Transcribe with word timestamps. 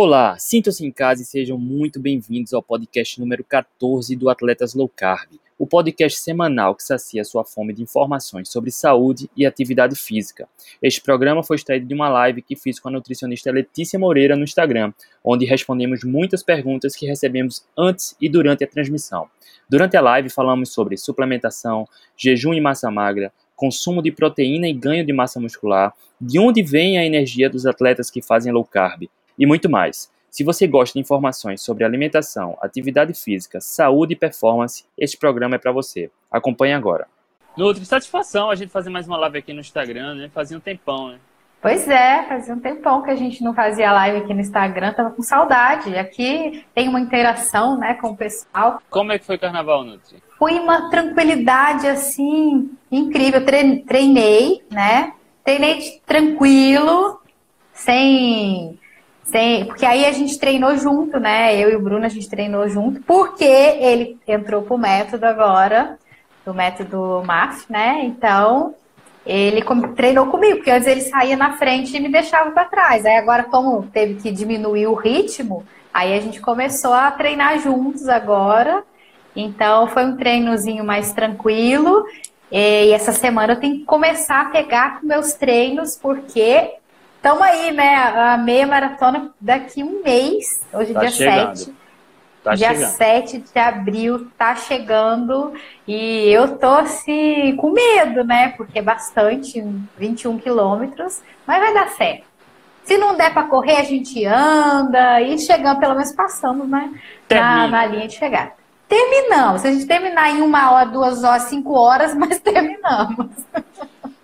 Olá, 0.00 0.38
sintam-se 0.38 0.86
em 0.86 0.92
casa 0.92 1.22
e 1.22 1.24
sejam 1.24 1.58
muito 1.58 1.98
bem-vindos 1.98 2.54
ao 2.54 2.62
podcast 2.62 3.18
número 3.18 3.42
14 3.42 4.14
do 4.14 4.30
Atletas 4.30 4.72
Low 4.72 4.88
Carb, 4.88 5.28
o 5.58 5.66
podcast 5.66 6.20
semanal 6.20 6.76
que 6.76 6.84
sacia 6.84 7.24
sua 7.24 7.44
fome 7.44 7.74
de 7.74 7.82
informações 7.82 8.48
sobre 8.48 8.70
saúde 8.70 9.28
e 9.36 9.44
atividade 9.44 9.96
física. 9.96 10.48
Este 10.80 11.00
programa 11.00 11.42
foi 11.42 11.56
extraído 11.56 11.84
de 11.84 11.94
uma 11.94 12.08
live 12.08 12.42
que 12.42 12.54
fiz 12.54 12.78
com 12.78 12.88
a 12.88 12.92
nutricionista 12.92 13.50
Letícia 13.50 13.98
Moreira 13.98 14.36
no 14.36 14.44
Instagram, 14.44 14.92
onde 15.24 15.44
respondemos 15.44 16.04
muitas 16.04 16.44
perguntas 16.44 16.94
que 16.94 17.04
recebemos 17.04 17.66
antes 17.76 18.14
e 18.20 18.28
durante 18.28 18.62
a 18.62 18.68
transmissão. 18.68 19.26
Durante 19.68 19.96
a 19.96 20.00
live 20.00 20.30
falamos 20.30 20.72
sobre 20.72 20.96
suplementação, 20.96 21.88
jejum 22.16 22.54
e 22.54 22.60
massa 22.60 22.88
magra, 22.88 23.32
consumo 23.56 24.00
de 24.00 24.12
proteína 24.12 24.68
e 24.68 24.72
ganho 24.72 25.04
de 25.04 25.12
massa 25.12 25.40
muscular, 25.40 25.92
de 26.20 26.38
onde 26.38 26.62
vem 26.62 26.98
a 26.98 27.04
energia 27.04 27.50
dos 27.50 27.66
atletas 27.66 28.08
que 28.08 28.22
fazem 28.22 28.52
low 28.52 28.64
carb, 28.64 29.08
e 29.38 29.46
muito 29.46 29.70
mais. 29.70 30.10
Se 30.30 30.44
você 30.44 30.66
gosta 30.66 30.94
de 30.94 31.00
informações 31.00 31.62
sobre 31.62 31.84
alimentação, 31.84 32.56
atividade 32.60 33.14
física, 33.14 33.60
saúde 33.60 34.12
e 34.12 34.16
performance, 34.16 34.84
este 34.96 35.16
programa 35.16 35.56
é 35.56 35.58
para 35.58 35.72
você. 35.72 36.10
Acompanhe 36.30 36.74
agora. 36.74 37.06
Nutri, 37.56 37.84
satisfação 37.84 38.50
a 38.50 38.54
gente 38.54 38.70
fazer 38.70 38.90
mais 38.90 39.06
uma 39.08 39.16
live 39.16 39.38
aqui 39.38 39.52
no 39.52 39.60
Instagram, 39.60 40.14
né? 40.14 40.30
Fazia 40.32 40.56
um 40.56 40.60
tempão, 40.60 41.08
né? 41.08 41.18
Pois 41.60 41.88
é, 41.88 42.22
fazia 42.28 42.54
um 42.54 42.60
tempão 42.60 43.02
que 43.02 43.10
a 43.10 43.16
gente 43.16 43.42
não 43.42 43.52
fazia 43.52 43.90
live 43.90 44.18
aqui 44.18 44.32
no 44.32 44.40
Instagram, 44.40 44.92
tava 44.92 45.10
com 45.10 45.22
saudade. 45.22 45.96
Aqui 45.96 46.64
tem 46.72 46.88
uma 46.88 47.00
interação, 47.00 47.76
né, 47.76 47.94
com 47.94 48.10
o 48.10 48.16
pessoal. 48.16 48.80
Como 48.88 49.10
é 49.10 49.18
que 49.18 49.24
foi 49.24 49.34
o 49.36 49.40
carnaval, 49.40 49.82
Nutri? 49.82 50.22
Foi 50.38 50.52
uma 50.60 50.88
tranquilidade, 50.88 51.88
assim, 51.88 52.70
incrível. 52.92 53.44
Treinei, 53.44 54.62
né? 54.70 55.14
Treinei 55.42 56.00
tranquilo, 56.06 57.20
sem 57.72 58.78
Sim, 59.30 59.66
porque 59.66 59.84
aí 59.84 60.06
a 60.06 60.12
gente 60.12 60.38
treinou 60.38 60.74
junto, 60.78 61.20
né? 61.20 61.54
Eu 61.54 61.70
e 61.70 61.76
o 61.76 61.82
Bruno 61.82 62.06
a 62.06 62.08
gente 62.08 62.30
treinou 62.30 62.66
junto, 62.66 63.02
porque 63.02 63.44
ele 63.44 64.18
entrou 64.26 64.62
pro 64.62 64.78
método 64.78 65.26
agora, 65.26 65.98
do 66.46 66.54
método 66.54 67.22
MAF, 67.26 67.70
né? 67.70 68.00
Então, 68.04 68.74
ele 69.26 69.62
treinou 69.94 70.28
comigo, 70.28 70.56
porque 70.56 70.70
antes 70.70 70.88
ele 70.88 71.02
saía 71.02 71.36
na 71.36 71.58
frente 71.58 71.94
e 71.94 72.00
me 72.00 72.10
deixava 72.10 72.50
para 72.52 72.64
trás. 72.64 73.04
Aí 73.04 73.18
agora, 73.18 73.44
como 73.44 73.82
teve 73.92 74.14
que 74.14 74.30
diminuir 74.30 74.86
o 74.86 74.94
ritmo, 74.94 75.62
aí 75.92 76.16
a 76.16 76.20
gente 76.22 76.40
começou 76.40 76.94
a 76.94 77.10
treinar 77.10 77.58
juntos 77.58 78.08
agora. 78.08 78.82
Então, 79.36 79.88
foi 79.88 80.06
um 80.06 80.16
treinozinho 80.16 80.82
mais 80.82 81.12
tranquilo. 81.12 82.02
E 82.50 82.92
essa 82.92 83.12
semana 83.12 83.52
eu 83.52 83.60
tenho 83.60 83.80
que 83.80 83.84
começar 83.84 84.40
a 84.40 84.48
pegar 84.48 85.00
com 85.00 85.06
meus 85.06 85.34
treinos, 85.34 85.98
porque 86.00 86.76
Estamos 87.18 87.42
aí, 87.42 87.72
né? 87.72 87.96
A 87.96 88.36
meia 88.36 88.64
maratona 88.64 89.32
daqui 89.40 89.82
um 89.82 90.02
mês. 90.04 90.62
Hoje, 90.72 90.94
tá 90.94 91.00
dia 91.00 91.10
chegando. 91.10 91.56
7. 91.56 91.74
Tá 92.44 92.54
dia 92.54 92.68
chegando. 92.68 92.90
7 92.90 93.38
de 93.38 93.58
abril 93.58 94.28
tá 94.38 94.54
chegando 94.54 95.52
e 95.86 96.28
eu 96.30 96.56
tô 96.56 96.70
assim 96.70 97.56
com 97.56 97.72
medo, 97.72 98.22
né? 98.22 98.50
Porque 98.56 98.78
é 98.78 98.82
bastante, 98.82 99.60
21 99.98 100.38
quilômetros, 100.38 101.20
mas 101.44 101.60
vai 101.60 101.74
dar 101.74 101.88
certo. 101.90 102.22
Se 102.84 102.96
não 102.96 103.16
der 103.16 103.34
para 103.34 103.48
correr, 103.48 103.78
a 103.78 103.84
gente 103.84 104.24
anda 104.24 105.20
e 105.20 105.36
chegando, 105.40 105.80
pelo 105.80 105.94
menos 105.94 106.12
passamos, 106.12 106.68
né? 106.68 106.90
Na, 107.28 107.66
na, 107.66 107.84
linha 107.84 108.06
de 108.06 108.14
chegar. 108.14 108.54
Terminamos. 108.88 109.60
Se 109.60 109.68
a 109.68 109.72
gente 109.72 109.86
terminar 109.86 110.30
em 110.30 110.40
uma 110.40 110.70
hora, 110.70 110.86
duas 110.86 111.24
horas, 111.24 111.42
cinco 111.42 111.74
horas, 111.74 112.14
mas 112.16 112.38
terminamos. 112.38 113.26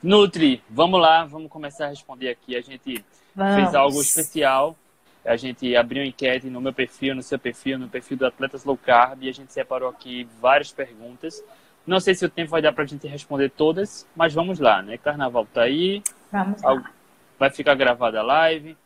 Nutri, 0.05 0.63
vamos 0.69 1.01
lá, 1.01 1.25
vamos 1.25 1.51
começar 1.51 1.87
a 1.87 1.89
responder 1.89 2.29
aqui. 2.29 2.55
A 2.55 2.61
gente 2.61 3.03
vamos. 3.35 3.55
fez 3.55 3.75
algo 3.75 3.99
especial. 4.03 4.77
A 5.25 5.35
gente 5.35 5.75
abriu 5.75 6.03
uma 6.03 6.07
enquete 6.09 6.51
no 6.51 6.61
meu 6.61 6.75
perfil, 6.75 7.15
no 7.15 7.23
seu 7.23 7.39
perfil, 7.39 7.79
no 7.79 7.89
perfil 7.89 8.19
do 8.19 8.27
Atletas 8.27 8.67
Low 8.67 8.77
Carb 8.77 9.23
e 9.23 9.31
a 9.31 9.33
gente 9.33 9.51
separou 9.51 9.89
aqui 9.89 10.29
várias 10.39 10.71
perguntas. 10.71 11.43
Não 11.87 11.99
sei 12.01 12.15
se 12.15 12.23
o 12.23 12.29
tempo 12.29 12.51
vai 12.51 12.61
dar 12.61 12.75
para 12.75 12.85
a 12.85 12.87
gente 12.87 13.09
responder 13.09 13.49
todas, 13.49 14.07
mas 14.15 14.35
vamos 14.35 14.59
lá, 14.59 14.83
né? 14.83 14.99
Carnaval 14.99 15.47
tá 15.47 15.63
aí. 15.63 16.03
Vamos 16.31 16.61
lá. 16.61 16.91
Vai 17.39 17.49
ficar 17.49 17.75
gravada 17.75 18.21
a 18.21 18.23
live. 18.23 18.77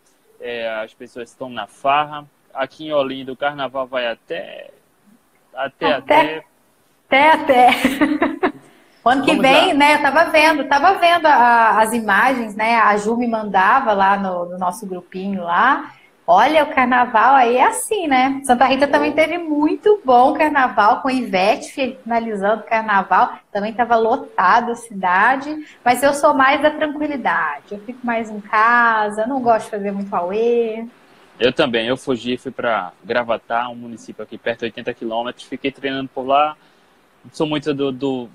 É, 0.41 0.69
as 0.85 0.95
pessoas 0.95 1.31
estão 1.31 1.51
na 1.51 1.67
farra. 1.67 2.25
Aqui 2.55 2.87
em 2.87 2.93
Olinda 2.93 3.33
o 3.33 3.37
carnaval 3.37 3.89
vai 3.89 4.07
até. 4.07 4.71
Até, 5.53 5.95
até. 5.95 6.45
Até, 7.09 7.33
até. 7.33 7.69
até. 7.69 8.29
Ano 9.09 9.25
que 9.25 9.31
Vamos 9.31 9.43
vem, 9.43 9.69
lá. 9.69 9.75
né, 9.75 9.95
eu 9.95 10.03
tava 10.03 10.25
vendo, 10.31 10.65
tava 10.65 10.95
vendo 10.99 11.27
a, 11.27 11.81
as 11.81 11.93
imagens, 11.93 12.55
né? 12.55 12.77
A 12.77 12.97
Ju 12.97 13.17
me 13.17 13.27
mandava 13.27 13.93
lá 13.93 14.19
no, 14.19 14.47
no, 14.47 14.59
nosso 14.59 14.87
grupinho 14.87 15.43
lá. 15.45 15.95
Olha, 16.27 16.63
o 16.63 16.75
carnaval 16.75 17.35
aí 17.35 17.57
é 17.57 17.65
assim, 17.65 18.07
né? 18.07 18.43
Santa 18.45 18.67
Rita 18.67 18.87
também 18.87 19.13
teve 19.13 19.39
muito 19.39 20.03
bom 20.05 20.35
carnaval, 20.35 21.01
com 21.01 21.09
Ivete 21.09 21.73
finalizando 21.73 22.61
o 22.61 22.67
carnaval. 22.67 23.39
Também 23.51 23.71
estava 23.71 23.97
lotado 23.97 24.73
a 24.73 24.75
cidade, 24.75 25.57
mas 25.83 26.03
eu 26.03 26.13
sou 26.13 26.35
mais 26.35 26.61
da 26.61 26.71
tranquilidade. 26.71 27.65
Eu 27.71 27.79
fico 27.79 28.01
mais 28.05 28.31
em 28.31 28.41
casa, 28.41 29.27
não 29.27 29.41
gosto 29.41 29.65
de 29.65 29.71
fazer 29.71 29.91
muito 29.91 30.15
auê. 30.15 30.85
Eu 31.41 31.53
também, 31.53 31.87
eu 31.87 31.97
fugi, 31.97 32.37
fui 32.37 32.51
para 32.51 32.93
Gravatar, 33.03 33.71
um 33.71 33.77
município 33.77 34.23
aqui 34.23 34.37
perto 34.37 34.61
de 34.61 34.65
80 34.67 34.93
quilômetros, 34.93 35.47
fiquei 35.47 35.73
treinando 35.73 36.11
por 36.13 36.27
lá. 36.27 36.57
Sou 37.33 37.47
muito 37.47 37.73
do, 37.73 37.91
do 37.91 38.29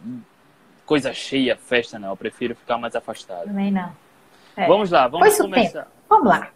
coisa 0.85 1.13
cheia, 1.13 1.55
festa, 1.55 1.97
não. 1.99 2.09
Eu 2.09 2.17
prefiro 2.17 2.55
ficar 2.55 2.77
mais 2.77 2.95
afastado. 2.95 3.45
Também 3.45 3.71
não. 3.71 3.91
É. 4.55 4.67
Vamos 4.67 4.91
lá, 4.91 5.07
vamos 5.07 5.37
começar. 5.37 5.87
Vamos 6.07 6.27
lá. 6.27 6.49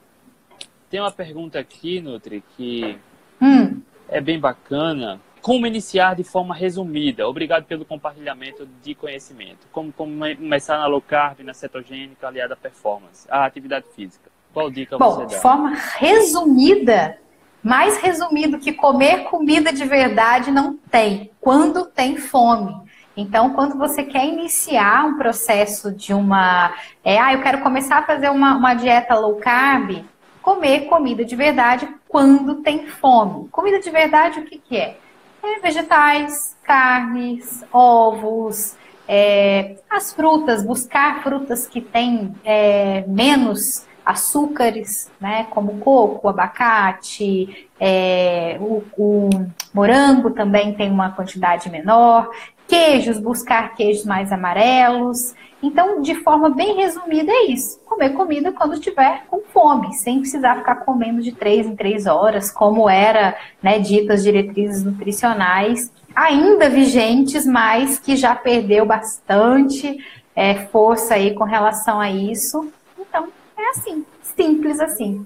Tem 0.89 0.99
uma 0.99 1.11
pergunta 1.11 1.59
aqui, 1.59 1.99
Nutri, 1.99 2.43
que 2.55 2.97
hum. 3.41 3.81
é 4.07 4.21
bem 4.21 4.39
bacana. 4.39 5.19
Como 5.41 5.65
iniciar 5.65 6.15
de 6.15 6.23
forma 6.23 6.53
resumida? 6.53 7.27
Obrigado 7.27 7.65
pelo 7.65 7.85
compartilhamento 7.85 8.67
de 8.83 8.95
conhecimento. 8.95 9.67
Como, 9.71 9.91
como 9.91 10.17
começar 10.35 10.77
na 10.77 10.87
low 10.87 11.01
carb, 11.01 11.39
na 11.41 11.53
cetogênica, 11.53 12.27
aliada 12.27 12.53
à 12.53 12.57
performance, 12.57 13.27
a 13.29 13.45
atividade 13.45 13.85
física. 13.95 14.29
Qual 14.53 14.69
dica 14.69 14.97
Bom, 14.97 15.11
você 15.11 15.21
dá? 15.21 15.25
De 15.27 15.41
forma 15.41 15.73
resumida, 15.97 17.19
mais 17.61 17.97
resumido 17.97 18.59
que 18.59 18.73
comer 18.73 19.25
comida 19.25 19.71
de 19.71 19.85
verdade 19.85 20.51
não 20.51 20.77
tem. 20.89 21.31
Quando 21.39 21.85
tem 21.85 22.17
fome. 22.17 22.86
Então, 23.17 23.49
quando 23.49 23.75
você 23.75 24.03
quer 24.03 24.27
iniciar 24.27 25.05
um 25.07 25.17
processo 25.17 25.91
de 25.91 26.13
uma. 26.13 26.71
É, 27.03 27.19
ah, 27.19 27.33
eu 27.33 27.41
quero 27.41 27.61
começar 27.61 27.97
a 27.97 28.03
fazer 28.03 28.29
uma, 28.29 28.55
uma 28.55 28.75
dieta 28.75 29.15
low 29.15 29.37
carb, 29.37 30.05
comer 30.41 30.81
comida 30.81 31.25
de 31.25 31.35
verdade 31.35 31.89
quando 32.07 32.61
tem 32.61 32.85
fome. 32.85 33.49
Comida 33.49 33.79
de 33.79 33.89
verdade, 33.89 34.39
o 34.39 34.45
que, 34.45 34.59
que 34.59 34.77
é? 34.77 34.97
é 35.43 35.59
vegetais, 35.59 36.55
carnes, 36.63 37.63
ovos, 37.73 38.75
é, 39.07 39.77
as 39.89 40.13
frutas, 40.13 40.63
buscar 40.63 41.23
frutas 41.23 41.65
que 41.65 41.81
têm 41.81 42.35
é, 42.45 43.03
menos 43.07 43.85
açúcares, 44.05 45.11
né, 45.19 45.47
como 45.49 45.79
coco, 45.79 46.29
abacate, 46.29 47.67
é, 47.77 48.57
o, 48.61 48.81
o, 48.97 49.29
morango 49.73 50.31
também 50.31 50.73
tem 50.73 50.89
uma 50.89 51.11
quantidade 51.11 51.69
menor. 51.69 52.29
Queijos, 52.67 53.17
buscar 53.17 53.75
queijos 53.75 54.05
mais 54.05 54.31
amarelos. 54.31 55.33
Então, 55.61 56.01
de 56.01 56.15
forma 56.15 56.49
bem 56.49 56.75
resumida, 56.75 57.31
é 57.31 57.45
isso. 57.45 57.79
Comer 57.85 58.11
comida 58.11 58.51
quando 58.51 58.79
tiver 58.79 59.23
com 59.27 59.41
fome, 59.41 59.93
sem 59.93 60.19
precisar 60.19 60.57
ficar 60.57 60.75
comendo 60.75 61.21
de 61.21 61.31
três 61.31 61.65
em 61.65 61.75
três 61.75 62.05
horas, 62.05 62.51
como 62.51 62.89
era 62.89 63.35
né, 63.61 63.79
dito 63.79 64.11
as 64.13 64.23
diretrizes 64.23 64.83
nutricionais, 64.83 65.91
ainda 66.15 66.69
vigentes, 66.69 67.45
mas 67.45 67.97
que 67.97 68.15
já 68.15 68.35
perdeu 68.35 68.85
bastante 68.85 69.97
é, 70.35 70.53
força 70.67 71.15
aí 71.15 71.33
com 71.33 71.43
relação 71.43 71.99
a 71.99 72.11
isso. 72.11 72.71
Então, 72.99 73.27
é 73.57 73.69
assim, 73.69 74.05
simples 74.21 74.79
assim. 74.79 75.25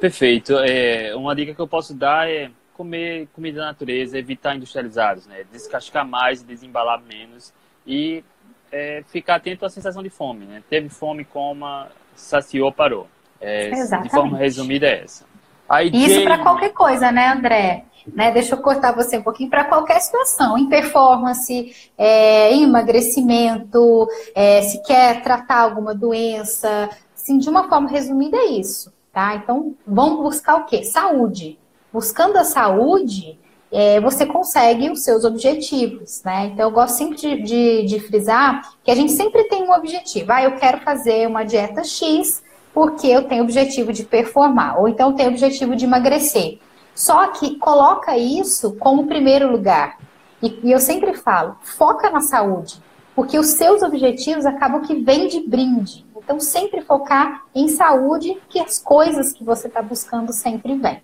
Perfeito. 0.00 0.54
É, 0.58 1.14
uma 1.14 1.34
dica 1.34 1.54
que 1.54 1.60
eu 1.60 1.68
posso 1.68 1.92
dar 1.92 2.28
é 2.28 2.50
comer 2.76 3.28
comida 3.34 3.60
da 3.60 3.66
natureza, 3.66 4.18
evitar 4.18 4.54
industrializados, 4.54 5.26
né? 5.26 5.44
Descascar 5.50 6.06
mais, 6.06 6.42
desembalar 6.42 7.00
menos 7.02 7.52
e 7.86 8.22
é, 8.70 9.02
ficar 9.06 9.36
atento 9.36 9.64
à 9.64 9.70
sensação 9.70 10.02
de 10.02 10.10
fome, 10.10 10.44
né? 10.44 10.62
Teve 10.68 10.90
fome, 10.90 11.24
coma, 11.24 11.88
saciou, 12.14 12.70
parou. 12.70 13.08
É, 13.40 13.70
Exatamente. 13.70 14.08
De 14.08 14.14
forma 14.14 14.36
resumida 14.36 14.86
é 14.86 15.04
essa. 15.04 15.24
Aí, 15.68 15.90
Isso 15.92 16.22
para 16.22 16.38
qualquer 16.38 16.72
coisa, 16.72 17.10
né, 17.10 17.28
André? 17.28 17.84
Né, 18.14 18.30
deixa 18.30 18.54
eu 18.54 18.62
cortar 18.62 18.92
você 18.92 19.18
um 19.18 19.22
pouquinho 19.22 19.50
para 19.50 19.64
qualquer 19.64 19.98
situação, 19.98 20.56
em 20.56 20.68
performance, 20.68 21.90
é, 21.98 22.52
em 22.52 22.62
emagrecimento, 22.62 24.06
é, 24.32 24.62
se 24.62 24.80
quer 24.84 25.22
tratar 25.22 25.62
alguma 25.62 25.92
doença, 25.92 26.88
assim, 27.12 27.36
de 27.36 27.50
uma 27.50 27.68
forma 27.68 27.90
resumida 27.90 28.36
é 28.36 28.44
isso, 28.44 28.92
tá? 29.12 29.34
Então, 29.34 29.74
vamos 29.84 30.22
buscar 30.22 30.54
o 30.54 30.66
quê? 30.66 30.84
Saúde 30.84 31.58
buscando 31.96 32.36
a 32.36 32.44
saúde, 32.44 33.38
é, 33.72 33.98
você 34.02 34.26
consegue 34.26 34.90
os 34.90 35.02
seus 35.02 35.24
objetivos, 35.24 36.22
né? 36.22 36.50
Então, 36.52 36.66
eu 36.66 36.70
gosto 36.70 36.98
sempre 36.98 37.16
de, 37.16 37.42
de, 37.42 37.86
de, 37.86 38.00
frisar 38.00 38.70
que 38.84 38.90
a 38.90 38.94
gente 38.94 39.12
sempre 39.12 39.44
tem 39.44 39.62
um 39.62 39.72
objetivo. 39.72 40.30
Ah, 40.30 40.42
eu 40.42 40.56
quero 40.56 40.80
fazer 40.80 41.26
uma 41.26 41.42
dieta 41.42 41.82
X 41.82 42.42
porque 42.74 43.06
eu 43.06 43.22
tenho 43.22 43.42
objetivo 43.42 43.94
de 43.94 44.04
performar, 44.04 44.78
ou 44.78 44.86
então 44.86 45.14
tenho 45.14 45.30
objetivo 45.30 45.74
de 45.74 45.86
emagrecer. 45.86 46.58
Só 46.94 47.28
que 47.28 47.56
coloca 47.56 48.14
isso 48.18 48.74
como 48.74 49.06
primeiro 49.06 49.50
lugar. 49.50 49.96
E, 50.42 50.60
e 50.64 50.72
eu 50.72 50.78
sempre 50.78 51.14
falo, 51.14 51.56
foca 51.62 52.10
na 52.10 52.20
saúde, 52.20 52.78
porque 53.14 53.38
os 53.38 53.46
seus 53.46 53.80
objetivos 53.80 54.44
acabam 54.44 54.82
que 54.82 54.96
vêm 54.96 55.28
de 55.28 55.40
brinde. 55.48 56.04
Então, 56.14 56.38
sempre 56.40 56.82
focar 56.82 57.44
em 57.54 57.68
saúde, 57.68 58.36
que 58.50 58.60
as 58.60 58.78
coisas 58.78 59.32
que 59.32 59.42
você 59.42 59.66
está 59.66 59.80
buscando 59.80 60.30
sempre 60.34 60.74
vêm. 60.74 61.00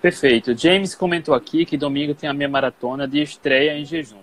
Perfeito. 0.00 0.56
James 0.56 0.94
comentou 0.94 1.34
aqui 1.34 1.64
que 1.66 1.76
domingo 1.76 2.14
tem 2.14 2.30
a 2.30 2.32
minha 2.32 2.48
maratona 2.48 3.06
de 3.06 3.20
estreia 3.20 3.76
em 3.76 3.84
jejum. 3.84 4.22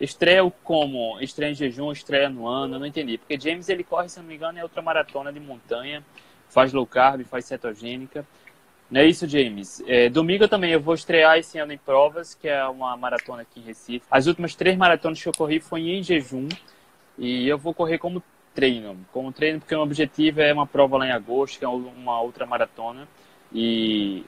Estreia 0.00 0.48
como? 0.62 1.18
Estreia 1.20 1.50
em 1.50 1.54
jejum, 1.54 1.90
estreia 1.90 2.28
no 2.28 2.46
ano? 2.46 2.76
Eu 2.76 2.78
não 2.78 2.86
entendi. 2.86 3.18
Porque 3.18 3.38
James, 3.38 3.68
ele 3.68 3.82
corre, 3.82 4.08
se 4.08 4.20
não 4.20 4.26
me 4.26 4.36
engano, 4.36 4.58
é 4.58 4.62
outra 4.62 4.80
maratona 4.80 5.32
de 5.32 5.40
montanha. 5.40 6.04
Faz 6.48 6.72
low 6.72 6.86
carb, 6.86 7.24
faz 7.24 7.46
cetogênica. 7.46 8.24
Não 8.88 9.00
é 9.00 9.06
isso, 9.06 9.26
James? 9.26 9.82
É, 9.88 10.08
domingo 10.08 10.46
também 10.46 10.70
eu 10.70 10.80
vou 10.80 10.94
estrear 10.94 11.36
esse 11.36 11.58
ano 11.58 11.72
em 11.72 11.78
provas, 11.78 12.34
que 12.34 12.48
é 12.48 12.64
uma 12.66 12.96
maratona 12.96 13.42
aqui 13.42 13.58
em 13.58 13.64
Recife. 13.64 14.06
As 14.08 14.26
últimas 14.26 14.54
três 14.54 14.76
maratonas 14.76 15.20
que 15.20 15.28
eu 15.28 15.32
corri 15.36 15.58
foi 15.58 15.80
em 15.90 16.02
jejum. 16.02 16.48
E 17.18 17.48
eu 17.48 17.58
vou 17.58 17.74
correr 17.74 17.98
como 17.98 18.22
treino. 18.54 18.96
Como 19.12 19.32
treino, 19.32 19.58
porque 19.58 19.74
o 19.74 19.78
meu 19.78 19.84
objetivo 19.84 20.40
é 20.40 20.52
uma 20.52 20.66
prova 20.66 20.96
lá 20.96 21.08
em 21.08 21.10
agosto, 21.10 21.58
que 21.58 21.64
é 21.64 21.68
uma 21.68 22.20
outra 22.20 22.46
maratona. 22.46 23.08
E, 23.52 24.24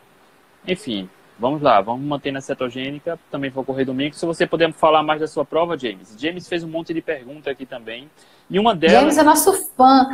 enfim, 0.66 1.08
Vamos 1.40 1.62
lá, 1.62 1.80
vamos 1.80 2.06
manter 2.06 2.30
na 2.30 2.42
cetogênica. 2.42 3.18
Também 3.30 3.48
vou 3.48 3.64
correr 3.64 3.86
domingo. 3.86 4.14
Se 4.14 4.26
você 4.26 4.46
puder 4.46 4.70
falar 4.74 5.02
mais 5.02 5.20
da 5.20 5.26
sua 5.26 5.42
prova, 5.42 5.76
James. 5.78 6.14
James 6.18 6.46
fez 6.46 6.62
um 6.62 6.68
monte 6.68 6.92
de 6.92 7.00
perguntas 7.00 7.46
aqui 7.50 7.64
também. 7.64 8.10
E 8.50 8.58
uma 8.58 8.74
delas. 8.74 9.00
James 9.00 9.16
é 9.16 9.22
nosso 9.22 9.54
fã. 9.74 10.06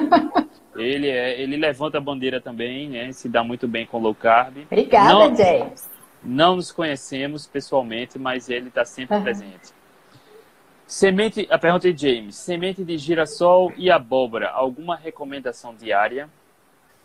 ele, 0.76 1.08
é, 1.08 1.40
ele 1.40 1.56
levanta 1.56 1.96
a 1.96 2.00
bandeira 2.02 2.38
também, 2.38 2.86
né? 2.90 3.10
Se 3.12 3.30
dá 3.30 3.42
muito 3.42 3.66
bem 3.66 3.86
com 3.86 3.98
low 3.98 4.14
carb. 4.14 4.58
Obrigada, 4.66 5.14
não, 5.14 5.34
James. 5.34 5.90
Não 6.22 6.56
nos 6.56 6.70
conhecemos 6.70 7.46
pessoalmente, 7.46 8.18
mas 8.18 8.50
ele 8.50 8.68
está 8.68 8.84
sempre 8.84 9.16
uhum. 9.16 9.22
presente. 9.22 9.72
Semente, 10.86 11.48
a 11.50 11.58
pergunta 11.58 11.90
de 11.90 12.14
James: 12.14 12.36
semente 12.36 12.84
de 12.84 12.98
girassol 12.98 13.72
e 13.74 13.90
abóbora, 13.90 14.50
alguma 14.50 14.96
recomendação 14.96 15.74
diária? 15.74 16.28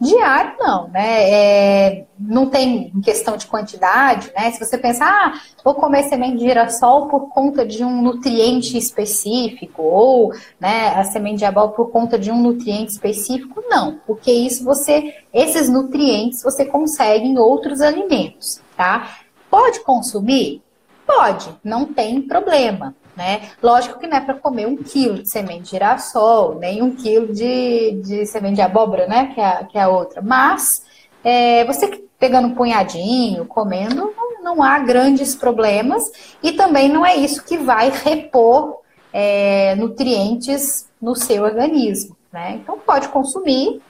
Diário 0.03 0.55
não, 0.59 0.89
né? 0.89 1.31
É, 1.31 2.05
não 2.19 2.49
tem 2.49 2.91
questão 3.01 3.37
de 3.37 3.47
quantidade, 3.47 4.31
né? 4.35 4.51
Se 4.51 4.59
você 4.59 4.77
pensar, 4.77 5.07
ah, 5.07 5.41
vou 5.63 5.73
comer 5.75 6.03
semente 6.03 6.37
de 6.37 6.45
girassol 6.45 7.07
por 7.07 7.29
conta 7.29 7.65
de 7.65 7.83
um 7.83 8.01
nutriente 8.01 8.77
específico, 8.77 9.81
ou 9.81 10.33
né, 10.59 10.89
a 10.89 11.05
semente 11.05 11.37
de 11.37 11.45
abóbora 11.45 11.75
por 11.75 11.91
conta 11.91 12.19
de 12.19 12.29
um 12.29 12.41
nutriente 12.41 12.91
específico, 12.91 13.63
não, 13.67 13.99
porque 14.05 14.31
isso 14.31 14.63
você, 14.65 15.15
esses 15.33 15.69
nutrientes 15.69 16.43
você 16.43 16.65
consegue 16.65 17.25
em 17.25 17.37
outros 17.37 17.79
alimentos, 17.79 18.59
tá? 18.75 19.19
Pode 19.49 19.79
consumir? 19.81 20.61
Pode, 21.05 21.49
não 21.63 21.85
tem 21.85 22.21
problema 22.21 22.93
né? 23.15 23.49
Lógico 23.61 23.99
que 23.99 24.07
não 24.07 24.17
é 24.17 24.21
para 24.21 24.35
comer 24.35 24.67
um 24.67 24.77
quilo 24.77 25.21
de 25.21 25.29
semente 25.29 25.63
de 25.63 25.69
girassol, 25.71 26.55
nem 26.55 26.81
um 26.81 26.95
quilo 26.95 27.33
de, 27.33 28.01
de 28.03 28.25
semente 28.25 28.55
de 28.55 28.61
abóbora, 28.61 29.07
né? 29.07 29.31
Que 29.33 29.41
é, 29.41 29.63
que 29.65 29.77
é 29.77 29.81
a 29.81 29.89
outra. 29.89 30.21
Mas 30.21 30.83
é, 31.23 31.63
você 31.65 32.03
pegando 32.19 32.47
um 32.47 32.55
punhadinho, 32.55 33.45
comendo, 33.45 34.13
não, 34.15 34.55
não, 34.55 34.63
há 34.63 34.79
grandes 34.79 35.35
problemas. 35.35 36.09
E 36.41 36.53
também 36.53 36.87
não 36.87 37.05
é 37.05 37.15
isso 37.15 37.43
que 37.43 37.57
vai 37.57 37.89
repor 37.89 38.79
é, 39.11 39.75
nutrientes 39.75 40.87
no 41.01 41.15
seu 41.15 41.43
organismo, 41.43 42.15
né? 42.31 42.53
Então 42.61 42.79
pode 42.79 43.09
consumir 43.09 43.81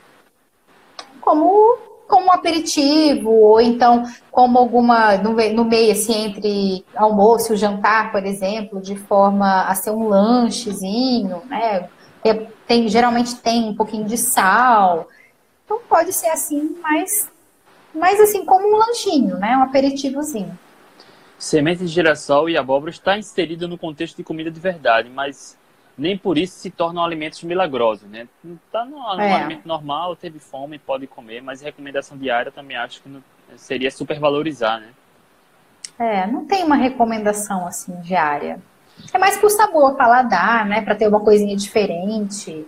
como 1.21 1.77
como 2.13 2.27
um 2.27 2.31
aperitivo, 2.31 3.31
ou 3.31 3.59
então 3.59 4.03
como 4.29 4.59
alguma, 4.59 5.17
no, 5.17 5.33
meio, 5.33 5.91
assim, 5.91 6.25
entre 6.25 6.85
almoço 6.95 7.55
e 7.55 7.57
jantar, 7.57 8.11
por 8.11 8.23
exemplo, 8.23 8.79
de 8.79 8.95
forma 8.95 9.63
a 9.63 9.73
ser 9.73 9.89
um 9.89 10.07
lanchezinho, 10.07 11.41
né? 11.47 11.89
Tem, 12.67 12.87
geralmente 12.87 13.35
tem 13.37 13.69
um 13.69 13.75
pouquinho 13.75 14.05
de 14.05 14.15
sal. 14.15 15.07
Então 15.65 15.79
pode 15.89 16.13
ser 16.13 16.27
assim, 16.27 16.77
mas, 16.83 17.31
mas 17.95 18.21
assim, 18.21 18.45
como 18.45 18.67
um 18.67 18.77
lanchinho, 18.77 19.37
né? 19.37 19.57
Um 19.57 19.63
aperitivozinho. 19.63 20.55
Semente 21.39 21.79
de 21.79 21.87
girassol 21.87 22.47
e 22.47 22.55
abóbora 22.55 22.91
está 22.91 23.17
inserido 23.17 23.67
no 23.67 23.75
contexto 23.75 24.17
de 24.17 24.23
comida 24.23 24.51
de 24.51 24.59
verdade, 24.59 25.09
mas 25.09 25.57
nem 25.97 26.17
por 26.17 26.37
isso 26.37 26.59
se 26.59 26.71
tornam 26.71 27.03
alimentos 27.03 27.43
milagrosos, 27.43 28.09
né? 28.09 28.27
Tá 28.71 28.83
no, 28.83 28.97
no 28.97 29.21
é. 29.21 29.33
alimento 29.33 29.67
normal, 29.67 30.15
teve 30.15 30.39
fome, 30.39 30.79
pode 30.79 31.05
comer, 31.07 31.41
mas 31.41 31.61
recomendação 31.61 32.17
diária 32.17 32.51
também 32.51 32.75
acho 32.75 33.01
que 33.01 33.09
não, 33.09 33.23
seria 33.55 33.91
supervalorizar, 33.91 34.79
né? 34.79 34.89
É, 35.99 36.25
não 36.25 36.45
tem 36.45 36.63
uma 36.63 36.75
recomendação 36.75 37.67
assim 37.67 37.95
diária. 38.01 38.59
É 39.13 39.17
mais 39.17 39.37
por 39.37 39.49
sabor, 39.49 39.95
paladar, 39.95 40.65
né? 40.65 40.81
Para 40.81 40.95
ter 40.95 41.07
uma 41.07 41.19
coisinha 41.19 41.55
diferente. 41.55 42.65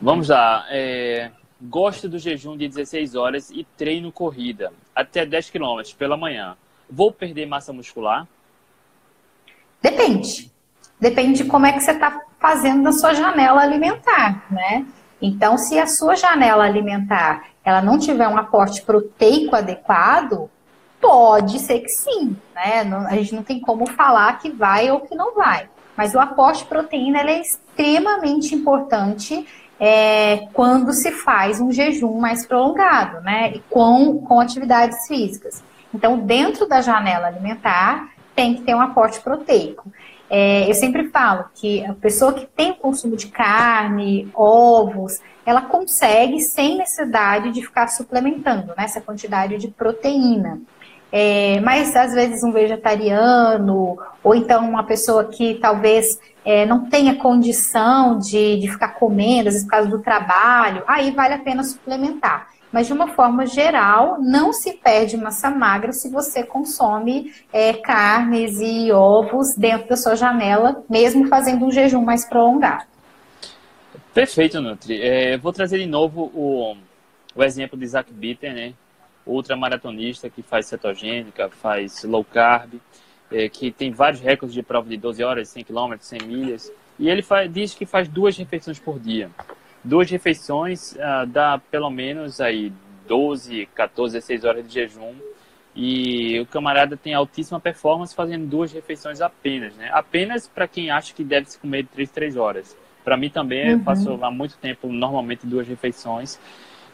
Vamos 0.00 0.28
lá. 0.28 0.66
É... 0.70 1.30
Gosto 1.60 2.08
do 2.08 2.20
jejum 2.20 2.56
de 2.56 2.68
16 2.68 3.16
horas 3.16 3.50
e 3.50 3.64
treino 3.76 4.12
corrida 4.12 4.72
até 4.94 5.26
10 5.26 5.50
km 5.50 5.82
pela 5.98 6.16
manhã. 6.16 6.56
Vou 6.88 7.10
perder 7.10 7.46
massa 7.46 7.72
muscular? 7.72 8.26
Depende. 9.82 10.52
Depende 11.00 11.42
de 11.42 11.48
como 11.48 11.66
é 11.66 11.72
que 11.72 11.80
você 11.80 11.92
está 11.92 12.20
fazendo 12.40 12.82
na 12.82 12.92
sua 12.92 13.14
janela 13.14 13.62
alimentar, 13.62 14.44
né? 14.50 14.84
Então, 15.20 15.58
se 15.58 15.78
a 15.78 15.86
sua 15.86 16.14
janela 16.14 16.64
alimentar 16.64 17.44
ela 17.64 17.82
não 17.82 17.98
tiver 17.98 18.26
um 18.26 18.38
aporte 18.38 18.82
proteico 18.82 19.54
adequado, 19.54 20.48
pode 21.00 21.58
ser 21.58 21.80
que 21.80 21.88
sim, 21.88 22.36
né? 22.54 22.80
a 23.08 23.14
gente 23.14 23.34
não 23.34 23.42
tem 23.42 23.60
como 23.60 23.86
falar 23.86 24.38
que 24.38 24.50
vai 24.50 24.90
ou 24.90 25.00
que 25.00 25.14
não 25.14 25.34
vai. 25.34 25.68
Mas 25.96 26.14
o 26.14 26.18
aporte 26.18 26.62
de 26.62 26.68
proteína 26.68 27.20
é 27.20 27.40
extremamente 27.40 28.54
importante 28.54 29.46
é, 29.80 30.48
quando 30.52 30.92
se 30.92 31.10
faz 31.12 31.60
um 31.60 31.70
jejum 31.70 32.18
mais 32.18 32.46
prolongado, 32.46 33.20
né? 33.20 33.52
E 33.54 33.60
com, 33.68 34.20
com 34.20 34.40
atividades 34.40 35.06
físicas. 35.06 35.62
Então, 35.92 36.18
dentro 36.18 36.66
da 36.66 36.80
janela 36.80 37.26
alimentar, 37.26 38.10
tem 38.34 38.54
que 38.54 38.62
ter 38.62 38.74
um 38.74 38.80
aporte 38.80 39.20
proteico. 39.20 39.90
É, 40.30 40.68
eu 40.68 40.74
sempre 40.74 41.08
falo 41.08 41.46
que 41.54 41.84
a 41.84 41.94
pessoa 41.94 42.34
que 42.34 42.46
tem 42.46 42.74
consumo 42.74 43.16
de 43.16 43.28
carne, 43.28 44.30
ovos, 44.34 45.20
ela 45.44 45.62
consegue 45.62 46.40
sem 46.40 46.76
necessidade 46.76 47.50
de 47.50 47.62
ficar 47.62 47.88
suplementando 47.88 48.68
né, 48.68 48.84
essa 48.84 49.00
quantidade 49.00 49.56
de 49.56 49.68
proteína. 49.68 50.60
É, 51.10 51.58
mas 51.60 51.96
às 51.96 52.12
vezes 52.12 52.44
um 52.44 52.52
vegetariano, 52.52 53.98
ou 54.22 54.34
então 54.34 54.68
uma 54.68 54.84
pessoa 54.84 55.24
que 55.24 55.54
talvez 55.54 56.20
é, 56.44 56.66
não 56.66 56.90
tenha 56.90 57.16
condição 57.16 58.18
de, 58.18 58.58
de 58.58 58.70
ficar 58.70 58.88
comendo, 58.88 59.48
às 59.48 59.54
vezes 59.54 59.64
por 59.64 59.70
causa 59.70 59.88
do 59.88 60.00
trabalho, 60.00 60.82
aí 60.86 61.10
vale 61.10 61.32
a 61.32 61.38
pena 61.38 61.64
suplementar. 61.64 62.48
Mas 62.72 62.86
de 62.86 62.92
uma 62.92 63.08
forma 63.08 63.46
geral, 63.46 64.18
não 64.20 64.52
se 64.52 64.74
perde 64.74 65.16
massa 65.16 65.50
magra 65.50 65.92
se 65.92 66.10
você 66.10 66.42
consome 66.42 67.32
é, 67.52 67.72
carnes 67.72 68.60
e 68.60 68.92
ovos 68.92 69.54
dentro 69.56 69.88
da 69.88 69.96
sua 69.96 70.14
janela, 70.14 70.84
mesmo 70.88 71.28
fazendo 71.28 71.64
um 71.64 71.70
jejum 71.70 72.02
mais 72.02 72.28
prolongado. 72.28 72.84
Perfeito, 74.12 74.60
Nutri. 74.60 75.00
É, 75.00 75.38
vou 75.38 75.52
trazer 75.52 75.78
de 75.78 75.86
novo 75.86 76.30
o, 76.34 76.76
o 77.34 77.42
exemplo 77.42 77.78
de 77.78 77.84
Isaac 77.84 78.12
Bitter, 78.12 78.52
né? 78.52 78.74
ultramaratonista 79.26 80.30
que 80.30 80.42
faz 80.42 80.66
cetogênica, 80.66 81.50
faz 81.50 82.02
low 82.02 82.24
carb, 82.24 82.74
é, 83.30 83.48
que 83.48 83.70
tem 83.70 83.92
vários 83.92 84.20
recordes 84.20 84.54
de 84.54 84.62
prova 84.62 84.88
de 84.88 84.96
12 84.96 85.22
horas, 85.22 85.48
100 85.50 85.64
km, 85.64 85.94
100 86.00 86.22
milhas. 86.22 86.72
E 86.98 87.08
ele 87.08 87.22
faz, 87.22 87.52
diz 87.52 87.74
que 87.74 87.84
faz 87.84 88.08
duas 88.08 88.36
refeições 88.36 88.78
por 88.78 88.98
dia 88.98 89.30
duas 89.84 90.10
refeições 90.10 90.92
uh, 90.92 91.26
dá 91.26 91.60
pelo 91.70 91.90
menos 91.90 92.40
aí 92.40 92.72
12, 93.06 93.66
14, 93.74 94.14
16 94.14 94.44
horas 94.44 94.66
de 94.66 94.74
jejum. 94.74 95.14
E 95.74 96.40
o 96.40 96.46
camarada 96.46 96.96
tem 96.96 97.14
altíssima 97.14 97.60
performance 97.60 98.14
fazendo 98.14 98.46
duas 98.46 98.72
refeições 98.72 99.20
apenas, 99.20 99.76
né? 99.76 99.88
Apenas 99.92 100.48
para 100.48 100.66
quem 100.66 100.90
acha 100.90 101.14
que 101.14 101.22
deve 101.22 101.48
se 101.50 101.58
comer 101.58 101.84
de 101.84 101.90
3, 101.90 102.10
3 102.10 102.36
horas. 102.36 102.76
Para 103.04 103.16
mim 103.16 103.30
também, 103.30 103.66
uhum. 103.66 103.78
eu 103.78 103.84
faço 103.84 104.18
há 104.22 104.30
muito 104.30 104.58
tempo, 104.58 104.88
normalmente, 104.88 105.46
duas 105.46 105.68
refeições. 105.68 106.38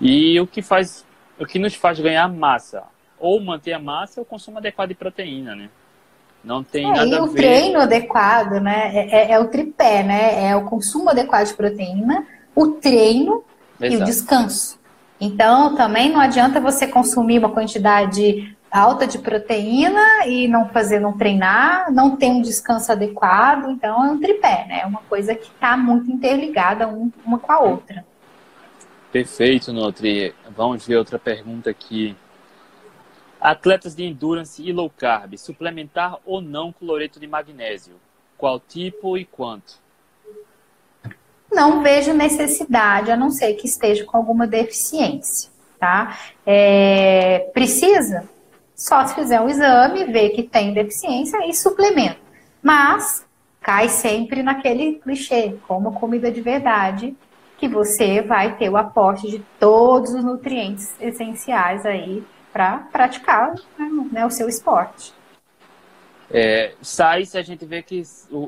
E 0.01 0.39
o 0.39 0.47
que 0.47 0.61
faz, 0.61 1.05
o 1.39 1.47
que 1.47 1.59
nos 1.59 1.75
faz 1.75 1.99
ganhar 1.99 2.29
massa, 2.29 2.85
ou 3.19 3.41
manter 3.41 3.73
a 3.73 3.79
massa, 3.79 4.21
é 4.21 4.23
o 4.23 4.27
consumo 4.27 4.59
adequado 4.59 4.91
de 4.91 4.95
proteína, 4.95 5.57
né? 5.57 5.71
Não 6.45 6.63
tem 6.63 6.85
é, 6.85 6.89
nada 6.89 7.03
a 7.03 7.09
ver. 7.09 7.17
E 7.17 7.21
o 7.21 7.33
treino 7.33 7.81
adequado, 7.81 8.61
né? 8.61 8.93
É, 8.95 9.17
é, 9.17 9.31
é, 9.33 9.39
o 9.39 9.49
tripé, 9.49 10.03
né? 10.03 10.51
É 10.51 10.55
o 10.55 10.67
consumo 10.67 11.09
adequado 11.09 11.47
de 11.47 11.55
proteína, 11.55 12.27
o 12.55 12.69
treino 12.73 13.45
Exato. 13.81 14.01
e 14.01 14.03
o 14.03 14.05
descanso. 14.05 14.79
Então, 15.21 15.75
também 15.75 16.11
não 16.11 16.21
adianta 16.21 16.61
você 16.61 16.87
consumir 16.87 17.39
uma 17.39 17.51
quantidade 17.51 18.57
alta 18.71 19.07
de 19.07 19.19
proteína 19.19 20.27
e 20.27 20.49
não 20.49 20.69
fazer, 20.69 20.99
não 20.99 21.17
treinar, 21.17 21.93
não 21.93 22.17
ter 22.17 22.27
um 22.27 22.43
descanso 22.43 22.91
adequado. 22.91 23.71
Então, 23.71 24.05
é 24.05 24.11
um 24.11 24.21
tripé, 24.21 24.67
né? 24.67 24.81
É 24.81 24.87
uma 24.87 25.01
coisa 25.03 25.35
que 25.35 25.47
está 25.47 25.77
muito 25.77 26.11
interligada 26.11 26.89
uma 26.89 27.39
com 27.39 27.53
a 27.53 27.61
outra. 27.61 28.05
Perfeito, 29.13 29.73
Nutri. 29.73 30.35
Vamos 30.57 30.85
ver 30.85 30.97
outra 30.97 31.21
pergunta 31.21 31.71
aqui. 31.71 32.17
Atletas 33.41 33.95
de 33.95 34.05
endurance 34.05 34.61
e 34.61 34.73
low 34.73 34.91
carb, 34.91 35.37
suplementar 35.37 36.19
ou 36.25 36.41
não 36.41 36.73
cloreto 36.73 37.21
de 37.21 37.27
magnésio? 37.29 37.95
Qual 38.37 38.59
tipo 38.59 39.17
e 39.17 39.25
quanto? 39.25 39.84
Não 41.55 41.83
vejo 41.83 42.13
necessidade, 42.13 43.11
a 43.11 43.17
não 43.17 43.31
ser 43.31 43.55
que 43.55 43.67
esteja 43.67 44.05
com 44.05 44.17
alguma 44.17 44.47
deficiência, 44.47 45.51
tá? 45.79 46.19
É, 46.45 47.51
precisa? 47.55 48.29
Só 48.75 49.07
se 49.07 49.15
fizer 49.15 49.41
um 49.41 49.49
exame, 49.49 50.05
ver 50.05 50.31
que 50.31 50.43
tem 50.43 50.75
deficiência 50.75 51.47
e 51.49 51.55
suplemento. 51.55 52.19
Mas 52.61 53.25
cai 53.61 53.89
sempre 53.89 54.43
naquele 54.43 54.95
clichê, 54.95 55.57
como 55.67 55.93
comida 55.93 56.31
de 56.31 56.41
verdade, 56.41 57.17
que 57.57 57.69
você 57.69 58.21
vai 58.21 58.57
ter 58.57 58.69
o 58.69 58.77
aporte 58.77 59.31
de 59.31 59.39
todos 59.59 60.13
os 60.13 60.25
nutrientes 60.25 60.95
essenciais 61.01 61.87
aí 61.87 62.25
para 62.53 62.79
praticar 62.93 63.55
né, 64.13 64.27
o 64.27 64.31
seu 64.31 64.49
esporte. 64.49 65.15
É, 66.31 66.75
sais, 66.81 67.35
a 67.37 67.43
gente 67.43 67.65
vê 67.65 67.83
que 67.83 68.03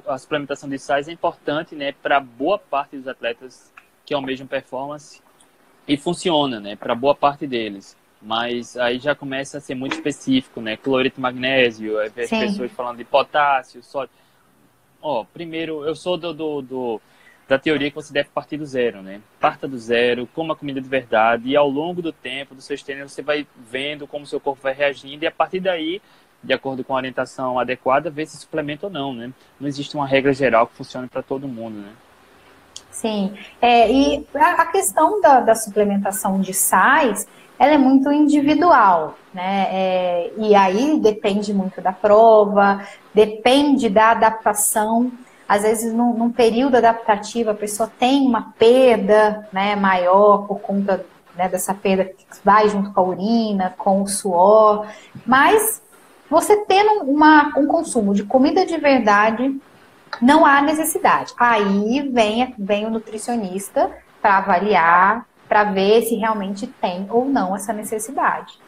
a 0.07 0.19
suplementação 0.19 0.69
de 0.69 0.79
sais 0.79 1.09
é 1.09 1.13
importante 1.13 1.75
né, 1.75 1.93
para 1.93 2.19
boa 2.19 2.59
parte 2.59 2.97
dos 2.97 3.07
atletas 3.07 3.73
que 4.05 4.15
almejam 4.15 4.47
performance 4.47 5.21
e 5.87 5.97
funciona 5.97 6.59
né, 6.59 6.77
para 6.77 6.95
boa 6.95 7.15
parte 7.15 7.47
deles. 7.47 7.97
Mas 8.21 8.77
aí 8.77 8.99
já 8.99 9.15
começa 9.15 9.59
a 9.59 9.61
ser 9.61 9.75
muito 9.75 9.93
específico, 9.93 10.61
né? 10.61 10.77
Cloreto 10.77 11.21
magnésio, 11.21 12.01
as 12.01 12.11
pessoas 12.13 12.73
falando 12.73 12.97
de 12.97 13.05
potássio, 13.05 13.83
sódio. 13.83 14.11
Ó, 15.03 15.23
primeiro, 15.25 15.85
eu 15.85 15.95
sou 15.95 16.17
do, 16.17 16.33
do, 16.33 16.63
do 16.63 17.01
da 17.47 17.59
teoria 17.59 17.91
que 17.91 17.95
você 17.95 18.13
deve 18.13 18.29
partir 18.31 18.57
do 18.57 18.67
zero, 18.67 19.03
né? 19.03 19.21
Parta 19.39 19.69
do 19.69 19.79
zero, 19.79 20.27
coma 20.35 20.57
comida 20.57 20.81
de 20.81 20.89
verdade 20.89 21.51
e 21.51 21.57
ao 21.57 21.69
longo 21.69 22.03
do 22.03 22.13
tempo, 22.13 22.55
dos 22.55 22.65
seus 22.65 22.83
treinos, 22.83 23.13
você 23.13 23.23
vai 23.23 23.47
vendo 23.57 24.07
como 24.07 24.27
seu 24.27 24.41
corpo 24.41 24.63
vai 24.63 24.73
reagindo 24.73 25.25
e 25.25 25.29
a 25.29 25.31
partir 25.31 25.61
daí, 25.61 26.03
de 26.43 26.53
acordo 26.53 26.85
com 26.85 26.95
a 26.95 26.97
orientação 26.97 27.59
adequada, 27.59 28.11
ver 28.11 28.27
se 28.27 28.37
suplementa 28.37 28.87
ou 28.87 28.93
não, 28.93 29.13
né? 29.13 29.33
Não 29.59 29.69
existe 29.69 29.95
uma 29.95 30.07
regra 30.07 30.33
geral 30.33 30.67
que 30.67 30.77
funcione 30.77 31.09
para 31.09 31.23
todo 31.23 31.49
mundo, 31.49 31.79
né? 31.79 31.93
Sim, 32.91 33.35
é, 33.61 33.93
e 33.93 34.27
a 34.35 34.65
questão 34.67 35.21
da, 35.21 35.41
da 35.41 35.55
suplementação 35.55 36.41
de 36.41 36.55
sais, 36.55 37.27
ela 37.59 37.73
é 37.73 37.79
muito 37.79 38.11
individual, 38.11 39.19
né? 39.35 39.67
É, 39.71 40.33
e 40.39 40.55
aí 40.55 40.99
depende 41.01 41.53
muito 41.53 41.81
da 41.81 41.93
prova, 41.93 42.83
depende 43.13 43.91
da 43.91 44.13
adaptação 44.13 45.13
às 45.49 45.63
vezes, 45.63 45.93
num, 45.93 46.13
num, 46.13 46.33
período 46.33 46.77
adaptativo, 46.77 47.51
a 47.51 47.55
pessoa 47.55 47.91
tem 47.99 48.27
uma 48.27 48.53
perda 48.59 49.49
né, 49.53 49.77
maior 49.77 50.47
por 50.47 50.59
conta 50.59 51.07
né, 51.37 51.49
dessa 51.49 51.73
perda 51.73 52.05
que 52.05 52.17
vai 52.45 52.69
junto 52.69 52.93
com 52.93 53.01
a 53.01 53.05
urina, 53.05 53.75
com 53.79 54.03
o 54.03 54.09
suor. 54.09 54.87
Mas 55.25 55.81
você 56.31 56.57
tendo 56.65 57.05
uma, 57.05 57.53
um 57.57 57.67
consumo 57.67 58.15
de 58.15 58.25
comida 58.25 58.65
de 58.67 58.77
verdade, 58.77 59.59
não 60.21 60.45
há 60.45 60.61
necessidade. 60.63 61.33
Aí 61.39 62.09
vem, 62.11 62.55
vem 62.59 62.87
o 62.87 62.91
nutricionista 62.91 63.91
para 64.21 64.39
avaliar, 64.39 65.27
para 65.49 65.65
ver 65.65 66.03
se 66.03 66.17
realmente 66.17 66.67
tem 66.67 67.07
ou 67.11 67.25
não 67.25 67.55
essa 67.55 67.73
necessidade. 67.73 68.59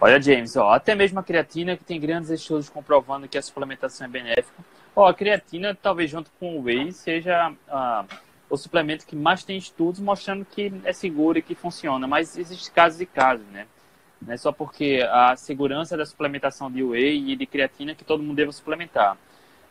Olha, 0.00 0.20
James, 0.20 0.56
ó, 0.56 0.72
até 0.72 0.94
mesmo 0.94 1.18
a 1.18 1.22
creatina, 1.22 1.76
que 1.76 1.84
tem 1.84 2.00
grandes 2.00 2.30
estudos 2.30 2.68
comprovando 2.68 3.28
que 3.28 3.36
a 3.36 3.42
suplementação 3.42 4.06
é 4.06 4.10
benéfica, 4.10 4.62
Ó, 4.98 5.06
a 5.06 5.14
creatina, 5.14 5.78
talvez 5.80 6.10
junto 6.10 6.28
com 6.40 6.58
o 6.58 6.62
whey, 6.62 6.90
seja 6.90 7.52
ah, 7.68 8.04
o 8.50 8.56
suplemento 8.56 9.06
que 9.06 9.14
mais 9.14 9.44
tem 9.44 9.56
estudos 9.56 10.00
mostrando 10.00 10.44
que 10.44 10.72
é 10.84 10.92
seguro 10.92 11.38
e 11.38 11.42
que 11.42 11.54
funciona. 11.54 12.04
Mas 12.08 12.36
existe 12.36 12.68
casos 12.72 13.00
e 13.00 13.06
casos, 13.06 13.46
né? 13.52 13.68
Não 14.20 14.34
é 14.34 14.36
só 14.36 14.50
porque 14.50 15.06
a 15.10 15.36
segurança 15.36 15.96
da 15.96 16.04
suplementação 16.04 16.70
de 16.70 16.82
whey 16.82 17.32
e 17.32 17.36
de 17.36 17.46
creatina 17.46 17.94
que 17.94 18.04
todo 18.04 18.22
mundo 18.22 18.36
deve 18.36 18.52
suplementar. 18.52 19.16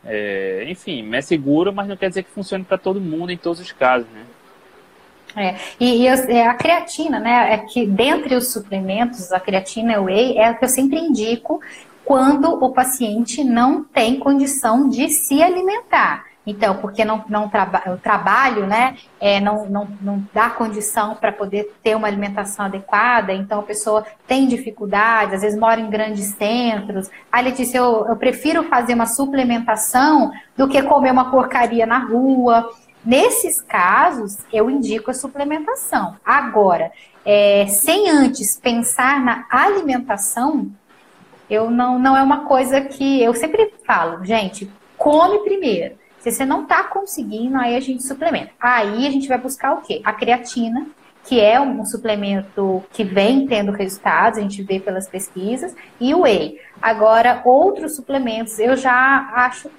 É, 0.04 0.64
enfim, 0.68 1.14
é 1.14 1.20
seguro, 1.20 1.72
mas 1.72 1.88
não 1.88 1.96
quer 1.96 2.08
dizer 2.08 2.22
que 2.22 2.30
funcione 2.30 2.64
para 2.64 2.78
todo 2.78 3.00
mundo 3.00 3.30
em 3.30 3.36
todos 3.36 3.60
os 3.60 3.72
casos, 3.72 4.08
né? 4.08 4.24
É, 5.36 5.56
e, 5.78 6.02
e 6.02 6.08
a, 6.08 6.14
é, 6.14 6.46
a 6.46 6.54
creatina, 6.54 7.20
né, 7.20 7.52
é 7.52 7.58
que 7.58 7.86
dentre 7.86 8.34
os 8.34 8.50
suplementos, 8.50 9.30
a 9.30 9.38
creatina 9.38 10.00
whey 10.00 10.38
é 10.38 10.50
o 10.50 10.58
que 10.58 10.64
eu 10.64 10.68
sempre 10.68 10.98
indico 10.98 11.60
quando 12.04 12.48
o 12.64 12.72
paciente 12.72 13.44
não 13.44 13.84
tem 13.84 14.18
condição 14.18 14.88
de 14.88 15.10
se 15.10 15.42
alimentar. 15.42 16.24
Então, 16.48 16.76
porque 16.76 17.04
não, 17.04 17.22
não 17.28 17.46
traba 17.46 17.82
o 17.92 17.98
trabalho 17.98 18.66
né, 18.66 18.96
é, 19.20 19.38
não, 19.38 19.66
não, 19.66 19.88
não 20.00 20.26
dá 20.32 20.48
condição 20.48 21.14
para 21.14 21.30
poder 21.30 21.74
ter 21.82 21.94
uma 21.94 22.08
alimentação 22.08 22.64
adequada, 22.64 23.34
então 23.34 23.60
a 23.60 23.62
pessoa 23.62 24.06
tem 24.26 24.48
dificuldade, 24.48 25.34
às 25.34 25.42
vezes 25.42 25.60
mora 25.60 25.78
em 25.78 25.90
grandes 25.90 26.28
centros. 26.28 27.10
Ah, 27.30 27.42
Letícia, 27.42 27.76
eu, 27.76 28.06
eu 28.08 28.16
prefiro 28.16 28.62
fazer 28.64 28.94
uma 28.94 29.04
suplementação 29.04 30.32
do 30.56 30.66
que 30.66 30.82
comer 30.82 31.12
uma 31.12 31.30
porcaria 31.30 31.84
na 31.84 31.98
rua. 31.98 32.70
Nesses 33.04 33.60
casos, 33.60 34.38
eu 34.50 34.70
indico 34.70 35.10
a 35.10 35.14
suplementação. 35.14 36.16
Agora, 36.24 36.90
é, 37.26 37.66
sem 37.66 38.08
antes 38.08 38.58
pensar 38.58 39.20
na 39.20 39.44
alimentação, 39.50 40.70
eu 41.50 41.70
não, 41.70 41.98
não 41.98 42.16
é 42.16 42.22
uma 42.22 42.46
coisa 42.46 42.80
que 42.80 43.22
eu 43.22 43.34
sempre 43.34 43.74
falo, 43.86 44.24
gente, 44.24 44.70
come 44.96 45.40
primeiro. 45.40 46.07
Se 46.30 46.38
você 46.38 46.44
não 46.44 46.62
está 46.62 46.84
conseguindo, 46.84 47.56
aí 47.56 47.74
a 47.74 47.80
gente 47.80 48.02
suplementa. 48.02 48.50
Aí 48.60 49.06
a 49.06 49.10
gente 49.10 49.26
vai 49.26 49.38
buscar 49.38 49.72
o 49.72 49.80
quê? 49.80 50.00
A 50.04 50.12
creatina, 50.12 50.86
que 51.24 51.40
é 51.40 51.60
um 51.60 51.84
suplemento 51.84 52.82
que 52.92 53.02
vem 53.02 53.46
tendo 53.46 53.72
resultados, 53.72 54.38
a 54.38 54.42
gente 54.42 54.62
vê 54.62 54.78
pelas 54.78 55.08
pesquisas, 55.08 55.74
e 55.98 56.14
o 56.14 56.22
whey. 56.22 56.60
Agora, 56.82 57.40
outros 57.44 57.96
suplementos 57.96 58.58
eu 58.58 58.76
já 58.76 59.30
acho 59.34 59.70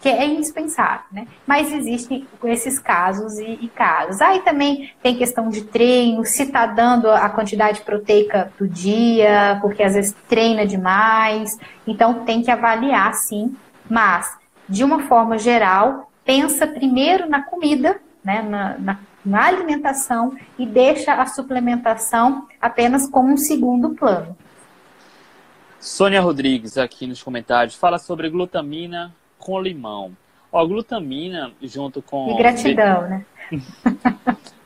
que 0.00 0.08
é 0.08 0.26
indispensável, 0.26 1.06
né? 1.10 1.26
Mas 1.46 1.72
existem 1.72 2.26
esses 2.44 2.78
casos 2.78 3.38
e, 3.38 3.58
e, 3.62 3.68
casos. 3.68 4.20
Aí 4.20 4.42
também 4.42 4.90
tem 5.02 5.16
questão 5.16 5.48
de 5.48 5.62
treino, 5.62 6.26
se 6.26 6.46
tá 6.46 6.66
dando 6.66 7.10
a 7.10 7.28
quantidade 7.30 7.80
proteica 7.82 8.52
do 8.58 8.68
dia, 8.68 9.58
porque 9.62 9.82
às 9.82 9.94
vezes 9.94 10.14
treina 10.28 10.66
demais. 10.66 11.56
Então 11.86 12.24
tem 12.24 12.42
que 12.42 12.50
avaliar 12.50 13.14
sim, 13.14 13.56
mas 13.88 14.43
de 14.68 14.84
uma 14.84 15.00
forma 15.02 15.38
geral, 15.38 16.10
pensa 16.24 16.66
primeiro 16.66 17.28
na 17.28 17.42
comida, 17.42 18.00
né? 18.24 18.42
Na, 18.42 18.78
na, 18.78 18.98
na 19.24 19.46
alimentação 19.46 20.36
e 20.58 20.66
deixa 20.66 21.14
a 21.14 21.26
suplementação 21.26 22.46
apenas 22.60 23.08
como 23.08 23.32
um 23.32 23.36
segundo 23.36 23.90
plano. 23.90 24.36
Sônia 25.80 26.20
Rodrigues 26.20 26.78
aqui 26.78 27.06
nos 27.06 27.22
comentários 27.22 27.74
fala 27.74 27.98
sobre 27.98 28.28
glutamina, 28.30 29.14
com 29.38 29.60
limão. 29.60 30.16
Ó, 30.50 30.64
glutamina 30.66 31.52
junto 31.62 32.00
com. 32.00 32.30
E 32.32 32.38
gratidão, 32.38 33.02
né? 33.02 33.26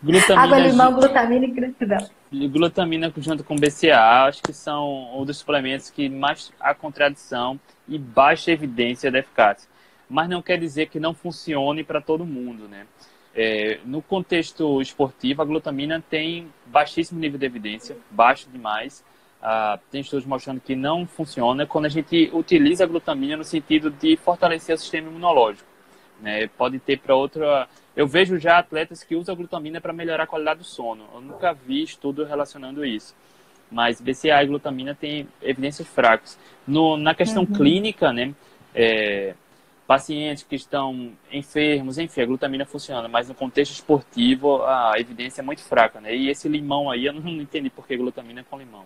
glutamina, 0.03 0.43
Água, 0.43 0.59
limão, 0.59 0.93
glutamina 0.93 1.45
e 1.45 1.51
gratidão. 1.51 2.09
Glutamina 2.31 3.13
junto 3.17 3.43
com 3.43 3.57
BCA, 3.57 4.27
acho 4.27 4.43
que 4.43 4.53
são 4.53 5.19
um 5.19 5.25
dos 5.25 5.39
suplementos 5.39 5.91
que 5.91 6.09
mais 6.09 6.53
há 6.61 6.75
contradição 6.75 7.59
e 7.89 7.99
baixa 7.99 8.53
evidência 8.53 9.11
da 9.11 9.19
eficácia. 9.19 9.69
Mas 10.09 10.29
não 10.29 10.41
quer 10.41 10.59
dizer 10.59 10.87
que 10.87 10.99
não 10.99 11.15
funcione 11.15 11.85
para 11.85 12.01
todo 12.01 12.25
mundo, 12.25 12.69
né? 12.69 12.87
É, 13.35 13.79
no 13.85 14.03
contexto 14.03 14.81
esportivo, 14.81 15.43
a 15.43 15.45
glutamina 15.45 16.03
tem 16.09 16.49
baixíssimo 16.67 17.21
nível 17.21 17.39
de 17.39 17.47
evidência, 17.47 17.97
baixo 18.11 18.49
demais, 18.51 19.05
ah, 19.41 19.79
tem 19.91 20.01
estudos 20.01 20.27
mostrando 20.27 20.61
que 20.61 20.75
não 20.75 21.07
funciona 21.07 21.65
quando 21.65 21.85
a 21.85 21.89
gente 21.89 22.31
utiliza 22.33 22.85
a 22.85 22.87
glutamina 22.87 23.37
no 23.37 23.45
sentido 23.45 23.91
de 23.91 24.17
fortalecer 24.17 24.75
o 24.75 24.79
sistema 24.79 25.09
imunológico. 25.09 25.69
Né? 26.21 26.49
Pode 26.49 26.79
ter 26.81 26.99
para 26.99 27.15
outra. 27.15 27.69
Eu 27.95 28.07
vejo 28.07 28.39
já 28.39 28.59
atletas 28.59 29.05
que 29.05 29.15
usam 29.15 29.35
a 29.35 29.39
glutamina 29.39 29.81
para 29.81 29.93
melhorar 29.93 30.25
a 30.25 30.27
qualidade 30.27 30.61
do 30.61 30.65
sono. 30.65 31.05
Eu 31.15 31.21
nunca 31.21 31.53
vi 31.53 31.83
estudo 31.83 32.25
relacionando 32.25 32.85
isso. 32.85 33.15
Mas 33.71 34.01
BCA 34.01 34.43
e 34.43 34.47
glutamina 34.47 34.95
têm 34.95 35.29
evidências 35.41 35.87
fracas. 35.87 36.39
No, 36.67 36.97
na 36.97 37.15
questão 37.15 37.45
uhum. 37.45 37.53
clínica, 37.53 38.13
né? 38.13 38.35
É, 38.75 39.35
pacientes 39.89 40.45
que 40.45 40.55
estão 40.55 41.13
enfermos, 41.33 41.97
enfim, 41.97 42.21
a 42.21 42.27
glutamina 42.27 42.67
funciona, 42.67 43.09
mas 43.09 43.27
no 43.27 43.35
contexto 43.35 43.73
esportivo 43.73 44.63
a 44.63 44.93
evidência 44.99 45.41
é 45.41 45.45
muito 45.45 45.65
fraca, 45.65 45.99
né? 45.99 46.15
E 46.15 46.29
esse 46.29 46.47
limão 46.47 46.91
aí, 46.91 47.07
eu 47.07 47.15
não 47.15 47.27
entendi 47.27 47.71
por 47.71 47.87
que 47.87 47.97
glutamina 47.97 48.45
com 48.51 48.59
limão. 48.59 48.85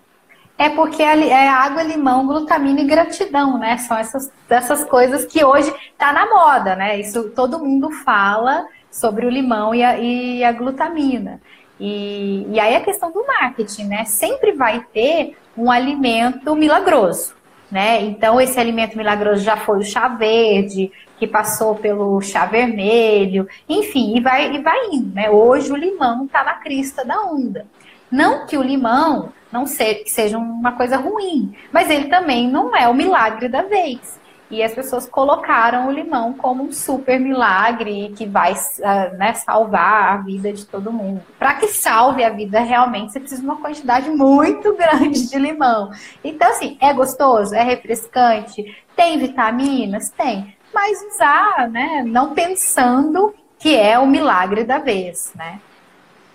É 0.56 0.68
porque 0.68 1.02
é 1.02 1.48
água, 1.48 1.82
limão, 1.82 2.24
glutamina 2.24 2.82
e 2.82 2.86
gratidão, 2.86 3.58
né? 3.58 3.78
São 3.78 3.98
essas, 3.98 4.32
essas 4.48 4.84
coisas 4.84 5.24
que 5.24 5.44
hoje 5.44 5.74
tá 5.98 6.12
na 6.12 6.24
moda, 6.26 6.76
né? 6.76 7.00
Isso 7.00 7.30
todo 7.30 7.58
mundo 7.58 7.90
fala 7.90 8.64
sobre 8.88 9.26
o 9.26 9.30
limão 9.30 9.74
e 9.74 9.82
a, 9.82 9.98
e 9.98 10.44
a 10.44 10.52
glutamina. 10.52 11.40
E, 11.80 12.46
e 12.48 12.60
aí 12.60 12.76
a 12.76 12.80
questão 12.80 13.10
do 13.10 13.26
marketing, 13.26 13.86
né? 13.86 14.04
Sempre 14.04 14.52
vai 14.52 14.86
ter 14.92 15.36
um 15.56 15.68
alimento 15.68 16.54
milagroso. 16.54 17.34
Né? 17.72 18.02
Então 18.02 18.38
esse 18.38 18.60
alimento 18.60 18.98
milagroso 18.98 19.42
já 19.42 19.56
foi 19.56 19.78
o 19.78 19.82
chá 19.82 20.06
verde, 20.06 20.92
que 21.18 21.26
passou 21.26 21.74
pelo 21.74 22.20
chá 22.20 22.44
vermelho, 22.44 23.48
enfim, 23.66 24.14
e 24.14 24.20
vai, 24.20 24.54
e 24.54 24.58
vai 24.62 24.90
indo, 24.92 25.14
né? 25.14 25.30
Hoje 25.30 25.72
o 25.72 25.76
limão 25.76 26.26
está 26.26 26.44
na 26.44 26.54
crista 26.54 27.02
da 27.02 27.22
onda. 27.22 27.66
Não 28.10 28.44
que 28.44 28.58
o 28.58 28.62
limão 28.62 29.32
não 29.50 29.64
seja 29.66 30.36
uma 30.36 30.72
coisa 30.72 30.98
ruim, 30.98 31.56
mas 31.72 31.88
ele 31.88 32.08
também 32.08 32.46
não 32.46 32.76
é 32.76 32.86
o 32.86 32.94
milagre 32.94 33.48
da 33.48 33.62
vez. 33.62 34.20
E 34.52 34.62
as 34.62 34.74
pessoas 34.74 35.08
colocaram 35.08 35.88
o 35.88 35.90
limão 35.90 36.34
como 36.34 36.62
um 36.62 36.70
super 36.70 37.18
milagre 37.18 38.12
que 38.14 38.26
vai 38.26 38.52
uh, 38.52 39.16
né, 39.16 39.32
salvar 39.32 40.12
a 40.12 40.16
vida 40.18 40.52
de 40.52 40.66
todo 40.66 40.92
mundo. 40.92 41.22
Para 41.38 41.54
que 41.54 41.68
salve 41.68 42.22
a 42.22 42.28
vida 42.28 42.60
realmente, 42.60 43.12
você 43.12 43.18
precisa 43.18 43.40
de 43.40 43.46
uma 43.46 43.56
quantidade 43.56 44.10
muito 44.10 44.74
grande 44.76 45.26
de 45.26 45.38
limão. 45.38 45.90
Então, 46.22 46.50
assim, 46.50 46.76
é 46.82 46.92
gostoso, 46.92 47.54
é 47.54 47.62
refrescante, 47.62 48.76
tem 48.94 49.18
vitaminas? 49.18 50.10
Tem. 50.10 50.54
Mas 50.70 51.02
usar, 51.14 51.70
né, 51.70 52.04
não 52.06 52.34
pensando 52.34 53.34
que 53.58 53.74
é 53.74 53.98
o 53.98 54.06
milagre 54.06 54.64
da 54.64 54.78
vez, 54.78 55.32
né? 55.34 55.60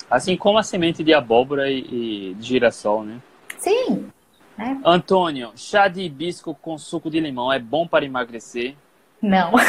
Assim 0.10 0.36
como 0.36 0.58
a 0.58 0.64
semente 0.64 1.04
de 1.04 1.14
abóbora 1.14 1.70
e, 1.70 2.32
e 2.32 2.34
de 2.34 2.48
girassol, 2.48 3.04
né? 3.04 3.20
Sim, 3.60 4.10
né? 4.58 4.80
Antônio, 4.84 5.52
chá 5.56 5.88
de 5.88 6.02
hibisco 6.02 6.56
com 6.56 6.78
suco 6.78 7.10
de 7.10 7.20
limão 7.20 7.52
é 7.52 7.60
bom 7.60 7.88
para 7.88 8.06
emagrecer? 8.06 8.76
Não. 9.22 9.52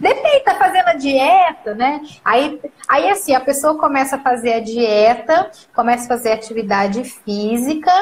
Depende, 0.00 0.40
tá 0.44 0.54
fazendo 0.54 0.88
a 0.88 0.94
dieta, 0.94 1.74
né? 1.74 2.00
Aí, 2.24 2.60
aí, 2.88 3.10
assim, 3.10 3.34
a 3.34 3.40
pessoa 3.40 3.76
começa 3.76 4.16
a 4.16 4.20
fazer 4.20 4.54
a 4.54 4.60
dieta, 4.60 5.50
começa 5.74 6.04
a 6.04 6.08
fazer 6.08 6.32
atividade 6.32 7.04
física, 7.04 7.92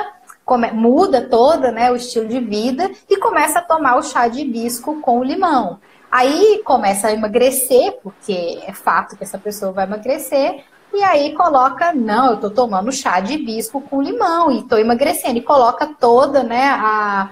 come, 0.45 0.71
muda 0.71 1.29
toda, 1.29 1.73
né, 1.73 1.91
o 1.91 1.97
estilo 1.97 2.29
de 2.29 2.39
vida 2.39 2.91
e 3.09 3.19
começa 3.19 3.59
a 3.59 3.63
tomar 3.63 3.97
o 3.97 4.03
chá 4.03 4.29
de 4.29 4.43
hibisco 4.43 5.01
com 5.01 5.25
limão. 5.25 5.81
Aí 6.11 6.63
começa 6.65 7.09
a 7.09 7.13
emagrecer, 7.13 7.99
porque 8.03 8.63
é 8.65 8.73
fato 8.73 9.17
que 9.17 9.25
essa 9.25 9.39
pessoa 9.39 9.73
vai 9.73 9.85
emagrecer, 9.85 10.65
e 10.93 11.03
aí 11.03 11.35
coloca, 11.35 11.93
não, 11.93 12.31
eu 12.31 12.37
tô 12.39 12.51
tomando 12.51 12.91
chá 12.93 13.21
de 13.21 13.35
hibisco 13.35 13.81
com 13.81 14.03
limão 14.03 14.51
e 14.51 14.63
tô 14.63 14.77
emagrecendo. 14.77 15.39
E 15.39 15.43
coloca 15.43 15.87
toda, 15.87 16.43
né, 16.43 16.69
a, 16.69 17.31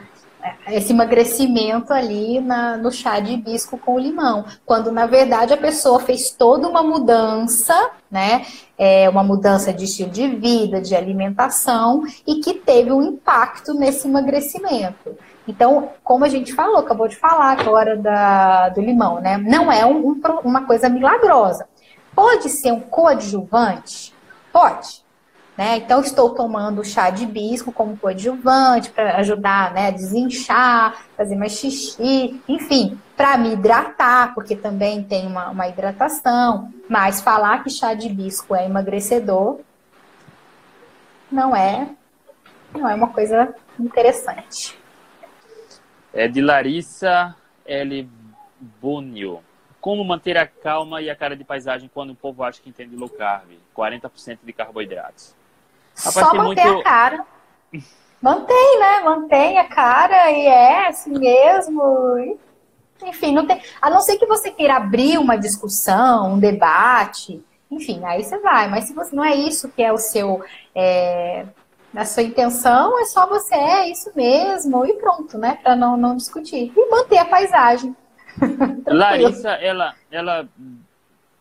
esse 0.69 0.93
emagrecimento 0.93 1.93
ali 1.93 2.41
na, 2.41 2.77
no 2.77 2.91
chá 2.91 3.19
de 3.21 3.33
hibisco 3.33 3.79
com 3.79 3.99
limão. 3.99 4.45
Quando, 4.67 4.93
na 4.93 5.07
verdade, 5.07 5.55
a 5.55 5.57
pessoa 5.57 6.01
fez 6.01 6.31
toda 6.31 6.69
uma 6.69 6.83
mudança, 6.83 7.91
né? 8.11 8.45
É, 8.77 9.09
uma 9.09 9.23
mudança 9.23 9.73
de 9.73 9.85
estilo 9.85 10.11
de 10.11 10.27
vida, 10.29 10.81
de 10.81 10.95
alimentação, 10.95 12.03
e 12.27 12.37
que 12.37 12.55
teve 12.55 12.93
um 12.93 13.03
impacto 13.03 13.73
nesse 13.73 14.09
emagrecimento. 14.09 15.17
Então, 15.47 15.91
como 16.03 16.25
a 16.25 16.29
gente 16.29 16.53
falou, 16.53 16.79
acabou 16.79 17.07
de 17.07 17.17
falar 17.17 17.53
agora 17.59 17.97
da, 17.97 18.71
do 18.71 18.81
limão, 18.81 19.21
né? 19.21 19.37
Não 19.39 19.71
é 19.71 19.85
um, 19.87 20.09
um, 20.09 20.21
uma 20.43 20.67
coisa 20.67 20.89
milagrosa. 20.89 21.67
Pode 22.15 22.49
ser 22.49 22.73
um 22.73 22.81
coadjuvante? 22.81 24.15
Pode. 24.53 25.05
Né? 25.57 25.77
Então, 25.77 26.01
estou 26.01 26.31
tomando 26.31 26.85
chá 26.85 27.11
de 27.11 27.25
hibisco 27.25 27.73
como 27.73 27.97
coadjuvante 27.97 28.91
para 28.91 29.17
ajudar 29.19 29.73
né, 29.73 29.89
a 29.89 29.91
desinchar, 29.91 31.05
fazer 31.17 31.37
mais 31.37 31.53
xixi, 31.53 32.41
enfim, 32.49 33.01
para 33.17 33.39
me 33.39 33.53
hidratar, 33.53 34.35
porque 34.35 34.57
também 34.57 35.03
tem 35.03 35.27
uma, 35.27 35.51
uma 35.51 35.69
hidratação. 35.69 36.73
Mas 36.89 37.21
falar 37.21 37.63
que 37.63 37.71
chá 37.71 37.95
de 37.95 38.09
hibisco 38.09 38.55
é 38.55 38.67
emagrecedor 38.67 39.61
não 41.31 41.55
é, 41.55 41.89
não 42.73 42.89
é 42.89 42.95
uma 42.95 43.09
coisa 43.09 43.55
interessante. 43.79 44.79
É 46.13 46.29
de 46.29 46.41
Larissa 46.41 47.35
L. 47.67 48.09
Bunio. 48.81 49.43
Como 49.85 50.03
manter 50.03 50.39
a 50.39 50.47
calma 50.47 51.03
e 51.03 51.11
a 51.11 51.15
cara 51.15 51.37
de 51.37 51.45
paisagem 51.45 51.91
quando 51.93 52.09
o 52.09 52.15
povo 52.15 52.43
acha 52.43 52.59
que 52.59 52.71
entende 52.71 52.97
low 52.97 53.07
carb? 53.07 53.51
40% 53.77 54.39
de 54.43 54.51
carboidratos. 54.51 55.35
Rapaz, 55.95 56.15
Só 56.15 56.35
manter 56.35 56.65
muito... 56.65 56.81
a 56.81 56.83
cara. 56.83 57.27
Mantém, 58.19 58.81
né? 58.81 59.01
Mantém 59.01 59.59
a 59.59 59.69
cara 59.69 60.31
e 60.31 60.47
é 60.47 60.89
assim 60.89 61.19
mesmo. 61.19 62.39
Enfim, 63.03 63.35
não 63.35 63.47
tem. 63.47 63.61
A 63.83 63.91
não 63.91 64.01
ser 64.01 64.17
que 64.17 64.25
você 64.25 64.51
queira 64.51 64.77
abrir 64.77 65.19
uma 65.19 65.37
discussão, 65.37 66.33
um 66.33 66.39
debate, 66.39 67.45
enfim, 67.71 68.03
aí 68.07 68.25
você 68.25 68.39
vai. 68.39 68.71
Mas 68.71 68.85
se 68.85 68.95
você 68.95 69.15
não 69.15 69.23
é 69.23 69.35
isso 69.35 69.69
que 69.69 69.83
é 69.83 69.93
o 69.93 69.99
seu. 69.99 70.43
É, 70.75 71.45
a 71.95 72.07
sua 72.07 72.23
intenção, 72.23 72.99
é 73.01 73.05
só 73.05 73.29
você, 73.29 73.55
é 73.55 73.91
isso 73.91 74.11
mesmo, 74.17 74.87
e 74.87 74.95
pronto, 74.95 75.37
né? 75.37 75.59
Para 75.63 75.77
não, 75.77 75.95
não 75.95 76.17
discutir. 76.17 76.73
E 76.75 76.91
manter 76.91 77.19
a 77.19 77.27
paisagem. 77.27 77.95
Larissa, 78.87 79.51
ela, 79.51 79.95
ela 80.11 80.49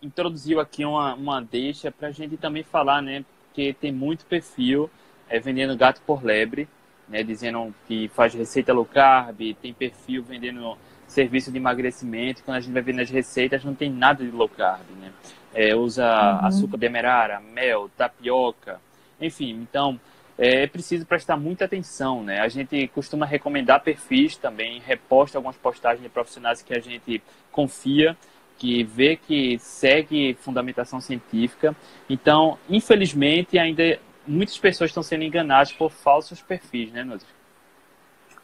introduziu 0.02 0.60
aqui 0.60 0.86
uma, 0.86 1.16
uma 1.16 1.42
deixa 1.42 1.92
para 1.92 2.10
a 2.10 2.12
gente 2.12 2.38
também 2.38 2.64
falar, 2.64 3.02
né? 3.02 3.24
Porque 3.48 3.74
tem 3.74 3.92
muito 3.92 4.26
perfil 4.26 4.90
é, 5.30 5.40
vendendo 5.40 5.76
gato 5.78 6.02
por 6.06 6.24
lebre, 6.24 6.68
né? 7.08 7.24
Dizendo 7.24 7.74
que 7.88 8.08
faz 8.10 8.34
receita 8.34 8.74
low 8.74 8.86
carb, 8.86 9.56
tem 9.62 9.74
perfil 9.74 10.24
vendendo 10.24 10.78
serviço 11.08 11.52
de 11.52 11.58
emagrecimento. 11.58 12.44
Quando 12.44 12.58
a 12.58 12.60
gente 12.60 12.74
vai 12.74 12.82
ver 12.82 12.94
nas 12.94 13.10
receitas, 13.10 13.64
não 13.64 13.76
tem 13.76 13.90
nada 13.90 14.24
de 14.24 14.32
low 14.32 14.50
carb, 14.50 14.86
né? 15.00 15.12
É, 15.54 15.76
usa 15.76 16.04
uhum. 16.04 16.46
açúcar 16.48 16.78
demerara, 16.78 17.40
mel, 17.40 17.90
tapioca, 17.96 18.82
enfim. 19.22 19.52
Então, 19.52 20.00
é 20.38 20.66
preciso 20.68 21.06
prestar 21.06 21.38
muita 21.38 21.66
atenção, 21.66 22.24
né? 22.24 22.40
A 22.40 22.48
gente 22.48 22.88
costuma 22.90 23.26
recomendar 23.26 23.82
perfis 23.82 24.36
também, 24.36 24.80
reposta 24.80 25.38
algumas 25.38 25.58
postagens 25.58 26.02
de 26.02 26.10
profissionais 26.10 26.62
que 26.62 26.74
a 26.74 26.80
gente 26.80 27.22
confia, 27.52 28.18
que 28.58 28.84
vê 28.84 29.16
que 29.16 29.58
segue 29.60 30.36
fundamentação 30.40 31.00
científica. 31.00 31.76
Então, 32.10 32.58
infelizmente, 32.70 33.60
ainda 33.60 34.00
muitas 34.26 34.58
pessoas 34.58 34.90
estão 34.90 35.04
sendo 35.04 35.24
enganadas 35.24 35.72
por 35.72 35.92
falsos 35.92 36.42
perfis, 36.42 36.92
né, 36.92 37.04
Nutri? 37.04 37.28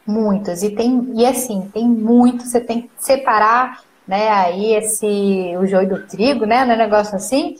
Muitas. 0.06 0.62
E 0.62 0.70
tem 0.74 1.12
e 1.14 1.26
assim, 1.26 1.70
tem 1.72 1.88
muito, 1.88 2.44
você 2.44 2.60
tem 2.60 2.82
que 2.82 2.90
separar, 2.96 3.82
né, 4.06 4.28
aí 4.28 4.74
esse 4.74 5.06
o 5.56 5.66
joio 5.66 5.88
do 5.88 6.06
trigo, 6.06 6.44
né, 6.46 6.64
no 6.64 6.76
negócio 6.76 7.14
assim, 7.16 7.56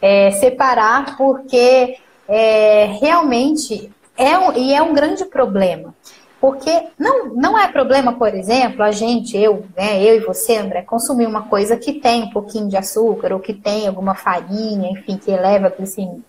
é, 0.00 0.30
separar 0.32 1.16
porque 1.16 1.96
é, 2.28 2.86
realmente 3.00 3.90
é 4.16 4.38
um, 4.38 4.52
e 4.52 4.74
é 4.74 4.82
um 4.82 4.94
grande 4.94 5.24
problema. 5.24 5.94
Porque 6.40 6.88
não, 6.98 7.34
não 7.34 7.58
é 7.58 7.68
problema, 7.68 8.12
por 8.12 8.34
exemplo, 8.34 8.82
a 8.82 8.90
gente, 8.90 9.34
eu, 9.36 9.64
né, 9.74 10.02
eu 10.02 10.16
e 10.16 10.20
você, 10.20 10.56
André, 10.56 10.82
consumir 10.82 11.26
uma 11.26 11.44
coisa 11.44 11.74
que 11.74 11.94
tem 11.94 12.24
um 12.24 12.30
pouquinho 12.30 12.68
de 12.68 12.76
açúcar 12.76 13.32
ou 13.32 13.40
que 13.40 13.54
tem 13.54 13.86
alguma 13.86 14.14
farinha, 14.14 14.90
enfim, 14.90 15.16
que 15.16 15.30
eleva 15.30 15.68
a 15.68 15.70
glicemia. 15.70 16.20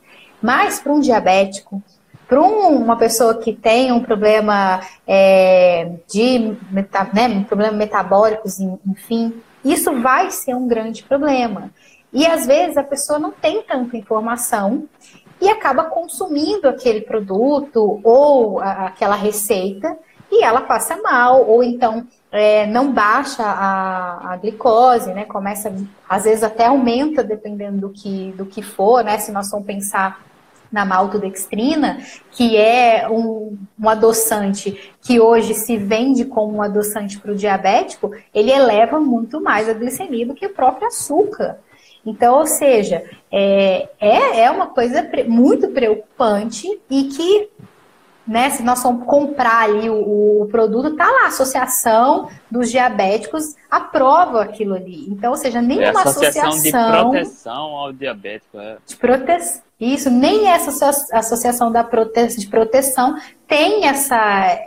Mas 0.42 0.80
para 0.80 0.94
um 0.94 1.02
diabético, 1.02 1.84
para 2.28 2.42
um, 2.42 2.78
uma 2.78 2.96
pessoa 2.96 3.36
que 3.36 3.52
tem 3.52 3.92
um 3.92 4.02
problema 4.02 4.80
é, 5.06 5.92
de 6.08 6.56
meta, 6.72 7.10
né, 7.14 7.28
um 7.28 7.44
problema 7.44 7.74
metabólicos, 7.74 8.60
enfim, 8.60 9.34
isso 9.66 10.02
vai 10.02 10.32
ser 10.32 10.56
um 10.56 10.68
grande 10.68 11.04
problema. 11.04 11.72
E 12.14 12.26
às 12.26 12.46
vezes 12.46 12.78
a 12.78 12.84
pessoa 12.84 13.20
não 13.20 13.32
tem 13.32 13.62
tanta 13.64 13.98
informação 13.98 14.88
e 15.42 15.50
acaba 15.50 15.86
consumindo 15.86 16.68
aquele 16.68 17.02
produto 17.02 18.00
ou 18.04 18.60
a, 18.60 18.88
aquela 18.88 19.16
receita 19.16 19.98
e 20.32 20.44
ela 20.44 20.62
passa 20.62 20.98
mal, 21.02 21.48
ou 21.48 21.64
então 21.64 22.06
é, 22.32 22.66
não 22.68 22.92
baixa 22.92 23.44
a, 23.44 24.34
a, 24.34 24.38
glicose, 24.38 25.14
né? 25.14 25.26
Começa, 25.26 25.74
às 26.10 26.24
vezes 26.24 26.44
até 26.44 26.66
aumenta, 26.66 27.24
dependendo 27.24 27.88
do 27.88 27.90
que, 27.90 28.34
do 28.36 28.46
que 28.46 28.62
for, 28.62 29.04
né? 29.04 29.18
Se 29.18 29.32
nós 29.32 29.50
vamos 29.50 29.66
pensar 29.66 30.22
na 30.72 30.84
maltodextrina, 30.84 32.00
que 32.32 32.58
é 32.58 33.08
um, 33.10 33.58
um 33.80 33.88
adoçante 33.88 34.94
que 35.02 35.22
hoje 35.22 35.54
se 35.54 35.78
vende 35.78 36.26
como 36.26 36.58
um 36.58 36.62
adoçante 36.62 37.18
para 37.20 37.32
o 37.32 37.36
diabético, 37.36 38.12
ele 38.34 38.52
eleva 38.52 39.00
muito 39.00 39.40
mais 39.40 39.70
a 39.70 39.74
glicemia 39.74 40.26
do 40.26 40.34
que 40.34 40.46
o 40.46 40.54
próprio 40.54 40.88
açúcar. 40.88 41.60
Então, 42.06 42.38
ou 42.38 42.46
seja, 42.46 43.04
é, 43.32 43.90
é, 44.00 44.42
é 44.42 44.52
uma 44.52 44.68
coisa 44.68 45.10
muito 45.28 45.70
preocupante 45.70 46.68
e 46.90 47.06
que, 47.06 47.50
né, 48.28 48.52
se 48.52 48.62
nós 48.62 48.84
vamos 48.84 49.08
comprar 49.08 49.64
ali 49.64 49.90
o, 49.90 50.44
o 50.44 50.48
produto, 50.48 50.96
tá 50.96 51.10
lá, 51.10 51.24
a 51.24 51.28
Associação 51.28 52.30
dos 52.50 52.70
Diabéticos 52.70 53.56
aprova 53.70 54.44
aquilo 54.44 54.76
ali. 54.76 55.10
Então, 55.10 55.32
ou 55.32 55.38
seja, 55.38 55.62
nem 55.62 55.82
é 55.82 55.90
associação... 55.90 56.50
associação 56.50 56.62
de 56.62 56.72
proteção 56.72 57.76
ao 57.76 57.92
diabético. 57.92 58.60
É. 58.60 58.78
De 58.86 58.96
proteção. 58.96 59.66
Isso, 59.80 60.10
nem 60.10 60.48
essa 60.48 60.90
associação 61.12 61.72
da 61.72 61.84
prote... 61.84 62.38
de 62.38 62.48
proteção 62.48 63.18
tem 63.48 63.88
essa, 63.88 64.60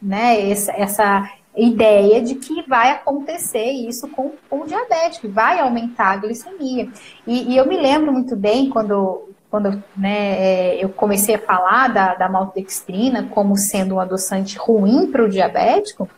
né, 0.00 0.50
essa, 0.50 0.72
essa 0.72 1.30
ideia 1.56 2.20
de 2.20 2.34
que 2.34 2.62
vai 2.68 2.90
acontecer 2.90 3.70
isso 3.70 4.08
com, 4.08 4.32
o 4.50 4.64
que 5.20 5.28
vai 5.28 5.60
aumentar 5.60 6.12
a 6.12 6.16
glicemia. 6.16 6.88
E, 7.26 7.52
e, 7.52 7.56
eu 7.56 7.66
me 7.66 7.76
lembro 7.76 8.12
muito 8.12 8.36
bem 8.36 8.68
quando 8.70 9.28
quando 9.50 9.80
né, 9.96 10.32
é, 10.36 10.84
eu 10.84 10.88
comecei 10.88 11.36
a 11.36 11.38
falar 11.38 11.86
da, 11.86 12.14
da 12.16 12.28
maltodextrina 12.28 13.28
como 13.30 13.56
sendo 13.56 13.94
um 13.94 14.00
adoçante 14.00 14.58
ruim 14.58 15.06
para 15.06 15.22
o 15.22 15.28
diabético, 15.28 16.08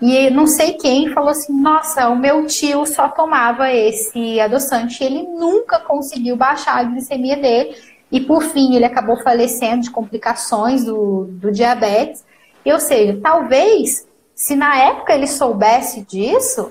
e 0.00 0.28
não 0.30 0.46
sei 0.46 0.74
quem 0.74 1.12
falou 1.12 1.30
assim: 1.30 1.52
nossa, 1.52 2.08
o 2.08 2.16
meu 2.16 2.46
tio 2.46 2.84
só 2.86 3.08
tomava 3.08 3.72
esse 3.72 4.38
adoçante 4.40 5.02
ele 5.02 5.22
nunca 5.22 5.78
conseguiu 5.78 6.36
baixar 6.36 6.78
a 6.78 6.84
glicemia 6.84 7.36
dele. 7.36 7.74
E 8.10 8.20
por 8.20 8.42
fim, 8.42 8.76
ele 8.76 8.84
acabou 8.84 9.16
falecendo 9.16 9.82
de 9.82 9.90
complicações 9.90 10.84
do, 10.84 11.24
do 11.30 11.50
diabetes. 11.50 12.24
Ou 12.64 12.78
seja, 12.78 13.18
talvez, 13.22 14.06
se 14.36 14.54
na 14.54 14.76
época 14.76 15.14
ele 15.14 15.26
soubesse 15.26 16.02
disso, 16.02 16.70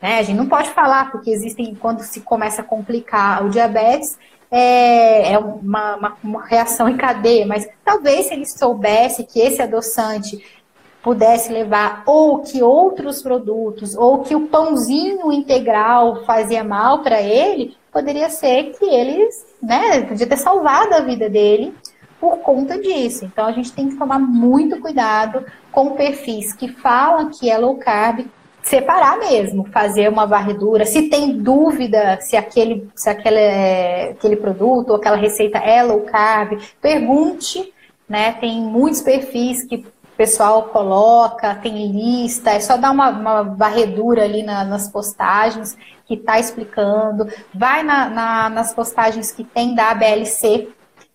né, 0.00 0.20
a 0.20 0.22
gente 0.22 0.36
não 0.36 0.46
pode 0.46 0.70
falar, 0.70 1.10
porque 1.10 1.28
existem, 1.28 1.74
quando 1.74 2.02
se 2.02 2.20
começa 2.20 2.62
a 2.62 2.64
complicar 2.64 3.44
o 3.44 3.50
diabetes, 3.50 4.16
é, 4.48 5.32
é 5.32 5.38
uma, 5.38 5.96
uma, 5.96 6.16
uma 6.22 6.46
reação 6.46 6.88
em 6.88 6.96
cadeia, 6.96 7.44
mas 7.44 7.68
talvez 7.84 8.26
se 8.26 8.34
ele 8.34 8.46
soubesse 8.46 9.24
que 9.24 9.40
esse 9.40 9.60
adoçante 9.60 10.42
pudesse 11.02 11.52
levar 11.52 12.04
ou 12.06 12.42
que 12.42 12.62
outros 12.62 13.22
produtos 13.22 13.96
ou 13.96 14.20
que 14.20 14.36
o 14.36 14.46
pãozinho 14.46 15.32
integral 15.32 16.24
fazia 16.24 16.62
mal 16.62 17.02
para 17.02 17.20
ele, 17.20 17.76
poderia 17.92 18.30
ser 18.30 18.72
que 18.78 18.84
eles, 18.84 19.34
né, 19.60 20.02
podia 20.02 20.26
ter 20.26 20.36
salvado 20.36 20.94
a 20.94 21.00
vida 21.00 21.28
dele 21.28 21.74
por 22.20 22.38
conta 22.38 22.78
disso. 22.78 23.24
Então 23.24 23.46
a 23.46 23.52
gente 23.52 23.72
tem 23.72 23.88
que 23.88 23.96
tomar 23.96 24.18
muito 24.18 24.78
cuidado 24.78 25.44
com 25.72 25.92
perfis 25.92 26.52
que 26.52 26.68
falam 26.68 27.30
que 27.30 27.50
é 27.50 27.56
low 27.56 27.76
carb, 27.76 28.26
separar 28.62 29.18
mesmo, 29.18 29.66
fazer 29.72 30.08
uma 30.08 30.26
varredura. 30.26 30.84
Se 30.84 31.08
tem 31.08 31.38
dúvida 31.38 32.18
se 32.20 32.36
aquele, 32.36 32.86
se 32.94 33.08
aquele, 33.08 34.10
aquele 34.10 34.36
produto 34.36 34.90
ou 34.90 34.96
aquela 34.96 35.16
receita 35.16 35.58
é 35.58 35.82
low 35.82 36.02
carb, 36.02 36.60
pergunte. 36.80 37.72
Né? 38.08 38.32
Tem 38.32 38.60
muitos 38.60 39.00
perfis 39.00 39.64
que 39.64 39.86
pessoal 40.20 40.64
coloca, 40.64 41.54
tem 41.54 41.90
lista, 41.90 42.50
é 42.50 42.60
só 42.60 42.76
dar 42.76 42.90
uma, 42.90 43.08
uma 43.08 43.42
varredura 43.42 44.24
ali 44.24 44.42
na, 44.42 44.64
nas 44.64 44.86
postagens 44.86 45.78
que 46.04 46.12
está 46.12 46.38
explicando. 46.38 47.26
Vai 47.54 47.82
na, 47.82 48.10
na, 48.10 48.50
nas 48.50 48.74
postagens 48.74 49.32
que 49.32 49.42
tem 49.42 49.74
da 49.74 49.92
ABLC, 49.92 50.68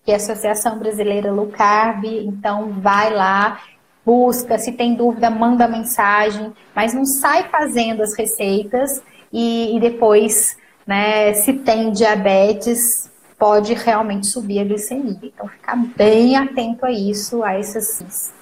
que 0.05 0.11
é 0.11 0.13
a 0.13 0.17
Associação 0.17 0.77
Brasileira 0.77 1.31
Low 1.31 1.47
Carb, 1.47 2.05
então 2.05 2.71
vai 2.73 3.11
lá, 3.11 3.59
busca, 4.05 4.59
se 4.59 4.71
tem 4.71 4.93
dúvida, 4.93 5.31
manda 5.31 5.67
mensagem, 5.67 6.53
mas 6.75 6.93
não 6.93 7.05
sai 7.05 7.49
fazendo 7.49 8.03
as 8.03 8.15
receitas 8.15 9.01
e, 9.33 9.75
e 9.75 9.79
depois, 9.79 10.57
né, 10.85 11.33
se 11.33 11.53
tem 11.53 11.91
diabetes, 11.91 13.11
pode 13.37 13.73
realmente 13.73 14.27
subir 14.27 14.59
a 14.59 14.63
glicemia. 14.63 15.17
Então, 15.23 15.47
ficar 15.47 15.75
bem 15.75 16.37
atento 16.37 16.85
a 16.85 16.91
isso, 16.91 17.43
a 17.43 17.53
essas 17.53 18.33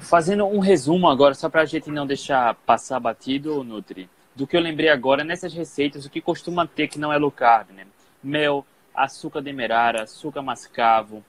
Fazendo 0.00 0.46
um 0.46 0.60
resumo 0.60 1.08
agora, 1.08 1.34
só 1.34 1.50
para 1.50 1.60
a 1.60 1.66
gente 1.66 1.90
não 1.90 2.06
deixar 2.06 2.54
passar 2.64 2.98
batido, 2.98 3.62
Nutri, 3.62 4.08
do 4.34 4.46
que 4.46 4.56
eu 4.56 4.60
lembrei 4.60 4.88
agora 4.88 5.22
nessas 5.22 5.52
receitas, 5.52 6.06
o 6.06 6.10
que 6.10 6.22
costuma 6.22 6.66
ter 6.66 6.88
que 6.88 6.98
não 6.98 7.12
é 7.12 7.18
low 7.18 7.30
carb, 7.30 7.68
né? 7.76 7.84
Mel, 8.22 8.64
açúcar 9.04 9.40
demerara, 9.40 10.02
açúcar 10.02 10.42
mascavo, 10.42 11.24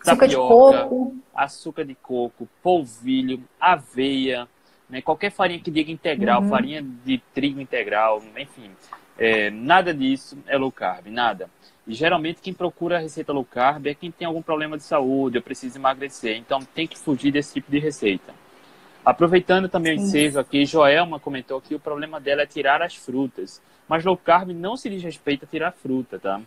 açúcar 0.00 0.26
tapioca, 0.28 0.28
de 0.28 0.36
coco. 0.36 1.16
açúcar 1.34 1.84
de 1.84 1.94
coco, 1.94 2.48
polvilho, 2.62 3.42
aveia, 3.60 4.48
né? 4.88 5.00
qualquer 5.02 5.30
farinha 5.30 5.60
que 5.60 5.70
diga 5.70 5.90
integral, 5.90 6.42
uhum. 6.42 6.48
farinha 6.48 6.82
de 6.82 7.18
trigo 7.34 7.60
integral, 7.60 8.22
enfim, 8.36 8.70
é, 9.18 9.50
nada 9.50 9.94
disso 9.94 10.38
é 10.46 10.56
low 10.56 10.70
carb, 10.70 11.06
nada. 11.08 11.48
E 11.86 11.94
geralmente 11.94 12.40
quem 12.42 12.52
procura 12.52 12.96
a 12.96 13.00
receita 13.00 13.32
low 13.32 13.44
carb 13.44 13.86
é 13.86 13.94
quem 13.94 14.10
tem 14.10 14.26
algum 14.26 14.42
problema 14.42 14.76
de 14.76 14.82
saúde 14.82 15.38
ou 15.38 15.42
precisa 15.42 15.78
emagrecer. 15.78 16.36
Então 16.36 16.60
tem 16.60 16.86
que 16.86 16.98
fugir 16.98 17.30
desse 17.30 17.54
tipo 17.54 17.70
de 17.70 17.78
receita. 17.78 18.34
Aproveitando 19.06 19.68
também 19.68 19.96
o 19.96 20.00
ensejo 20.02 20.36
aqui, 20.36 20.66
Joelma 20.66 21.20
comentou 21.20 21.60
que 21.60 21.76
o 21.76 21.78
problema 21.78 22.18
dela 22.18 22.42
é 22.42 22.46
tirar 22.46 22.82
as 22.82 22.96
frutas. 22.96 23.62
Mas 23.88 24.04
low 24.04 24.16
carb 24.16 24.50
não 24.50 24.76
se 24.76 24.90
diz 24.90 25.00
respeito 25.00 25.44
a 25.44 25.48
tirar 25.48 25.70
fruta, 25.70 26.18
tá? 26.18 26.40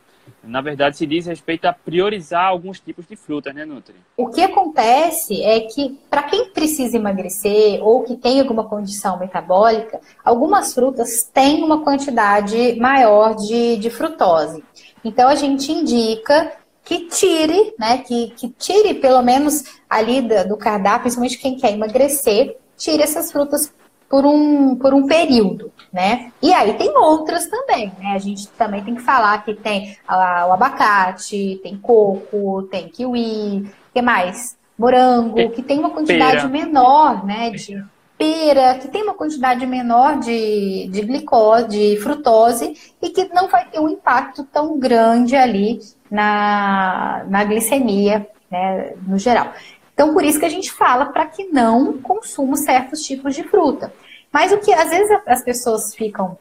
Na 0.44 0.60
verdade, 0.60 0.98
se 0.98 1.08
diz 1.08 1.26
respeito 1.26 1.64
a 1.68 1.72
priorizar 1.72 2.48
alguns 2.48 2.82
tipos 2.82 3.08
de 3.08 3.16
frutas, 3.16 3.56
né, 3.56 3.64
Nutri? 3.64 3.96
O 4.18 4.28
que 4.28 4.42
acontece 4.42 5.42
é 5.42 5.62
que, 5.62 5.98
para 6.10 6.24
quem 6.24 6.50
precisa 6.50 6.98
emagrecer 6.98 7.82
ou 7.82 8.04
que 8.04 8.18
tem 8.18 8.42
alguma 8.42 8.66
condição 8.66 9.18
metabólica, 9.18 10.02
algumas 10.22 10.74
frutas 10.74 11.24
têm 11.34 11.64
uma 11.64 11.82
quantidade 11.82 12.76
maior 12.78 13.36
de, 13.36 13.78
de 13.78 13.90
frutose. 13.90 14.62
Então 15.02 15.30
a 15.30 15.36
gente 15.36 15.72
indica 15.72 16.52
que 16.90 17.06
tire, 17.06 17.76
né? 17.78 18.00
Que, 18.00 18.32
que 18.32 18.50
tire 18.50 18.96
pelo 18.96 19.22
menos 19.22 19.64
ali 19.88 20.24
do, 20.24 20.50
do 20.50 20.58
cardápio, 20.58 21.02
principalmente 21.02 21.38
quem 21.38 21.56
quer 21.56 21.72
emagrecer, 21.72 22.58
tire 22.76 23.04
essas 23.04 23.32
frutas 23.32 23.72
por 24.10 24.26
um, 24.26 24.76
por 24.76 24.92
um 24.92 25.06
período, 25.06 25.72
né? 25.94 26.32
E 26.42 26.52
aí 26.52 26.74
tem 26.74 26.90
outras 26.98 27.46
também, 27.46 27.94
né? 28.00 28.14
A 28.16 28.18
gente 28.18 28.48
também 28.50 28.84
tem 28.84 28.96
que 28.96 29.04
falar 29.04 29.46
que 29.46 29.54
tem 29.54 29.96
ah, 30.08 30.48
o 30.50 30.54
abacate, 30.54 31.60
tem 31.62 31.78
coco, 31.78 32.64
tem 32.72 32.90
kiwi, 32.90 33.70
que 33.94 34.02
mais? 34.02 34.58
Morango, 34.76 35.52
que 35.52 35.62
tem 35.62 35.78
uma 35.78 35.92
quantidade 35.92 36.38
Pera. 36.38 36.48
menor, 36.48 37.24
né? 37.24 37.52
De, 37.52 37.86
pera, 38.20 38.78
que 38.78 38.90
tem 38.90 39.02
uma 39.02 39.14
quantidade 39.14 39.66
menor 39.66 40.20
de, 40.20 40.90
de 40.92 41.02
glicose, 41.04 41.70
de 41.70 41.98
frutose, 42.02 42.76
e 43.02 43.10
que 43.10 43.34
não 43.34 43.48
vai 43.48 43.66
ter 43.70 43.80
um 43.80 43.88
impacto 43.88 44.44
tão 44.44 44.78
grande 44.78 45.38
ali 45.38 45.80
na, 46.12 47.24
na 47.30 47.46
glicemia, 47.46 48.28
né, 48.52 48.94
no 49.08 49.18
geral. 49.18 49.54
Então, 49.94 50.14
por 50.14 50.26
isso 50.26 50.38
que 50.38 50.46
a 50.46 50.50
gente 50.50 50.70
fala 50.70 51.06
para 51.08 51.26
que 51.26 51.46
não 51.46 51.98
consuma 52.00 52.58
certos 52.58 53.02
tipos 53.04 53.34
de 53.34 53.44
fruta. 53.44 53.94
Mas 54.32 54.52
o 54.52 54.58
que 54.58 54.74
às 54.74 54.90
vezes 54.90 55.10
as 55.26 55.42
pessoas 55.42 55.96
ficam 55.96 56.38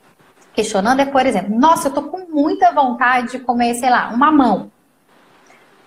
questionando 0.52 1.00
é, 1.00 1.06
por 1.06 1.24
exemplo, 1.24 1.56
nossa, 1.56 1.88
eu 1.88 1.94
tô 1.94 2.02
com 2.02 2.26
muita 2.28 2.72
vontade 2.72 3.32
de 3.32 3.38
comer, 3.38 3.74
sei 3.74 3.88
lá, 3.88 4.10
um 4.12 4.16
mamão. 4.16 4.70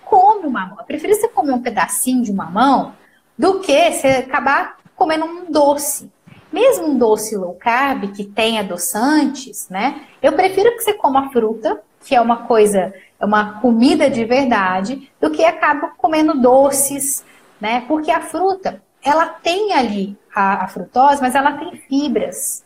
Come 0.04 0.46
um 0.46 0.50
mamão. 0.50 0.78
Eu 0.78 0.84
prefiro 0.84 1.14
você 1.14 1.28
comer 1.28 1.52
um 1.52 1.62
pedacinho 1.62 2.22
de 2.22 2.32
um 2.32 2.34
mamão 2.34 2.94
do 3.38 3.60
que 3.60 3.92
você 3.92 4.08
acabar 4.08 4.81
comendo 4.96 5.24
um 5.24 5.50
doce. 5.50 6.10
Mesmo 6.52 6.88
um 6.88 6.98
doce 6.98 7.36
low 7.36 7.54
carb 7.54 8.12
que 8.12 8.24
tem 8.24 8.58
adoçantes, 8.58 9.68
né? 9.70 10.02
Eu 10.22 10.32
prefiro 10.34 10.70
que 10.72 10.82
você 10.82 10.92
coma 10.92 11.30
fruta, 11.30 11.82
que 12.04 12.14
é 12.14 12.20
uma 12.20 12.44
coisa, 12.46 12.92
é 13.18 13.24
uma 13.24 13.60
comida 13.60 14.10
de 14.10 14.24
verdade, 14.24 15.10
do 15.20 15.30
que 15.30 15.44
acaba 15.44 15.92
comendo 15.96 16.40
doces, 16.40 17.24
né? 17.60 17.84
Porque 17.88 18.10
a 18.10 18.20
fruta, 18.20 18.82
ela 19.02 19.26
tem 19.26 19.72
ali 19.72 20.16
a, 20.34 20.64
a 20.64 20.68
frutose, 20.68 21.22
mas 21.22 21.34
ela 21.34 21.52
tem 21.52 21.76
fibras. 21.88 22.62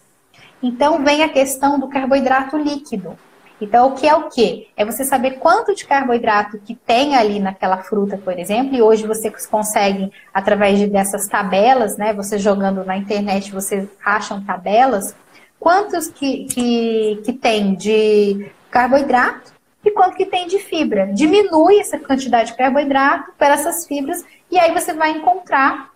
Então 0.62 1.04
vem 1.04 1.22
a 1.22 1.28
questão 1.28 1.78
do 1.78 1.88
carboidrato 1.88 2.56
líquido. 2.56 3.16
Então, 3.60 3.88
o 3.88 3.94
que 3.94 4.06
é 4.06 4.14
o 4.14 4.28
que? 4.28 4.68
É 4.76 4.84
você 4.84 5.04
saber 5.04 5.38
quanto 5.38 5.74
de 5.74 5.86
carboidrato 5.86 6.58
que 6.58 6.74
tem 6.74 7.16
ali 7.16 7.40
naquela 7.40 7.78
fruta, 7.78 8.18
por 8.18 8.38
exemplo, 8.38 8.74
e 8.74 8.82
hoje 8.82 9.06
você 9.06 9.32
consegue, 9.50 10.12
através 10.32 10.78
de, 10.78 10.86
dessas 10.86 11.26
tabelas, 11.26 11.96
né? 11.96 12.12
Você 12.12 12.38
jogando 12.38 12.84
na 12.84 12.96
internet, 12.96 13.50
você 13.50 13.88
acham 14.04 14.44
tabelas, 14.44 15.14
quantos 15.58 16.08
que, 16.08 16.44
que, 16.44 17.22
que 17.24 17.32
tem 17.32 17.74
de 17.74 18.50
carboidrato 18.70 19.52
e 19.82 19.90
quanto 19.90 20.16
que 20.16 20.26
tem 20.26 20.46
de 20.46 20.58
fibra. 20.58 21.06
Diminui 21.12 21.78
essa 21.78 21.98
quantidade 21.98 22.50
de 22.50 22.58
carboidrato 22.58 23.32
para 23.38 23.54
essas 23.54 23.86
fibras 23.86 24.22
e 24.50 24.58
aí 24.58 24.72
você 24.72 24.92
vai 24.92 25.12
encontrar 25.12 25.90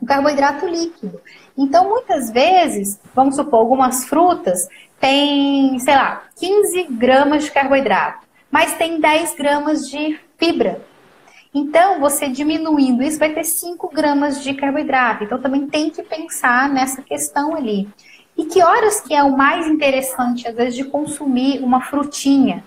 o 0.00 0.04
carboidrato 0.04 0.66
líquido. 0.66 1.20
Então, 1.56 1.88
muitas 1.88 2.30
vezes, 2.30 3.00
vamos 3.14 3.36
supor, 3.36 3.60
algumas 3.60 4.04
frutas 4.04 4.68
tem, 5.00 5.78
sei 5.78 5.94
lá, 5.94 6.22
15 6.36 6.84
gramas 6.90 7.44
de 7.44 7.50
carboidrato, 7.50 8.26
mas 8.50 8.74
tem 8.74 9.00
10 9.00 9.34
gramas 9.34 9.88
de 9.88 10.18
fibra. 10.38 10.80
Então, 11.54 12.00
você 12.00 12.28
diminuindo 12.28 13.02
isso, 13.02 13.18
vai 13.18 13.32
ter 13.32 13.44
5 13.44 13.88
gramas 13.88 14.42
de 14.42 14.52
carboidrato. 14.54 15.24
Então, 15.24 15.40
também 15.40 15.66
tem 15.66 15.88
que 15.88 16.02
pensar 16.02 16.68
nessa 16.68 17.00
questão 17.02 17.54
ali. 17.54 17.88
E 18.36 18.44
que 18.44 18.62
horas 18.62 19.00
que 19.00 19.14
é 19.14 19.22
o 19.22 19.36
mais 19.36 19.66
interessante, 19.66 20.46
às 20.46 20.54
vezes, 20.54 20.74
de 20.74 20.84
consumir 20.84 21.62
uma 21.64 21.80
frutinha? 21.80 22.62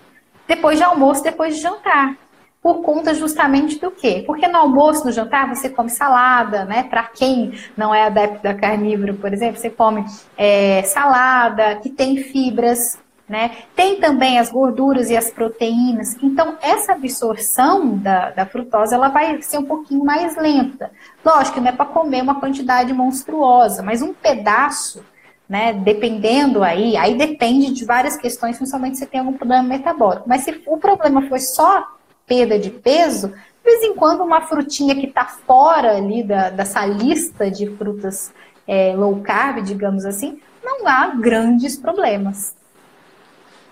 Depois 0.48 0.80
de 0.80 0.84
almoço, 0.84 1.22
depois 1.22 1.56
de 1.56 1.62
jantar 1.62 2.18
por 2.62 2.82
conta 2.82 3.14
justamente 3.14 3.80
do 3.80 3.90
quê? 3.90 4.24
Porque 4.26 4.48
no 4.48 4.58
almoço, 4.58 5.06
no 5.06 5.12
jantar, 5.12 5.48
você 5.48 5.70
come 5.70 5.90
salada, 5.90 6.66
né? 6.66 6.84
Para 6.84 7.04
quem 7.04 7.54
não 7.76 7.96
é 7.96 8.04
adepto 8.04 8.44
da 8.44 8.54
carnívoro, 8.54 9.14
por 9.14 9.32
exemplo, 9.32 9.60
você 9.60 9.70
come 9.70 10.06
é, 10.38 10.84
salada 10.84 11.78
que 11.78 11.90
tem 11.90 12.18
fibras, 12.18 13.00
né? 13.30 13.52
Tem 13.76 13.98
também 14.02 14.40
as 14.40 14.52
gorduras 14.52 15.10
e 15.10 15.16
as 15.16 15.32
proteínas. 15.32 16.18
Então, 16.22 16.58
essa 16.62 16.94
absorção 16.94 17.96
da, 17.96 18.32
da 18.32 18.46
frutose, 18.46 18.94
ela 18.94 19.08
vai 19.08 19.42
ser 19.42 19.60
um 19.60 19.66
pouquinho 19.66 20.04
mais 20.04 20.36
lenta. 20.36 20.92
Lógico 21.24 21.62
não 21.62 21.70
é 21.70 21.72
para 21.72 21.86
comer 21.86 22.22
uma 22.22 22.42
quantidade 22.42 22.92
monstruosa, 22.92 23.82
mas 23.82 24.02
um 24.02 24.14
pedaço, 24.14 25.02
né? 25.48 25.72
Dependendo 25.72 26.62
aí, 26.62 26.98
aí 26.98 27.16
depende 27.16 27.72
de 27.72 27.86
várias 27.86 28.18
questões, 28.18 28.58
principalmente 28.58 28.98
se 28.98 29.06
tem 29.06 29.22
algum 29.22 29.34
problema 29.34 29.64
metabólico. 29.64 30.28
Mas 30.28 30.42
se 30.42 30.62
o 30.68 30.78
problema 30.78 31.22
foi 31.30 31.40
só 31.40 31.99
perda 32.30 32.60
de 32.60 32.70
peso, 32.70 33.30
de 33.30 33.64
vez 33.64 33.84
em 33.84 33.96
quando 33.96 34.24
uma 34.24 34.42
frutinha 34.42 34.96
que 34.96 35.08
está 35.08 35.26
fora 35.26 35.98
ali 35.98 36.24
da, 36.24 36.50
dessa 36.52 36.86
lista 36.86 37.50
de 37.50 37.68
frutas 37.76 38.32
é, 38.68 38.96
low 38.96 39.20
carb, 39.22 39.64
digamos 39.64 40.06
assim, 40.06 40.40
não 40.64 40.88
há 40.88 41.08
grandes 41.08 41.76
problemas. 41.76 42.56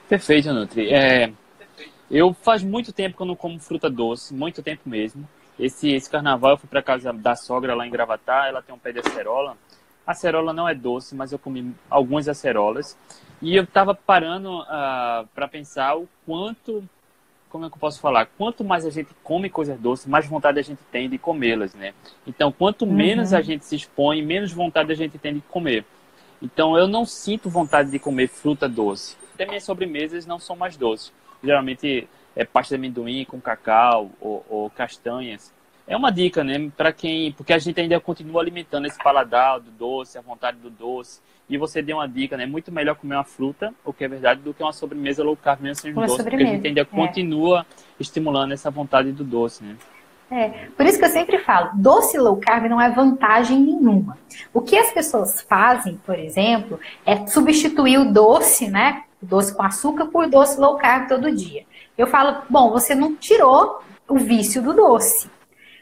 Perfeito, 0.09 0.51
Nutri. 0.51 0.91
É, 0.91 1.31
eu 2.09 2.33
faz 2.33 2.63
muito 2.63 2.91
tempo 2.91 3.15
que 3.15 3.21
eu 3.21 3.27
não 3.27 3.35
como 3.35 3.59
fruta 3.59 3.89
doce, 3.89 4.33
muito 4.33 4.63
tempo 4.63 4.81
mesmo. 4.85 5.27
Esse, 5.59 5.91
esse 5.91 6.09
carnaval 6.09 6.51
eu 6.51 6.57
fui 6.57 6.69
para 6.69 6.81
casa 6.81 7.13
da 7.13 7.35
sogra 7.35 7.75
lá 7.75 7.85
em 7.85 7.91
Gravatá, 7.91 8.47
ela 8.47 8.61
tem 8.61 8.73
um 8.73 8.79
pé 8.79 8.91
de 8.91 8.99
acerola. 8.99 9.55
A 10.05 10.11
acerola 10.11 10.53
não 10.53 10.67
é 10.67 10.73
doce, 10.73 11.13
mas 11.13 11.31
eu 11.31 11.39
comi 11.39 11.75
algumas 11.89 12.29
acerolas. 12.29 12.97
E 13.41 13.55
eu 13.55 13.63
estava 13.63 13.93
parando 13.93 14.59
uh, 14.59 14.65
ah, 14.67 15.25
para 15.35 15.47
pensar 15.47 15.97
o 15.97 16.07
quanto, 16.25 16.83
como 17.49 17.65
é 17.65 17.69
que 17.69 17.75
eu 17.75 17.79
posso 17.79 17.99
falar? 17.99 18.27
Quanto 18.37 18.63
mais 18.63 18.85
a 18.85 18.89
gente 18.89 19.09
come 19.23 19.49
coisas 19.49 19.79
doces, 19.79 20.05
mais 20.05 20.25
vontade 20.25 20.59
a 20.59 20.63
gente 20.63 20.79
tem 20.91 21.09
de 21.09 21.17
comê-las, 21.17 21.73
né? 21.73 21.93
Então, 22.25 22.51
quanto 22.51 22.85
uhum. 22.85 22.93
menos 22.93 23.33
a 23.33 23.41
gente 23.41 23.65
se 23.65 23.75
expõe, 23.75 24.21
menos 24.21 24.51
vontade 24.51 24.91
a 24.91 24.95
gente 24.95 25.17
tem 25.17 25.33
de 25.33 25.41
comer. 25.41 25.85
Então, 26.41 26.77
eu 26.77 26.87
não 26.87 27.05
sinto 27.05 27.49
vontade 27.49 27.89
de 27.89 27.99
comer 27.99 28.27
fruta 28.27 28.67
doce. 28.67 29.15
Até 29.33 29.45
minhas 29.45 29.63
sobremesas 29.63 30.25
não 30.25 30.39
são 30.39 30.55
mais 30.55 30.77
doces. 30.77 31.11
Geralmente 31.43 32.07
é 32.35 32.45
pasta 32.45 32.75
de 32.75 32.79
amendoim 32.79 33.25
com 33.25 33.41
cacau 33.41 34.11
ou, 34.19 34.45
ou 34.49 34.69
castanhas. 34.69 35.53
É 35.87 35.95
uma 35.95 36.11
dica, 36.11 36.43
né, 36.43 36.69
para 36.75 36.91
quem, 36.91 37.31
porque 37.31 37.53
a 37.53 37.57
gente 37.57 37.79
ainda 37.79 37.97
continua 37.99 38.41
alimentando 38.41 38.87
esse 38.87 39.01
paladar 39.01 39.61
do 39.61 39.71
doce, 39.71 40.17
a 40.17 40.21
vontade 40.21 40.57
do 40.57 40.69
doce. 40.69 41.21
E 41.49 41.57
você 41.57 41.81
deu 41.81 41.95
uma 41.95 42.07
dica, 42.09 42.35
né? 42.35 42.45
Muito 42.45 42.73
melhor 42.73 42.95
comer 42.95 43.15
uma 43.15 43.23
fruta, 43.23 43.73
o 43.85 43.93
que 43.93 44.03
é 44.03 44.07
verdade, 44.09 44.41
do 44.41 44.53
que 44.53 44.61
uma 44.61 44.73
sobremesa 44.73 45.23
low 45.23 45.37
carb, 45.37 45.61
mesmo 45.61 45.81
sendo 45.81 45.95
doce, 45.95 46.17
sobremesa. 46.17 46.29
porque 46.29 46.43
a 46.43 46.55
gente 46.55 46.67
ainda 46.67 46.81
é. 46.81 46.85
continua 46.85 47.65
estimulando 47.97 48.51
essa 48.51 48.69
vontade 48.69 49.13
do 49.13 49.23
doce, 49.23 49.63
né? 49.63 49.77
É, 50.29 50.67
por 50.75 50.85
isso 50.85 50.99
que 50.99 51.05
eu 51.05 51.09
sempre 51.09 51.37
falo, 51.39 51.71
doce 51.75 52.17
low 52.17 52.35
carb 52.35 52.65
não 52.65 52.81
é 52.81 52.89
vantagem 52.89 53.61
nenhuma. 53.61 54.17
O 54.53 54.59
que 54.59 54.77
as 54.77 54.91
pessoas 54.91 55.41
fazem, 55.41 55.97
por 56.05 56.19
exemplo, 56.19 56.77
é 57.05 57.25
substituir 57.27 57.97
o 57.97 58.11
doce, 58.11 58.67
né? 58.67 59.03
O 59.23 59.25
doce 59.25 59.55
com 59.55 59.63
açúcar 59.63 60.07
por 60.07 60.29
doce 60.29 60.59
low 60.59 60.75
carb 60.75 61.07
todo 61.07 61.33
dia. 61.33 61.63
Eu 61.97 62.07
falo, 62.07 62.41
bom, 62.49 62.71
você 62.71 62.93
não 62.93 63.15
tirou 63.15 63.81
o 64.05 64.17
vício 64.17 64.61
do 64.61 64.73
doce. 64.73 65.29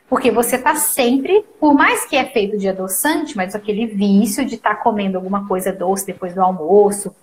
Porque 0.07 0.29
você 0.29 0.55
está 0.55 0.75
sempre, 0.75 1.43
por 1.59 1.73
mais 1.73 2.05
que 2.05 2.15
é 2.15 2.25
feito 2.25 2.57
de 2.57 2.69
adoçante, 2.69 3.35
mas 3.35 3.55
aquele 3.55 3.87
vício 3.87 4.45
de 4.45 4.55
estar 4.55 4.75
tá 4.75 4.81
comendo 4.81 5.17
alguma 5.17 5.47
coisa 5.47 5.73
doce 5.73 6.05
depois 6.05 6.33
do 6.33 6.41
almoço 6.41 7.15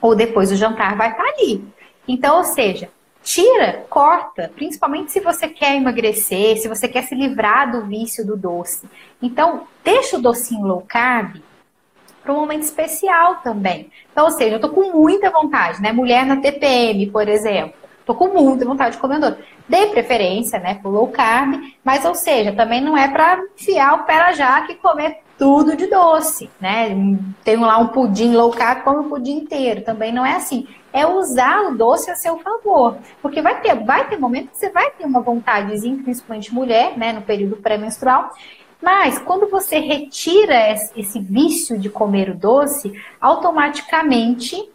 ou 0.00 0.14
depois 0.14 0.50
do 0.50 0.56
jantar 0.56 0.96
vai 0.96 1.10
estar 1.10 1.22
tá 1.22 1.28
ali. 1.30 1.64
Então, 2.08 2.38
ou 2.38 2.44
seja, 2.44 2.90
tira, 3.22 3.84
corta, 3.88 4.50
principalmente 4.54 5.12
se 5.12 5.20
você 5.20 5.48
quer 5.48 5.76
emagrecer, 5.76 6.58
se 6.58 6.68
você 6.68 6.86
quer 6.86 7.02
se 7.04 7.14
livrar 7.14 7.70
do 7.70 7.86
vício 7.86 8.24
do 8.24 8.36
doce. 8.36 8.86
Então, 9.20 9.66
deixa 9.82 10.18
o 10.18 10.22
docinho 10.22 10.66
low 10.66 10.84
carb 10.86 11.36
para 12.22 12.32
um 12.32 12.40
momento 12.40 12.62
especial 12.62 13.36
também. 13.36 13.90
Então, 14.12 14.24
ou 14.24 14.30
seja, 14.30 14.56
eu 14.56 14.60
tô 14.60 14.70
com 14.70 14.92
muita 14.92 15.30
vontade, 15.30 15.80
né? 15.80 15.92
Mulher 15.92 16.24
na 16.24 16.36
TPM, 16.36 17.06
por 17.10 17.28
exemplo. 17.28 17.74
Tô 18.06 18.14
com 18.14 18.28
muita 18.28 18.64
vontade 18.64 18.96
de 18.96 19.00
comer 19.00 19.18
doce. 19.18 19.38
Dê 19.68 19.86
preferência, 19.86 20.58
né, 20.58 20.74
pro 20.74 20.90
low 20.90 21.08
carb, 21.08 21.54
mas 21.82 22.04
ou 22.04 22.14
seja, 22.14 22.52
também 22.52 22.82
não 22.82 22.96
é 22.96 23.08
para 23.08 23.42
enfiar 23.58 23.94
o 23.94 24.04
pé 24.04 24.18
na 24.18 24.32
jaca 24.32 24.72
e 24.72 24.76
comer 24.76 25.24
tudo 25.38 25.76
de 25.76 25.86
doce, 25.86 26.50
né? 26.60 26.88
Tem 27.42 27.56
lá 27.56 27.78
um 27.78 27.88
pudim 27.88 28.34
low 28.34 28.50
carb, 28.50 28.82
come 28.84 29.06
o 29.06 29.08
pudim 29.08 29.38
inteiro. 29.38 29.82
Também 29.82 30.12
não 30.12 30.24
é 30.24 30.36
assim. 30.36 30.66
É 30.92 31.06
usar 31.06 31.62
o 31.62 31.76
doce 31.76 32.10
a 32.10 32.14
seu 32.14 32.38
favor. 32.38 32.96
Porque 33.20 33.42
vai 33.42 33.60
ter, 33.60 33.74
vai 33.74 34.08
ter 34.08 34.16
momento 34.16 34.50
que 34.50 34.58
você 34.58 34.70
vai 34.70 34.90
ter 34.92 35.04
uma 35.04 35.20
vontadezinha, 35.20 36.02
principalmente 36.02 36.54
mulher, 36.54 36.96
né, 36.96 37.12
no 37.12 37.22
período 37.22 37.56
pré-menstrual. 37.56 38.30
Mas 38.80 39.18
quando 39.18 39.48
você 39.48 39.78
retira 39.78 40.70
esse 40.94 41.18
vício 41.18 41.78
de 41.78 41.88
comer 41.88 42.30
o 42.30 42.36
doce, 42.36 42.92
automaticamente 43.20 44.70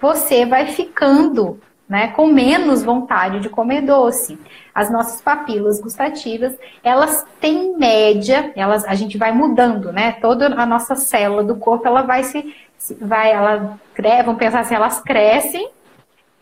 você 0.00 0.44
vai 0.44 0.66
ficando 0.66 1.60
né, 1.88 2.08
com 2.08 2.26
menos 2.26 2.82
vontade 2.82 3.40
de 3.40 3.48
comer 3.48 3.82
doce. 3.82 4.38
As 4.74 4.90
nossas 4.90 5.20
papilas 5.20 5.80
gustativas, 5.80 6.56
elas 6.82 7.24
têm 7.40 7.76
média, 7.76 8.52
elas, 8.56 8.84
a 8.84 8.94
gente 8.94 9.18
vai 9.18 9.32
mudando, 9.32 9.92
né? 9.92 10.12
Toda 10.12 10.46
a 10.46 10.66
nossa 10.66 10.94
célula 10.96 11.44
do 11.44 11.56
corpo, 11.56 11.86
ela 11.86 12.02
vai 12.02 12.24
se, 12.24 12.54
vai, 13.00 13.32
ela, 13.32 13.78
vamos 14.24 14.38
pensar 14.38 14.60
assim, 14.60 14.74
elas 14.74 15.00
crescem 15.00 15.68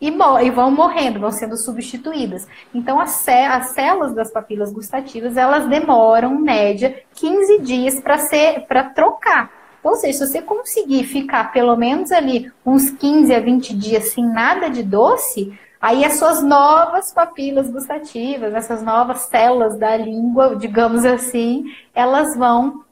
e, 0.01 0.07
e 0.07 0.49
vão 0.49 0.71
morrendo, 0.71 1.19
vão 1.19 1.31
sendo 1.31 1.57
substituídas. 1.57 2.47
Então, 2.73 2.99
as, 2.99 3.27
as 3.27 3.67
células 3.67 4.13
das 4.13 4.31
papilas 4.31 4.71
gustativas, 4.71 5.37
elas 5.37 5.67
demoram, 5.67 6.39
média, 6.39 7.01
15 7.15 7.59
dias 7.59 8.01
para 8.01 8.83
trocar 8.83 9.62
ou 9.83 9.95
seja, 9.95 10.19
se 10.19 10.27
você 10.27 10.41
conseguir 10.41 11.03
ficar 11.03 11.51
pelo 11.51 11.75
menos 11.75 12.11
ali 12.11 12.51
uns 12.65 12.89
15 12.89 13.33
a 13.33 13.39
20 13.39 13.75
dias 13.75 14.09
sem 14.09 14.25
nada 14.25 14.69
de 14.69 14.81
doce, 14.81 15.57
aí 15.81 16.05
as 16.05 16.13
suas 16.13 16.41
novas 16.41 17.11
papilas 17.11 17.69
gustativas, 17.69 18.53
essas 18.53 18.81
novas 18.81 19.21
células 19.23 19.77
da 19.77 19.97
língua, 19.97 20.55
digamos 20.55 21.03
assim, 21.03 21.65
elas 21.93 22.37
vão 22.37 22.83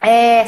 é, 0.00 0.44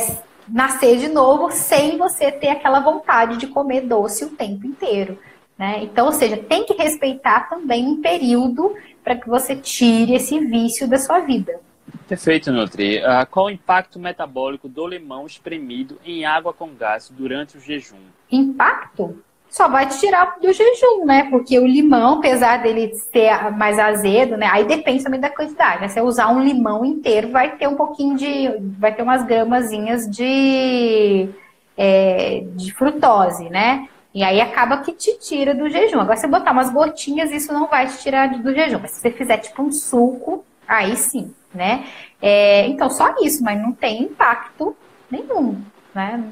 nascer 0.48 0.98
de 0.98 1.08
novo 1.08 1.52
sem 1.52 1.96
você 1.96 2.32
ter 2.32 2.48
aquela 2.48 2.80
vontade 2.80 3.36
de 3.36 3.46
comer 3.46 3.82
doce 3.82 4.24
o 4.24 4.30
tempo 4.30 4.66
inteiro. 4.66 5.16
Né? 5.56 5.84
Então, 5.84 6.06
ou 6.06 6.12
seja, 6.12 6.36
tem 6.36 6.64
que 6.64 6.74
respeitar 6.74 7.48
também 7.48 7.86
um 7.86 8.02
período 8.02 8.74
para 9.04 9.14
que 9.14 9.28
você 9.28 9.54
tire 9.54 10.14
esse 10.14 10.38
vício 10.40 10.88
da 10.88 10.98
sua 10.98 11.20
vida. 11.20 11.60
Perfeito, 12.08 12.52
Nutri. 12.52 12.98
Uh, 12.98 13.26
qual 13.30 13.46
o 13.46 13.50
impacto 13.50 13.98
metabólico 13.98 14.68
do 14.68 14.86
limão 14.86 15.26
espremido 15.26 15.98
em 16.04 16.24
água 16.24 16.52
com 16.52 16.74
gás 16.74 17.10
durante 17.10 17.56
o 17.56 17.60
jejum? 17.60 17.96
Impacto? 18.30 19.22
Só 19.48 19.68
vai 19.68 19.86
te 19.86 19.98
tirar 20.00 20.36
do 20.40 20.52
jejum, 20.52 21.04
né? 21.04 21.28
Porque 21.30 21.58
o 21.58 21.66
limão, 21.66 22.18
apesar 22.18 22.58
dele 22.58 22.92
ser 22.94 23.52
mais 23.52 23.78
azedo, 23.78 24.36
né? 24.36 24.48
Aí 24.50 24.64
depende 24.64 25.04
também 25.04 25.20
da 25.20 25.30
quantidade. 25.30 25.80
Né? 25.80 25.88
Se 25.88 25.94
você 25.94 26.00
usar 26.00 26.28
um 26.28 26.42
limão 26.42 26.84
inteiro, 26.84 27.30
vai 27.30 27.56
ter 27.56 27.68
um 27.68 27.76
pouquinho 27.76 28.16
de. 28.16 28.48
Vai 28.78 28.92
ter 28.92 29.02
umas 29.02 29.24
gramazinhas 29.24 30.10
de, 30.10 31.28
é, 31.76 32.42
de 32.48 32.74
frutose, 32.74 33.48
né? 33.48 33.88
E 34.12 34.24
aí 34.24 34.40
acaba 34.40 34.78
que 34.78 34.92
te 34.92 35.18
tira 35.20 35.54
do 35.54 35.70
jejum. 35.70 36.00
Agora, 36.00 36.16
se 36.16 36.26
botar 36.26 36.52
umas 36.52 36.70
gotinhas, 36.70 37.30
isso 37.30 37.52
não 37.52 37.68
vai 37.68 37.86
te 37.86 37.98
tirar 37.98 38.28
do 38.28 38.52
jejum. 38.52 38.80
Mas 38.80 38.90
se 38.90 39.00
você 39.00 39.10
fizer 39.12 39.38
tipo 39.38 39.62
um 39.62 39.70
suco, 39.70 40.44
aí 40.66 40.96
sim 40.96 41.32
né? 41.54 41.86
É, 42.20 42.66
então, 42.66 42.90
só 42.90 43.14
isso, 43.22 43.42
mas 43.42 43.60
não 43.60 43.72
tem 43.72 44.02
impacto 44.02 44.76
nenhum, 45.10 45.60
né? 45.94 46.22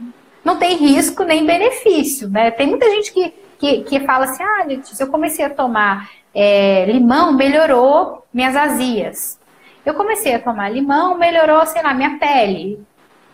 Não 0.45 0.59
tem 0.59 0.77
risco 0.77 1.23
nem 1.23 1.47
benefício, 1.47 2.29
né? 2.29 2.51
Tem 2.51 2.67
muita 2.67 2.91
gente 2.91 3.13
que, 3.13 3.33
que, 3.59 3.81
que 3.83 4.01
fala 4.01 4.25
assim, 4.25 4.43
ah, 4.43 4.67
se 4.83 5.03
eu 5.03 5.07
comecei 5.07 5.45
a 5.45 5.51
tomar 5.51 6.11
é, 6.35 6.85
limão, 6.87 7.33
melhorou 7.33 8.27
minhas 8.33 8.57
azias. 8.57 9.39
Eu 9.85 9.95
comecei 9.95 10.35
a 10.35 10.39
tomar 10.39 10.69
limão, 10.69 11.17
melhorou, 11.17 11.65
sei 11.67 11.83
lá, 11.83 11.93
minha 11.95 12.19
pele. 12.19 12.81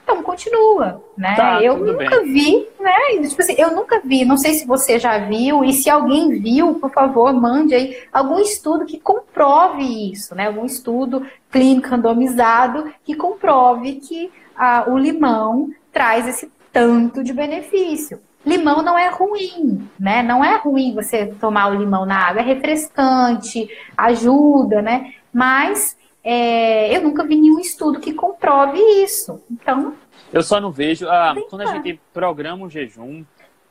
Então 0.08 0.22
continua, 0.22 1.04
né? 1.18 1.34
Tá, 1.36 1.62
eu 1.62 1.76
nunca 1.76 2.20
bem. 2.22 2.32
vi, 2.32 2.68
né? 2.80 3.28
Tipo 3.28 3.42
assim, 3.42 3.54
eu 3.58 3.76
nunca 3.76 4.00
vi, 4.02 4.24
não 4.24 4.38
sei 4.38 4.54
se 4.54 4.66
você 4.66 4.98
já 4.98 5.18
viu, 5.18 5.62
e 5.62 5.74
se 5.74 5.90
alguém 5.90 6.40
viu, 6.40 6.76
por 6.76 6.90
favor, 6.90 7.30
mande 7.34 7.74
aí 7.74 7.94
algum 8.10 8.38
estudo 8.38 8.86
que 8.86 8.98
comprove 8.98 10.10
isso, 10.10 10.34
né? 10.34 10.46
Algum 10.46 10.64
estudo 10.64 11.26
clínico 11.50 11.90
randomizado 11.90 12.90
que 13.04 13.14
comprove 13.14 13.96
que 13.96 14.32
ah, 14.56 14.86
o 14.88 14.96
limão 14.96 15.68
traz 15.92 16.26
esse 16.26 16.50
tanto 16.72 17.22
de 17.22 17.34
benefício. 17.34 18.18
Limão 18.46 18.80
não 18.80 18.98
é 18.98 19.10
ruim, 19.10 19.86
né? 20.00 20.22
Não 20.22 20.42
é 20.42 20.56
ruim 20.56 20.94
você 20.94 21.26
tomar 21.38 21.70
o 21.70 21.74
limão 21.74 22.06
na 22.06 22.28
água, 22.28 22.40
é 22.40 22.44
refrescante, 22.44 23.68
ajuda, 23.94 24.80
né? 24.80 25.12
Mas 25.30 25.97
é, 26.30 26.94
eu 26.94 27.00
nunca 27.00 27.24
vi 27.24 27.36
nenhum 27.36 27.58
estudo 27.58 28.00
que 28.00 28.12
comprove 28.12 28.78
isso. 29.02 29.42
Então. 29.50 29.94
Eu 30.30 30.42
só 30.42 30.60
não 30.60 30.70
vejo. 30.70 31.08
Ah, 31.08 31.34
quando 31.48 31.62
a 31.62 31.72
gente 31.72 31.98
programa 32.12 32.66
um 32.66 32.68
jejum, 32.68 33.24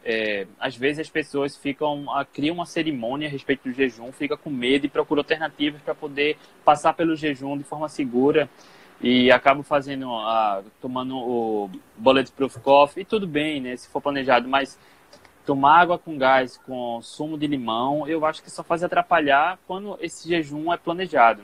é, 0.04 0.48
às 0.60 0.76
vezes 0.76 1.02
as 1.02 1.10
pessoas 1.10 1.56
ficam 1.56 2.12
a, 2.12 2.26
criam 2.26 2.56
uma 2.56 2.66
cerimônia 2.66 3.28
a 3.28 3.32
respeito 3.32 3.70
do 3.70 3.72
jejum, 3.72 4.12
fica 4.12 4.36
com 4.36 4.50
medo 4.50 4.88
e 4.88 4.90
procura 4.90 5.20
alternativas 5.22 5.80
para 5.84 5.94
poder 5.94 6.36
passar 6.66 6.94
pelo 6.94 7.16
jejum 7.16 7.56
de 7.56 7.64
forma 7.64 7.88
segura 7.88 8.50
e 9.00 9.32
acabam 9.32 9.62
fazendo 9.62 10.12
a, 10.12 10.64
tomando 10.82 11.16
o 11.16 11.70
bulletproof 11.96 12.58
coffee 12.62 13.04
e 13.04 13.06
tudo 13.06 13.28
bem, 13.28 13.62
né, 13.62 13.78
se 13.78 13.88
for 13.88 14.02
planejado, 14.02 14.48
mas 14.48 14.80
tomar 15.46 15.80
água 15.80 16.00
com 16.00 16.18
gás 16.18 16.58
com 16.58 17.00
sumo 17.04 17.38
de 17.38 17.46
limão, 17.46 18.08
eu 18.08 18.26
acho 18.26 18.42
que 18.42 18.50
só 18.50 18.64
faz 18.64 18.84
atrapalhar 18.84 19.60
quando 19.68 19.96
esse 20.02 20.28
jejum 20.28 20.74
é 20.74 20.78
planejado. 20.78 21.44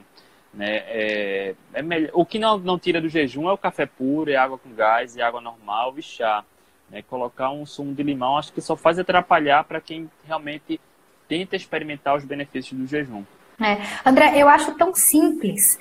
Né? 0.54 0.76
É, 0.86 1.54
é 1.72 1.82
melhor, 1.82 2.10
o 2.14 2.24
que 2.24 2.38
não, 2.38 2.58
não 2.58 2.78
tira 2.78 3.00
do 3.00 3.08
jejum 3.08 3.48
é 3.48 3.52
o 3.52 3.58
café 3.58 3.86
puro, 3.86 4.30
é 4.30 4.36
água 4.36 4.56
com 4.56 4.70
gás, 4.70 5.16
é 5.16 5.22
água 5.22 5.40
normal 5.40 5.94
e 5.96 6.02
chá. 6.02 6.44
Né? 6.88 7.02
Colocar 7.02 7.50
um 7.50 7.66
sumo 7.66 7.92
de 7.92 8.02
limão 8.02 8.38
acho 8.38 8.52
que 8.52 8.60
só 8.60 8.76
faz 8.76 8.98
atrapalhar 8.98 9.64
para 9.64 9.80
quem 9.80 10.08
realmente 10.26 10.80
tenta 11.28 11.56
experimentar 11.56 12.16
os 12.16 12.24
benefícios 12.24 12.78
do 12.78 12.86
jejum. 12.86 13.24
É. 13.60 13.78
André, 14.08 14.32
eu 14.36 14.48
acho 14.48 14.74
tão 14.76 14.94
simples 14.94 15.78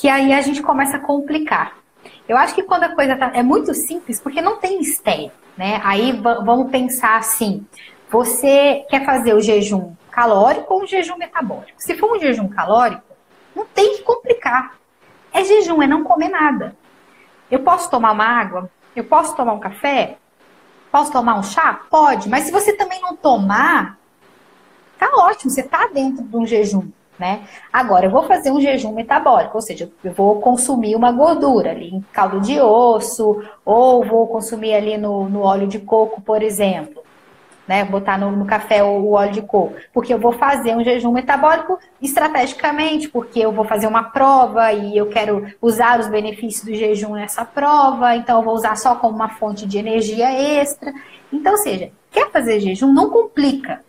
que 0.00 0.08
aí 0.08 0.32
a 0.32 0.40
gente 0.42 0.62
começa 0.62 0.96
a 0.96 1.00
complicar. 1.00 1.76
Eu 2.28 2.36
acho 2.36 2.54
que 2.54 2.62
quando 2.62 2.84
a 2.84 2.94
coisa 2.94 3.16
tá, 3.16 3.32
é 3.34 3.42
muito 3.42 3.74
simples, 3.74 4.20
porque 4.20 4.40
não 4.40 4.58
tem 4.58 4.78
mistério, 4.78 5.30
né? 5.56 5.80
Aí 5.84 6.12
vamos 6.12 6.70
pensar 6.70 7.16
assim: 7.16 7.66
você 8.10 8.84
quer 8.88 9.04
fazer 9.04 9.34
o 9.34 9.40
jejum 9.40 9.94
calórico 10.10 10.72
ou 10.74 10.82
um 10.82 10.86
jejum 10.86 11.16
metabólico? 11.16 11.72
Se 11.78 11.96
for 11.96 12.16
um 12.16 12.20
jejum 12.20 12.48
calórico, 12.48 13.13
não 13.54 13.64
tem 13.66 13.96
que 13.96 14.02
complicar. 14.02 14.76
É 15.32 15.44
jejum, 15.44 15.82
é 15.82 15.86
não 15.86 16.04
comer 16.04 16.28
nada. 16.28 16.76
Eu 17.50 17.60
posso 17.60 17.90
tomar 17.90 18.12
uma 18.12 18.24
água? 18.24 18.70
Eu 18.94 19.04
posso 19.04 19.36
tomar 19.36 19.52
um 19.52 19.60
café? 19.60 20.18
Posso 20.90 21.12
tomar 21.12 21.38
um 21.38 21.42
chá? 21.42 21.80
Pode, 21.90 22.28
mas 22.28 22.44
se 22.44 22.52
você 22.52 22.72
também 22.72 23.00
não 23.00 23.16
tomar, 23.16 23.98
tá 24.98 25.10
ótimo, 25.16 25.50
você 25.50 25.62
tá 25.62 25.88
dentro 25.92 26.22
de 26.22 26.36
um 26.36 26.46
jejum 26.46 26.90
né? 27.18 27.44
Agora, 27.72 28.06
eu 28.06 28.10
vou 28.10 28.24
fazer 28.24 28.50
um 28.50 28.60
jejum 28.60 28.92
metabólico, 28.92 29.56
ou 29.56 29.62
seja, 29.62 29.90
eu 30.02 30.12
vou 30.12 30.40
consumir 30.40 30.96
uma 30.96 31.12
gordura 31.12 31.70
ali 31.70 31.94
em 31.94 32.00
caldo 32.12 32.40
de 32.40 32.60
osso, 32.60 33.42
ou 33.64 34.04
vou 34.04 34.26
consumir 34.26 34.74
ali 34.74 34.96
no, 34.96 35.28
no 35.28 35.42
óleo 35.42 35.66
de 35.66 35.78
coco, 35.78 36.20
por 36.20 36.42
exemplo. 36.42 37.02
Né, 37.66 37.82
botar 37.82 38.18
no, 38.18 38.30
no, 38.30 38.44
café 38.44 38.84
o, 38.84 38.88
o 38.88 39.12
óleo 39.12 39.32
de 39.32 39.40
coco, 39.40 39.74
porque 39.90 40.12
eu 40.12 40.18
vou 40.18 40.32
fazer 40.32 40.76
um 40.76 40.84
jejum 40.84 41.10
metabólico 41.10 41.78
estrategicamente, 41.98 43.08
porque 43.08 43.40
eu 43.40 43.52
vou 43.52 43.64
fazer 43.64 43.86
uma 43.86 44.02
prova 44.02 44.70
e 44.70 44.94
eu 44.94 45.08
quero 45.08 45.46
usar 45.62 45.98
os 45.98 46.06
benefícios 46.06 46.62
do 46.62 46.74
jejum 46.74 47.14
nessa 47.14 47.42
prova, 47.42 48.16
então 48.16 48.38
eu 48.38 48.44
vou 48.44 48.52
usar 48.52 48.76
só 48.76 48.96
como 48.96 49.14
uma 49.14 49.30
fonte 49.30 49.66
de 49.66 49.78
energia 49.78 50.30
extra. 50.30 50.92
Então, 51.32 51.52
ou 51.52 51.58
seja, 51.58 51.90
quer 52.10 52.30
fazer 52.30 52.60
jejum, 52.60 52.92
não 52.92 53.08
complica. 53.08 53.80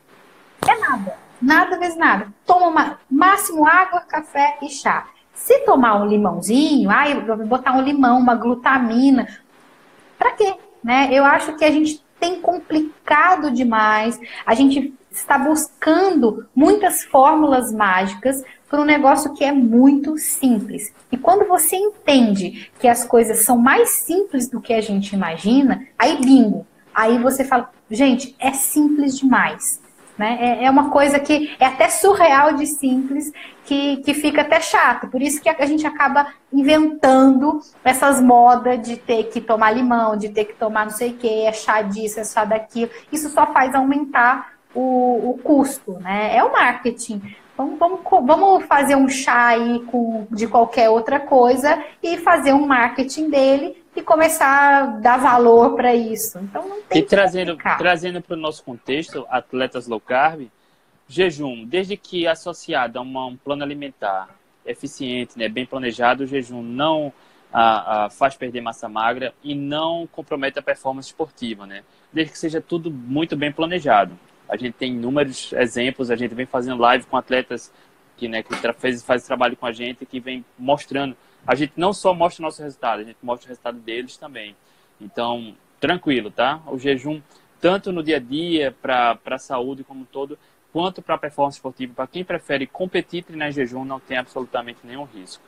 É 0.66 0.80
nada 0.80 1.26
nada 1.42 1.78
vezes 1.78 1.98
nada. 1.98 2.28
Toma 2.46 2.68
uma, 2.68 3.00
máximo 3.10 3.66
água, 3.66 4.02
café 4.02 4.58
e 4.62 4.70
chá. 4.70 5.08
Se 5.34 5.60
tomar 5.60 6.02
um 6.02 6.08
limãozinho, 6.08 6.90
ai, 6.90 7.14
eu 7.14 7.38
vou 7.38 7.46
botar 7.46 7.74
um 7.74 7.82
limão, 7.82 8.20
uma 8.20 8.36
glutamina, 8.36 9.28
para 10.18 10.32
quê? 10.32 10.56
Né? 10.84 11.10
Eu 11.12 11.26
acho 11.26 11.56
que 11.56 11.66
a 11.66 11.72
gente 11.72 12.04
tem 12.26 12.42
complicado 12.42 13.52
demais, 13.52 14.20
a 14.44 14.56
gente 14.56 14.92
está 15.12 15.38
buscando 15.38 16.48
muitas 16.56 17.04
fórmulas 17.04 17.72
mágicas 17.72 18.44
para 18.68 18.82
um 18.82 18.86
negócio 18.86 19.36
que 19.36 19.44
é 19.44 19.52
muito 19.52 20.18
simples. 20.18 20.92
E 21.12 21.18
quando 21.18 21.48
você 21.48 21.76
entende 21.76 22.72
que 22.80 22.88
as 22.88 23.06
coisas 23.06 23.46
são 23.46 23.60
mais 23.60 23.92
simples 23.92 24.50
do 24.50 24.60
que 24.60 24.74
a 24.74 24.82
gente 24.82 25.14
imagina, 25.14 25.86
aí 26.00 26.18
bingo. 26.18 26.66
Aí 26.96 27.20
você 27.20 27.44
fala, 27.44 27.70
gente, 27.92 28.36
é 28.40 28.52
simples 28.54 29.20
demais. 29.20 29.80
Né? 30.17 30.38
É, 30.39 30.65
é 30.65 30.69
uma 30.69 30.89
coisa 30.89 31.19
que 31.19 31.56
é 31.60 31.65
até 31.65 31.89
surreal 31.89 32.54
de 32.54 32.65
simples, 32.65 33.32
que, 33.65 33.97
que 33.97 34.13
fica 34.13 34.41
até 34.41 34.62
chato. 34.62 35.08
Por 35.08 35.21
isso 35.21 35.41
que 35.41 35.49
a 35.49 35.65
gente 35.65 35.86
acaba 35.86 36.28
inventando 36.54 37.60
essas 37.84 38.21
modas 38.21 38.82
de 38.82 38.95
ter 38.95 39.25
que 39.25 39.41
tomar 39.41 39.71
limão, 39.71 40.15
de 40.15 40.30
ter 40.30 40.45
que 40.45 40.54
tomar 40.54 40.86
não 40.86 40.91
sei 40.91 41.12
o 41.12 41.15
que, 41.15 41.45
é 41.45 41.51
chá 41.51 41.82
disso, 41.82 42.19
é 42.19 42.23
chá 42.23 42.45
daquilo. 42.45 42.91
Isso 43.12 43.30
só 43.30 43.47
faz 43.47 43.75
aumentar 43.75 44.54
o, 44.73 45.32
o 45.32 45.39
custo, 45.43 45.93
né? 45.99 46.36
É 46.36 46.43
o 46.43 46.51
marketing. 46.51 47.21
Vamos, 47.58 47.80
vamos, 47.80 47.99
vamos 48.04 48.65
fazer 48.65 48.95
um 48.95 49.08
chá 49.08 49.47
aí 49.47 49.82
com, 49.86 50.28
de 50.30 50.45
qualquer 50.45 50.89
outra 50.89 51.19
coisa 51.19 51.82
e 52.04 52.17
fazer 52.17 52.54
um 52.54 52.65
marketing 52.65 53.30
dele 53.30 53.85
e 53.95 54.01
começar 54.01 54.84
a 54.84 54.86
dar 54.86 55.17
valor 55.17 55.75
para 55.75 55.95
isso. 55.95 56.38
Então 56.39 56.67
não 56.67 56.81
tem 56.81 57.01
E 57.01 57.03
trazendo 57.03 57.58
trazendo 57.77 58.21
para 58.21 58.36
o 58.36 58.39
nosso 58.39 58.63
contexto, 58.63 59.25
atletas 59.29 59.88
low 59.88 59.99
carb, 59.99 60.47
jejum, 61.08 61.65
desde 61.65 61.95
que 61.95 62.27
associado 62.27 62.99
a 62.99 63.01
uma, 63.01 63.25
um 63.25 63.38
plano 63.38 63.63
alimentar 63.63 64.29
eficiente, 64.65 65.38
né, 65.38 65.47
bem 65.47 65.65
planejado, 65.65 66.23
o 66.23 66.27
jejum 66.27 66.62
não 66.62 67.13
a, 67.53 68.05
a, 68.05 68.10
faz 68.10 68.36
perder 68.36 68.62
massa 68.62 68.89
magra 68.89 69.34
e 69.43 69.55
não 69.55 70.08
compromete 70.12 70.60
a 70.60 70.62
performance 70.62 71.08
esportiva, 71.08 71.65
né? 71.65 71.84
Desde 72.12 72.34
que 72.34 72.39
seja 72.39 72.60
tudo 72.60 72.91
muito 72.91 73.38
bem 73.38 73.51
planejado. 73.51 74.17
A 74.49 74.58
gente 74.58 74.73
tem 74.73 74.91
inúmeros 74.91 75.53
exemplos, 75.53 76.12
a 76.12 76.15
gente 76.15 76.36
vem 76.36 76.45
fazendo 76.45 76.81
live 76.81 77.05
com 77.05 77.15
atletas 77.15 77.71
que, 78.17 78.27
né, 78.27 78.43
que 78.43 78.53
faz, 78.73 79.03
faz 79.03 79.23
trabalho 79.23 79.55
com 79.55 79.65
a 79.65 79.71
gente, 79.71 80.05
que 80.05 80.19
vem 80.19 80.43
mostrando 80.58 81.15
a 81.45 81.55
gente 81.55 81.73
não 81.75 81.93
só 81.93 82.13
mostra 82.13 82.41
o 82.41 82.45
nosso 82.45 82.62
resultado, 82.62 83.01
a 83.01 83.03
gente 83.03 83.17
mostra 83.21 83.47
o 83.47 83.49
resultado 83.49 83.77
deles 83.79 84.17
também. 84.17 84.55
Então, 84.99 85.55
tranquilo, 85.79 86.31
tá? 86.31 86.62
O 86.67 86.77
jejum, 86.77 87.21
tanto 87.62 87.91
no 87.91 88.03
dia 88.03 88.17
a 88.17 88.19
dia, 88.19 88.75
para 88.81 89.17
a 89.25 89.38
saúde 89.38 89.84
como 89.84 90.01
um 90.01 90.05
todo, 90.05 90.38
quanto 90.73 91.01
para 91.01 91.15
a 91.15 91.17
performance 91.17 91.58
esportiva, 91.58 91.93
para 91.95 92.08
quem 92.08 92.23
prefere 92.23 92.67
competir 92.67 93.23
treinar 93.23 93.49
em 93.49 93.51
jejum, 93.51 93.86
não 93.86 93.99
tem 93.99 94.17
absolutamente 94.17 94.79
nenhum 94.84 95.03
risco. 95.03 95.43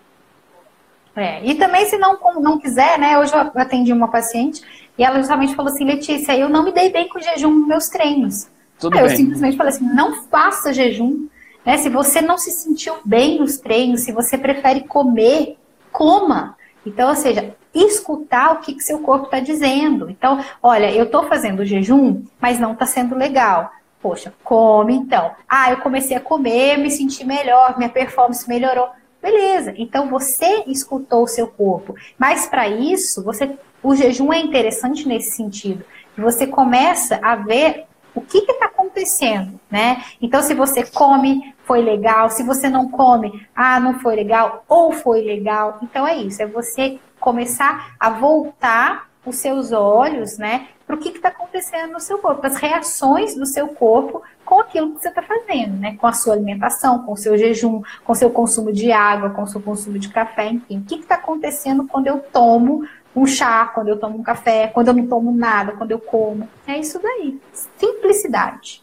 É, 1.15 1.43
e 1.43 1.55
também, 1.55 1.85
se 1.85 1.97
não, 1.97 2.19
não 2.39 2.59
quiser, 2.59 2.99
né? 2.99 3.17
Hoje 3.17 3.33
eu 3.33 3.39
atendi 3.55 3.91
uma 3.91 4.07
paciente 4.07 4.61
e 4.95 5.03
ela 5.03 5.17
justamente 5.17 5.55
falou 5.55 5.71
assim: 5.71 5.83
Letícia, 5.83 6.37
eu 6.37 6.47
não 6.47 6.63
me 6.63 6.71
dei 6.71 6.91
bem 6.91 7.09
com 7.09 7.17
o 7.17 7.21
jejum 7.21 7.49
nos 7.49 7.67
meus 7.67 7.87
treinos. 7.89 8.47
Tudo 8.79 8.95
Aí 8.95 9.03
bem. 9.03 9.11
Eu 9.11 9.17
simplesmente 9.17 9.57
falei 9.57 9.73
assim: 9.73 9.85
não 9.85 10.23
faça 10.27 10.71
jejum. 10.71 11.27
Né? 11.65 11.77
Se 11.77 11.89
você 11.89 12.21
não 12.21 12.37
se 12.37 12.51
sentiu 12.51 12.97
bem 13.03 13.39
nos 13.39 13.57
treinos, 13.57 14.01
se 14.01 14.11
você 14.11 14.37
prefere 14.37 14.81
comer 14.81 15.57
coma. 15.97 16.55
Então, 16.85 17.09
ou 17.09 17.15
seja, 17.15 17.55
escutar 17.73 18.51
o 18.53 18.59
que, 18.59 18.75
que 18.75 18.83
seu 18.83 18.99
corpo 18.99 19.25
está 19.25 19.39
dizendo. 19.39 20.07
Então, 20.11 20.39
olha, 20.61 20.93
eu 20.93 21.05
estou 21.05 21.23
fazendo 21.23 21.65
jejum, 21.65 22.21
mas 22.39 22.59
não 22.59 22.73
está 22.73 22.85
sendo 22.85 23.15
legal. 23.15 23.71
Poxa, 23.99 24.31
come 24.43 24.93
então. 24.93 25.31
Ah, 25.49 25.71
eu 25.71 25.77
comecei 25.77 26.15
a 26.15 26.21
comer, 26.21 26.77
me 26.77 26.91
senti 26.91 27.25
melhor, 27.25 27.75
minha 27.77 27.89
performance 27.89 28.47
melhorou. 28.47 28.89
Beleza, 29.19 29.73
então 29.75 30.07
você 30.07 30.63
escutou 30.67 31.23
o 31.23 31.27
seu 31.27 31.47
corpo. 31.47 31.95
Mas 32.15 32.45
para 32.45 32.67
isso, 32.67 33.23
você, 33.23 33.57
o 33.81 33.95
jejum 33.95 34.31
é 34.31 34.39
interessante 34.39 35.07
nesse 35.07 35.31
sentido. 35.31 35.83
Você 36.15 36.45
começa 36.45 37.19
a 37.23 37.35
ver 37.35 37.86
o 38.17 38.21
que 38.21 38.39
está 38.39 38.65
acontecendo, 38.65 39.59
né? 39.69 40.03
Então, 40.21 40.41
se 40.41 40.53
você 40.53 40.85
come, 40.85 41.53
foi 41.65 41.81
legal. 41.81 42.29
Se 42.29 42.43
você 42.43 42.69
não 42.69 42.89
come, 42.89 43.45
ah, 43.55 43.79
não 43.79 43.99
foi 43.99 44.15
legal, 44.15 44.63
ou 44.67 44.91
foi 44.91 45.21
legal. 45.21 45.79
Então, 45.81 46.07
é 46.07 46.17
isso. 46.17 46.41
É 46.41 46.45
você 46.45 46.99
começar 47.19 47.95
a 47.99 48.09
voltar 48.09 49.07
os 49.25 49.35
seus 49.37 49.71
olhos, 49.71 50.37
né, 50.37 50.67
para 50.85 50.95
o 50.95 50.99
que 50.99 51.09
está 51.09 51.27
acontecendo 51.27 51.91
no 51.91 51.99
seu 51.99 52.17
corpo, 52.19 52.47
as 52.47 52.55
reações 52.55 53.35
do 53.35 53.45
seu 53.45 53.67
corpo 53.67 54.21
com 54.45 54.61
aquilo 54.61 54.93
que 54.93 55.01
você 55.01 55.09
está 55.09 55.21
fazendo, 55.21 55.75
né, 55.75 55.97
com 55.97 56.07
a 56.07 56.13
sua 56.13 56.33
alimentação, 56.33 57.03
com 57.03 57.11
o 57.11 57.17
seu 57.17 57.37
jejum, 57.37 57.81
com 58.05 58.13
o 58.13 58.15
seu 58.15 58.29
consumo 58.29 58.71
de 58.71 58.91
água, 58.93 59.31
com 59.31 59.43
o 59.43 59.47
seu 59.47 59.61
consumo 59.61 59.99
de 59.99 60.07
café, 60.07 60.47
enfim, 60.47 60.79
o 60.79 60.83
que 60.83 60.95
está 60.95 61.15
acontecendo 61.15 61.85
quando 61.85 62.07
eu 62.07 62.19
tomo 62.19 62.87
um 63.19 63.25
chá, 63.25 63.65
quando 63.73 63.87
eu 63.87 63.97
tomo 63.97 64.17
um 64.17 64.23
café, 64.23 64.67
quando 64.67 64.89
eu 64.89 64.93
não 64.93 65.07
tomo 65.07 65.31
nada, 65.31 65.73
quando 65.73 65.91
eu 65.91 65.99
como. 65.99 66.47
É 66.67 66.77
isso 66.77 66.99
daí. 67.01 67.39
Simplicidade. 67.77 68.81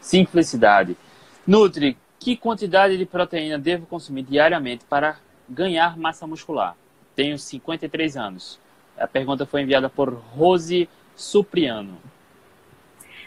Simplicidade. 0.00 0.96
Nutri, 1.46 1.96
que 2.18 2.36
quantidade 2.36 2.96
de 2.96 3.04
proteína 3.04 3.58
devo 3.58 3.86
consumir 3.86 4.22
diariamente 4.22 4.84
para 4.88 5.16
ganhar 5.48 5.96
massa 5.98 6.26
muscular? 6.26 6.76
Tenho 7.16 7.38
53 7.38 8.16
anos. 8.16 8.60
A 8.96 9.06
pergunta 9.06 9.44
foi 9.44 9.62
enviada 9.62 9.90
por 9.90 10.12
Rose 10.12 10.88
Supriano. 11.16 11.98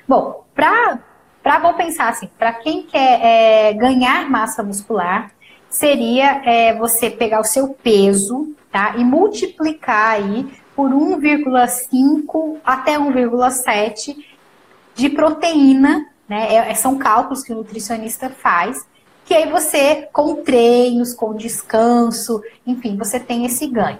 Bom, 0.07 0.45
para 0.55 0.99
para 1.43 1.59
vou 1.59 1.73
pensar 1.75 2.09
assim, 2.09 2.29
para 2.37 2.51
quem 2.51 2.83
quer 2.83 3.21
é, 3.23 3.73
ganhar 3.73 4.29
massa 4.29 4.61
muscular, 4.61 5.31
seria 5.69 6.41
é, 6.43 6.75
você 6.75 7.09
pegar 7.09 7.39
o 7.39 7.45
seu 7.45 7.69
peso, 7.69 8.53
tá? 8.71 8.95
E 8.97 9.03
multiplicar 9.03 10.11
aí 10.11 10.47
por 10.75 10.91
1,5 10.91 12.57
até 12.63 12.97
1,7 12.97 14.15
de 14.95 15.09
proteína, 15.09 16.07
né? 16.27 16.53
É, 16.55 16.73
são 16.73 16.97
cálculos 16.97 17.43
que 17.43 17.51
o 17.51 17.55
nutricionista 17.55 18.29
faz, 18.29 18.85
que 19.25 19.33
aí 19.33 19.49
você, 19.49 20.07
com 20.13 20.35
treinos, 20.43 21.13
com 21.13 21.35
descanso, 21.35 22.41
enfim, 22.65 22.95
você 22.95 23.19
tem 23.19 23.45
esse 23.45 23.67
ganho. 23.67 23.99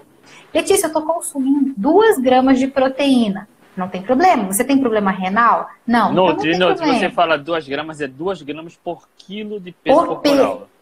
Letícia, 0.52 0.86
eu 0.86 0.88
estou 0.88 1.02
consumindo 1.02 1.74
2 1.76 2.18
gramas 2.18 2.58
de 2.58 2.66
proteína. 2.66 3.48
Não 3.76 3.88
tem 3.88 4.02
problema. 4.02 4.44
Você 4.46 4.64
tem 4.64 4.78
problema 4.78 5.10
renal? 5.10 5.68
Não. 5.86 6.12
Nutri, 6.12 6.54
então 6.54 6.70
não 6.70 6.76
Nutri, 6.76 6.98
você 6.98 7.10
fala 7.10 7.38
2 7.38 7.68
gramas, 7.68 8.00
é 8.00 8.08
2 8.08 8.42
gramas 8.42 8.76
por 8.76 9.08
quilo 9.16 9.60
de 9.60 9.70
peso 9.70 9.98
por 9.98 10.06
corporal. 10.06 10.56
Pe 10.58 10.77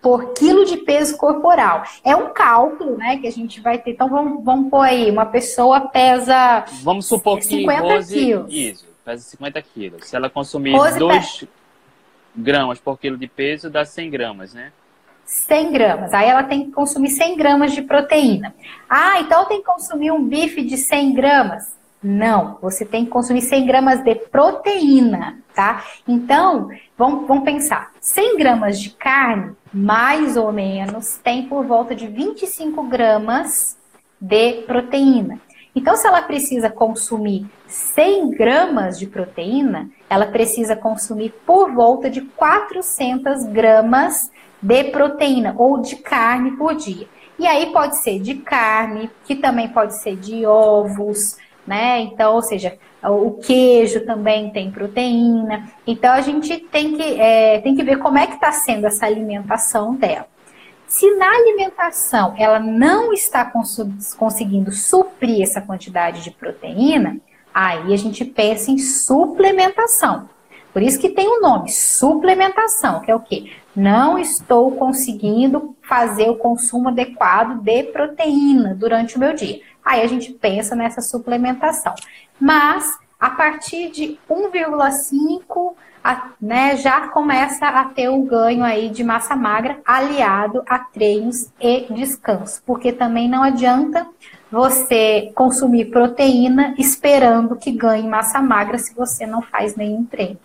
por 0.00 0.32
quilo 0.32 0.64
de 0.64 0.78
peso 0.78 1.16
corporal. 1.16 1.84
É 2.04 2.16
um 2.16 2.32
cálculo, 2.32 2.96
né, 2.96 3.18
que 3.18 3.26
a 3.26 3.32
gente 3.32 3.60
vai 3.60 3.78
ter. 3.78 3.92
Então 3.92 4.08
vamos, 4.08 4.44
vamos 4.44 4.70
pôr 4.70 4.80
aí, 4.80 5.10
uma 5.10 5.26
pessoa 5.26 5.88
pesa 5.88 6.64
Vamos 6.82 7.06
supor 7.06 7.38
que 7.38 7.44
50 7.44 7.82
Rose, 7.82 8.14
quilos. 8.14 8.52
Isso, 8.52 8.86
pesa 9.04 9.22
50 9.22 9.62
quilos. 9.62 10.06
Se 10.06 10.16
ela 10.16 10.30
consumir 10.30 10.72
2 10.72 11.46
gramas 12.34 12.78
por 12.78 12.98
quilo 12.98 13.16
de 13.16 13.26
peso, 13.26 13.68
dá 13.68 13.84
100 13.84 14.10
gramas, 14.10 14.54
né? 14.54 14.72
100 15.24 15.72
gramas. 15.72 16.12
Aí 16.12 16.28
ela 16.28 16.42
tem 16.42 16.64
que 16.64 16.72
consumir 16.72 17.10
100 17.10 17.36
gramas 17.36 17.72
de 17.72 17.82
proteína. 17.82 18.54
Ah, 18.88 19.20
então 19.20 19.44
tem 19.46 19.58
que 19.58 19.66
consumir 19.66 20.10
um 20.10 20.24
bife 20.24 20.62
de 20.62 20.76
100 20.76 21.14
gramas. 21.14 21.79
Não, 22.02 22.56
você 22.62 22.84
tem 22.86 23.04
que 23.04 23.10
consumir 23.10 23.42
100 23.42 23.66
gramas 23.66 24.02
de 24.02 24.14
proteína, 24.14 25.38
tá? 25.54 25.84
Então, 26.08 26.68
vamos, 26.96 27.28
vamos 27.28 27.44
pensar: 27.44 27.92
100 28.00 28.38
gramas 28.38 28.80
de 28.80 28.90
carne, 28.90 29.52
mais 29.72 30.36
ou 30.36 30.50
menos, 30.50 31.18
tem 31.18 31.46
por 31.46 31.66
volta 31.66 31.94
de 31.94 32.06
25 32.06 32.84
gramas 32.84 33.76
de 34.18 34.62
proteína. 34.62 35.38
Então, 35.76 35.94
se 35.94 36.06
ela 36.06 36.22
precisa 36.22 36.70
consumir 36.70 37.46
100 37.66 38.30
gramas 38.30 38.98
de 38.98 39.06
proteína, 39.06 39.88
ela 40.08 40.26
precisa 40.26 40.74
consumir 40.74 41.32
por 41.46 41.72
volta 41.72 42.08
de 42.08 42.22
400 42.22 43.44
gramas 43.44 44.32
de 44.60 44.84
proteína 44.84 45.54
ou 45.56 45.78
de 45.78 45.96
carne 45.96 46.52
por 46.52 46.74
dia. 46.74 47.06
E 47.38 47.46
aí 47.46 47.72
pode 47.72 48.02
ser 48.02 48.20
de 48.20 48.34
carne, 48.34 49.10
que 49.24 49.36
também 49.36 49.68
pode 49.68 49.96
ser 50.02 50.16
de 50.16 50.44
ovos, 50.44 51.36
né? 51.66 52.00
Então, 52.00 52.34
ou 52.34 52.42
seja, 52.42 52.78
o 53.02 53.32
queijo 53.32 54.04
também 54.04 54.50
tem 54.50 54.70
proteína. 54.70 55.70
Então, 55.86 56.12
a 56.12 56.20
gente 56.20 56.58
tem 56.58 56.96
que, 56.96 57.20
é, 57.20 57.60
tem 57.60 57.74
que 57.74 57.82
ver 57.82 57.98
como 57.98 58.18
é 58.18 58.26
que 58.26 58.34
está 58.34 58.52
sendo 58.52 58.86
essa 58.86 59.06
alimentação 59.06 59.94
dela. 59.94 60.26
Se 60.86 61.08
na 61.14 61.28
alimentação 61.28 62.34
ela 62.36 62.58
não 62.58 63.12
está 63.12 63.48
conseguindo 64.18 64.72
suprir 64.72 65.40
essa 65.40 65.60
quantidade 65.60 66.24
de 66.24 66.32
proteína, 66.32 67.18
aí 67.54 67.94
a 67.94 67.96
gente 67.96 68.24
pensa 68.24 68.72
em 68.72 68.78
suplementação. 68.78 70.28
Por 70.72 70.82
isso 70.82 70.98
que 70.98 71.08
tem 71.08 71.28
o 71.28 71.38
um 71.38 71.40
nome, 71.40 71.70
suplementação, 71.70 73.00
que 73.00 73.10
é 73.10 73.14
o 73.14 73.20
quê? 73.20 73.52
Não 73.74 74.18
estou 74.18 74.72
conseguindo 74.72 75.76
fazer 75.80 76.28
o 76.28 76.36
consumo 76.36 76.88
adequado 76.88 77.60
de 77.62 77.84
proteína 77.84 78.74
durante 78.74 79.16
o 79.16 79.20
meu 79.20 79.32
dia. 79.32 79.60
Aí 79.84 80.02
a 80.02 80.06
gente 80.06 80.32
pensa 80.32 80.74
nessa 80.74 81.00
suplementação. 81.00 81.94
Mas 82.38 82.98
a 83.18 83.30
partir 83.30 83.90
de 83.90 84.18
1,5 84.28 85.74
né, 86.40 86.76
já 86.76 87.08
começa 87.08 87.68
a 87.68 87.84
ter 87.84 88.08
um 88.08 88.24
ganho 88.24 88.64
aí 88.64 88.88
de 88.88 89.04
massa 89.04 89.36
magra 89.36 89.78
aliado 89.84 90.62
a 90.66 90.78
treinos 90.78 91.50
e 91.60 91.86
descanso, 91.92 92.62
porque 92.64 92.90
também 92.90 93.28
não 93.28 93.42
adianta 93.42 94.06
você 94.50 95.30
consumir 95.34 95.90
proteína 95.90 96.74
esperando 96.78 97.56
que 97.56 97.70
ganhe 97.70 98.08
massa 98.08 98.40
magra 98.40 98.78
se 98.78 98.94
você 98.94 99.26
não 99.26 99.42
faz 99.42 99.76
nenhum 99.76 100.04
treino. 100.04 100.40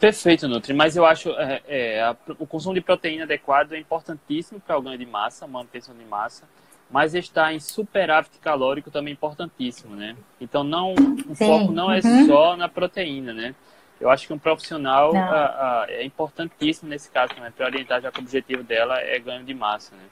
Perfeito, 0.00 0.48
Nutri, 0.48 0.72
mas 0.72 0.96
eu 0.96 1.04
acho 1.04 1.28
é, 1.32 1.60
é, 1.68 2.02
a, 2.02 2.16
o 2.38 2.46
consumo 2.46 2.74
de 2.74 2.80
proteína 2.80 3.24
adequado 3.24 3.74
é 3.74 3.78
importantíssimo 3.78 4.58
para 4.58 4.78
o 4.78 4.82
ganho 4.82 4.96
de 4.96 5.04
massa, 5.04 5.46
manutenção 5.46 5.94
de 5.94 6.04
massa, 6.06 6.44
mas 6.90 7.14
estar 7.14 7.52
em 7.52 7.60
superávit 7.60 8.38
calórico 8.40 8.90
também 8.90 9.12
é 9.12 9.14
importantíssimo, 9.14 9.94
né? 9.94 10.16
Então 10.40 10.64
não, 10.64 10.94
o 10.94 11.34
Sim. 11.34 11.46
foco 11.46 11.72
não 11.72 11.90
é 11.90 12.00
uhum. 12.04 12.26
só 12.26 12.56
na 12.56 12.68
proteína, 12.68 13.32
né? 13.32 13.54
Eu 14.00 14.08
acho 14.10 14.26
que 14.26 14.32
um 14.32 14.38
profissional 14.38 15.14
a, 15.14 15.82
a, 15.82 15.86
é 15.88 16.04
importantíssimo 16.04 16.88
nesse 16.88 17.10
caso 17.10 17.34
também, 17.34 17.52
para 17.52 17.66
orientar 17.66 18.00
já 18.00 18.10
que 18.10 18.18
o 18.18 18.22
objetivo 18.22 18.62
dela 18.62 18.98
é 18.98 19.18
ganho 19.18 19.44
de 19.44 19.54
massa, 19.54 19.94
né? 19.94 20.02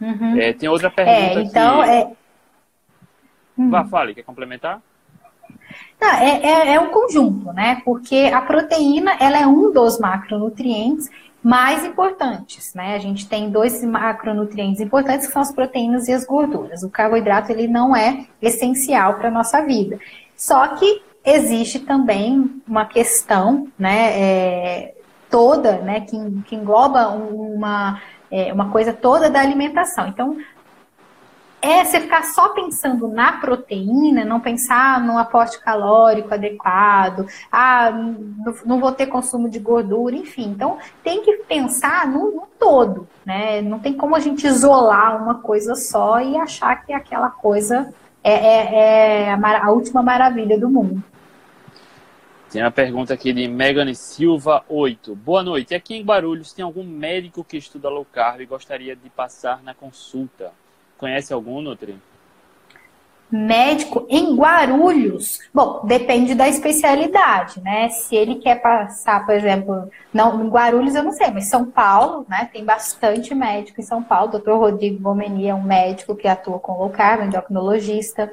Uhum. 0.00 0.38
É, 0.38 0.52
tem 0.52 0.68
outra 0.68 0.90
pergunta 0.90 1.40
é, 1.40 1.42
então. 1.42 1.82
É... 1.82 2.12
Uhum. 3.56 3.70
Vá, 3.70 3.84
fale, 3.84 4.14
quer 4.14 4.22
complementar? 4.22 4.80
Não, 6.00 6.08
é, 6.08 6.40
é, 6.42 6.74
é, 6.74 6.80
um 6.80 6.90
conjunto, 6.90 7.52
né? 7.52 7.82
Porque 7.84 8.30
a 8.32 8.40
proteína 8.40 9.16
ela 9.18 9.38
é 9.38 9.46
um 9.46 9.72
dos 9.72 9.98
macronutrientes 9.98 11.10
mais 11.48 11.82
importantes, 11.82 12.74
né? 12.74 12.94
A 12.94 12.98
gente 12.98 13.26
tem 13.26 13.48
dois 13.48 13.82
macronutrientes 13.82 14.82
importantes 14.82 15.26
que 15.26 15.32
são 15.32 15.40
as 15.40 15.50
proteínas 15.50 16.06
e 16.06 16.12
as 16.12 16.26
gorduras. 16.26 16.82
O 16.82 16.90
carboidrato 16.90 17.50
ele 17.50 17.66
não 17.66 17.96
é 17.96 18.26
essencial 18.42 19.14
para 19.14 19.30
nossa 19.30 19.62
vida. 19.62 19.98
Só 20.36 20.68
que 20.76 21.02
existe 21.24 21.78
também 21.78 22.60
uma 22.68 22.84
questão, 22.84 23.66
né, 23.78 24.20
é, 24.20 24.94
toda, 25.30 25.78
né, 25.78 26.02
que, 26.02 26.18
que 26.42 26.54
engloba 26.54 27.08
uma, 27.08 27.98
é, 28.30 28.52
uma 28.52 28.70
coisa 28.70 28.92
toda 28.92 29.30
da 29.30 29.40
alimentação. 29.40 30.06
Então, 30.06 30.36
é 31.60 31.84
você 31.84 32.00
ficar 32.00 32.22
só 32.24 32.50
pensando 32.50 33.08
na 33.08 33.32
proteína, 33.32 34.24
não 34.24 34.40
pensar 34.40 35.00
no 35.00 35.18
aporte 35.18 35.60
calórico 35.60 36.32
adequado, 36.32 37.26
ah, 37.50 37.90
não 38.64 38.78
vou 38.78 38.92
ter 38.92 39.06
consumo 39.06 39.48
de 39.48 39.58
gordura, 39.58 40.14
enfim. 40.14 40.50
Então, 40.50 40.78
tem 41.02 41.22
que 41.22 41.38
pensar 41.48 42.06
no, 42.06 42.30
no 42.30 42.48
todo, 42.58 43.08
né? 43.24 43.60
Não 43.60 43.78
tem 43.78 43.94
como 43.94 44.14
a 44.14 44.20
gente 44.20 44.46
isolar 44.46 45.20
uma 45.20 45.36
coisa 45.36 45.74
só 45.74 46.20
e 46.20 46.36
achar 46.36 46.84
que 46.84 46.92
aquela 46.92 47.30
coisa 47.30 47.92
é, 48.22 48.32
é, 48.32 48.74
é 48.74 49.32
a, 49.32 49.66
a 49.66 49.70
última 49.70 50.02
maravilha 50.02 50.58
do 50.58 50.70
mundo. 50.70 51.02
Tem 52.50 52.62
uma 52.62 52.70
pergunta 52.70 53.12
aqui 53.12 53.30
de 53.32 53.46
Megan 53.46 53.92
Silva 53.92 54.64
8. 54.68 55.14
Boa 55.14 55.42
noite. 55.42 55.74
Aqui 55.74 55.94
em 55.94 56.02
Guarulhos 56.02 56.52
tem 56.52 56.64
algum 56.64 56.82
médico 56.82 57.44
que 57.44 57.58
estuda 57.58 57.90
low 57.90 58.06
carb 58.06 58.40
e 58.40 58.46
gostaria 58.46 58.96
de 58.96 59.10
passar 59.10 59.62
na 59.62 59.74
consulta? 59.74 60.50
Conhece 60.98 61.32
algum, 61.32 61.62
Nutri? 61.62 61.96
Médico 63.30 64.06
em 64.08 64.34
Guarulhos. 64.34 65.38
Bom, 65.52 65.82
depende 65.84 66.34
da 66.34 66.48
especialidade, 66.48 67.60
né? 67.60 67.88
Se 67.90 68.16
ele 68.16 68.36
quer 68.36 68.60
passar, 68.60 69.24
por 69.24 69.34
exemplo, 69.34 69.90
não, 70.12 70.44
em 70.44 70.48
Guarulhos 70.48 70.94
eu 70.94 71.02
não 71.02 71.12
sei, 71.12 71.30
mas 71.30 71.46
São 71.46 71.66
Paulo, 71.66 72.26
né? 72.28 72.48
Tem 72.52 72.64
bastante 72.64 73.34
médico 73.34 73.80
em 73.80 73.84
São 73.84 74.02
Paulo. 74.02 74.34
O 74.34 74.38
Dr. 74.38 74.52
Rodrigo 74.52 74.98
Bomeni 74.98 75.46
é 75.46 75.54
um 75.54 75.62
médico 75.62 76.16
que 76.16 76.26
atua 76.26 76.58
com 76.58 76.78
low 76.78 76.90
carb, 76.90 77.22
endocrinologista. 77.22 78.32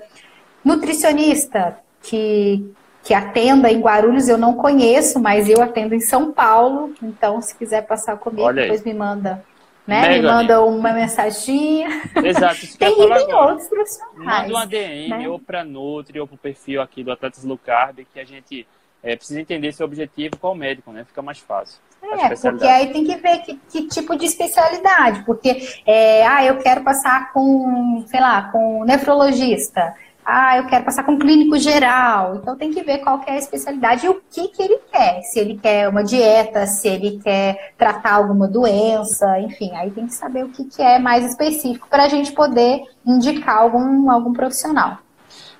Nutricionista, 0.64 1.78
que 2.02 2.74
que 3.06 3.14
atenda 3.14 3.72
em 3.72 3.80
Guarulhos 3.80 4.28
eu 4.28 4.38
não 4.38 4.56
conheço, 4.56 5.20
mas 5.20 5.48
eu 5.48 5.62
atendo 5.62 5.94
em 5.94 6.00
São 6.00 6.32
Paulo. 6.32 6.92
Então, 7.04 7.40
se 7.40 7.56
quiser 7.56 7.86
passar 7.86 8.18
comigo, 8.18 8.52
depois 8.52 8.84
me 8.84 8.96
manda, 8.96 9.46
né? 9.88 10.10
me 10.10 10.22
manda 10.22 10.62
uma 10.62 10.94
mensagem. 10.94 11.86
Exato. 12.24 12.78
tem, 12.78 12.96
tem 12.96 13.34
outros 13.34 13.68
profissionais. 13.68 14.50
Manda 14.50 14.54
um 14.54 14.58
ADM 14.58 15.10
né? 15.10 15.30
ou 15.30 15.40
para 15.40 15.64
Nutri 15.64 16.20
ou 16.20 16.28
para 16.28 16.36
o 16.36 16.38
perfil 16.38 16.82
aqui 16.82 17.04
do 17.04 17.12
Atletas 17.12 17.44
Low 17.44 17.58
Carb, 17.58 18.00
que 18.14 18.20
a 18.20 18.26
gente 18.26 18.68
é, 19.04 19.16
precisa 19.16 19.40
entender 19.40 19.72
seu 19.72 19.86
objetivo 19.86 20.38
qual 20.38 20.56
médico, 20.56 20.92
né? 20.92 21.04
Fica 21.06 21.22
mais 21.22 21.38
fácil. 21.38 21.80
É, 22.02 22.36
porque 22.36 22.66
aí 22.66 22.94
tem 22.94 23.04
que 23.04 23.16
ver 23.16 23.40
que, 23.40 23.60
que 23.70 23.88
tipo 23.88 24.16
de 24.16 24.26
especialidade, 24.26 25.24
porque 25.26 25.68
é, 25.86 26.26
ah, 26.26 26.46
eu 26.46 26.58
quero 26.60 26.84
passar 26.84 27.34
com, 27.34 28.04
sei 28.08 28.20
lá, 28.20 28.44
com 28.52 28.84
nefrologista. 28.84 29.96
Ah, 30.28 30.58
eu 30.58 30.66
quero 30.66 30.84
passar 30.84 31.04
com 31.04 31.20
clínico 31.20 31.56
geral. 31.60 32.38
Então 32.38 32.58
tem 32.58 32.74
que 32.74 32.82
ver 32.82 32.98
qual 32.98 33.20
que 33.20 33.30
é 33.30 33.34
a 33.34 33.38
especialidade 33.38 34.08
e 34.08 34.10
o 34.10 34.20
que, 34.32 34.48
que 34.48 34.64
ele 34.64 34.80
quer. 34.92 35.22
Se 35.22 35.40
ele 35.40 35.56
quer 35.56 35.88
uma 35.88 36.04
dieta, 36.04 36.66
se 36.66 36.88
ele 36.88 37.20
quer 37.24 37.76
tratar 37.78 38.14
alguma 38.14 38.48
doença, 38.48 39.40
enfim, 39.40 39.76
aí 39.76 39.92
tem 39.92 40.08
que 40.08 40.16
saber 40.16 40.44
o 40.44 40.50
que, 40.50 40.66
que 40.66 40.82
é 40.82 40.98
mais 40.98 41.24
específico 41.24 41.88
para 41.88 42.06
a 42.06 42.10
gente 42.10 42.32
poder 42.32 42.82
indicar 43.06 43.58
algum, 43.58 44.10
algum 44.10 44.34
profissional. 44.34 44.98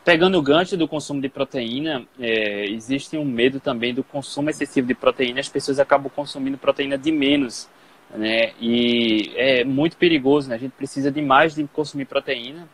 Pegando 0.04 0.40
o 0.40 0.42
gancho 0.42 0.76
do 0.76 0.88
consumo 0.88 1.22
de 1.22 1.30
proteína, 1.30 2.04
é, 2.20 2.66
existe 2.66 3.18
um 3.18 3.26
medo 3.26 3.60
também 3.60 3.94
do 3.94 4.04
consumo 4.04 4.50
excessivo 4.50 4.88
de 4.88 4.96
proteína. 4.96 5.42
As 5.42 5.50
pessoas 5.50 5.80
acabam 5.80 6.12
consumindo 6.16 6.58
proteína 6.58 6.98
de 6.98 7.12
menos, 7.12 7.70
né? 8.16 8.54
E 8.60 9.32
é 9.36 9.64
muito 9.64 9.96
perigoso, 9.96 10.50
né? 10.50 10.56
A 10.56 10.60
gente 10.60 10.72
precisa 10.72 11.12
de 11.12 11.22
mais 11.22 11.54
de 11.54 11.64
consumir 11.66 12.06
proteína 12.06 12.68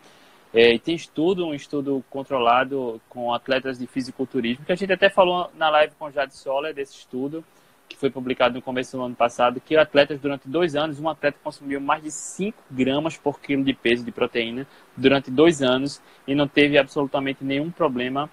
é, 0.53 0.73
e 0.73 0.79
tem 0.79 0.95
estudo, 0.95 1.45
um 1.45 1.53
estudo 1.53 2.03
controlado 2.09 3.01
com 3.07 3.33
atletas 3.33 3.79
de 3.79 3.87
fisiculturismo, 3.87 4.65
que 4.65 4.71
a 4.71 4.75
gente 4.75 4.91
até 4.91 5.09
falou 5.09 5.49
na 5.55 5.69
live 5.69 5.93
com 5.97 6.05
o 6.05 6.11
Jade 6.11 6.35
Soller 6.35 6.73
desse 6.73 6.97
estudo, 6.97 7.43
que 7.87 7.97
foi 7.97 8.09
publicado 8.09 8.55
no 8.55 8.61
começo 8.61 8.95
do 8.95 9.03
ano 9.03 9.15
passado, 9.15 9.61
que 9.61 9.75
atletas 9.75 10.19
durante 10.19 10.47
dois 10.47 10.75
anos, 10.75 10.99
um 10.99 11.09
atleta 11.09 11.37
consumiu 11.43 11.79
mais 11.79 12.03
de 12.03 12.11
5 12.11 12.57
gramas 12.69 13.17
por 13.17 13.39
quilo 13.39 13.63
de 13.63 13.73
peso 13.73 14.03
de 14.03 14.11
proteína 14.11 14.65
durante 14.95 15.29
dois 15.29 15.61
anos 15.61 16.01
e 16.27 16.33
não 16.33 16.47
teve 16.47 16.77
absolutamente 16.77 17.43
nenhum 17.43 17.69
problema 17.69 18.29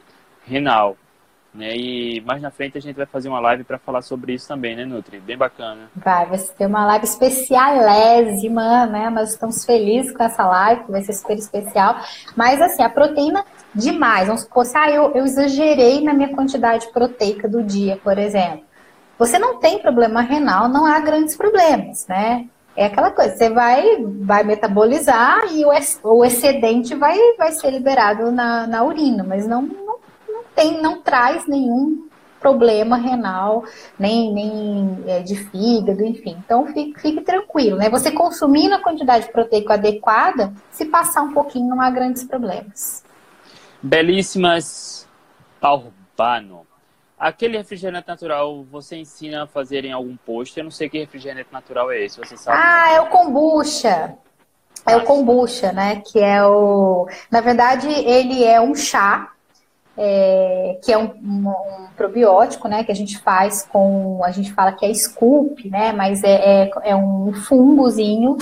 renal. 0.47 0.97
Né? 1.55 1.75
E 1.77 2.21
mais 2.21 2.43
na 2.43 2.51
frente 2.51 2.77
a 2.77 2.81
gente 2.81 2.97
vai 2.97 3.07
fazer 3.07 3.29
uma 3.29 3.41
live 3.41 3.65
para 3.65 3.79
falar 3.79 4.03
sobre 4.03 4.35
isso 4.35 4.47
também, 4.47 4.77
né, 4.77 4.85
Nutri? 4.85 5.19
Bem 5.19 5.37
bacana. 5.37 5.91
Vai, 5.97 6.27
vai 6.27 6.39
ter 6.39 6.67
uma 6.67 6.87
live 6.87 7.05
especialésima, 7.05 8.87
né? 8.87 9.11
Nós 9.11 9.31
estamos 9.31 9.65
felizes 9.65 10.13
com 10.13 10.23
essa 10.23 10.47
live, 10.47 10.85
que 10.85 10.91
vai 10.91 11.03
ser 11.03 11.15
super 11.15 11.37
especial. 11.37 11.97
Mas 12.37 12.61
assim, 12.61 12.83
a 12.83 12.89
proteína 12.89 13.45
demais. 13.75 14.27
Vamos 14.27 14.43
supor, 14.43 14.65
se 14.67 14.77
ah, 14.77 14.91
eu, 14.91 15.13
eu 15.15 15.25
exagerei 15.25 16.03
na 16.03 16.13
minha 16.13 16.35
quantidade 16.35 16.87
proteica 16.93 17.49
do 17.49 17.63
dia, 17.63 17.99
por 18.03 18.19
exemplo. 18.19 18.69
Você 19.19 19.39
não 19.39 19.59
tem 19.59 19.81
problema 19.81 20.21
renal, 20.21 20.69
não 20.69 20.87
há 20.87 21.01
grandes 21.01 21.37
problemas, 21.37 22.07
né? 22.07 22.47
É 22.77 22.87
aquela 22.87 23.11
coisa, 23.11 23.35
você 23.35 23.51
vai, 23.51 23.97
vai 24.21 24.45
metabolizar 24.45 25.47
e 25.51 25.65
o, 25.65 25.71
o 26.05 26.25
excedente 26.25 26.95
vai, 26.95 27.19
vai 27.37 27.51
ser 27.51 27.71
liberado 27.73 28.31
na, 28.31 28.69
na 28.69 28.85
urina, 28.85 29.25
mas 29.25 29.49
não, 29.49 29.69
tem, 30.59 30.83
não 30.83 31.01
traz 31.01 31.47
nenhum 31.47 32.09
problema 32.41 32.97
renal, 32.97 33.65
nem, 33.97 34.33
nem 34.33 35.05
é, 35.07 35.21
de 35.21 35.37
fígado, 35.37 36.05
enfim. 36.05 36.37
Então 36.45 36.67
fique, 36.67 37.01
fique, 37.01 37.21
tranquilo, 37.21 37.77
né? 37.77 37.89
Você 37.89 38.11
consumindo 38.11 38.75
a 38.75 38.83
quantidade 38.83 39.31
proteica 39.31 39.75
adequada, 39.75 40.53
se 40.73 40.85
passar 40.85 41.23
um 41.23 41.33
pouquinho 41.33 41.69
não 41.69 41.81
há 41.81 41.91
grandes 41.91 42.25
problemas. 42.25 43.05
Belíssimas 43.81 45.07
Urbano. 45.63 46.67
Aquele 47.17 47.57
refrigerante 47.57 48.07
natural 48.07 48.65
você 48.65 48.97
ensina 48.97 49.45
a 49.45 49.47
fazer 49.47 49.85
em 49.85 49.93
algum 49.93 50.17
posto? 50.17 50.59
Eu 50.59 50.65
não 50.65 50.71
sei 50.71 50.89
que 50.89 50.99
refrigerante 50.99 51.49
natural 51.53 51.91
é 51.91 52.05
esse, 52.05 52.19
você 52.19 52.37
sabe? 52.37 52.59
Ah, 52.61 52.93
é 52.93 53.01
o 53.01 53.07
kombucha. 53.07 54.17
É 54.87 54.97
o 54.97 55.05
kombucha, 55.05 55.73
né? 55.73 56.01
Que 56.07 56.21
é 56.21 56.45
o. 56.45 57.09
Na 57.31 57.41
verdade, 57.41 57.89
ele 57.89 58.45
é 58.45 58.61
um 58.61 58.75
chá, 58.75 59.33
é... 59.99 60.79
que 60.83 60.93
é 60.93 60.97
um, 60.97 61.11
um, 61.23 61.49
um, 61.51 61.87
probiótico, 61.97 62.69
né? 62.69 62.85
Que 62.85 62.93
a 62.93 62.95
gente 62.95 63.19
faz 63.19 63.67
com. 63.71 64.23
A 64.25 64.31
gente 64.31 64.53
fala 64.53 64.73
que 64.73 64.87
é 64.87 64.95
scoop, 64.95 65.69
né? 65.69 65.93
Mas 65.93 66.23
é, 66.23 66.63
é, 66.63 66.71
é 66.85 66.97
um 66.97 67.33
fungozinho 67.33 68.39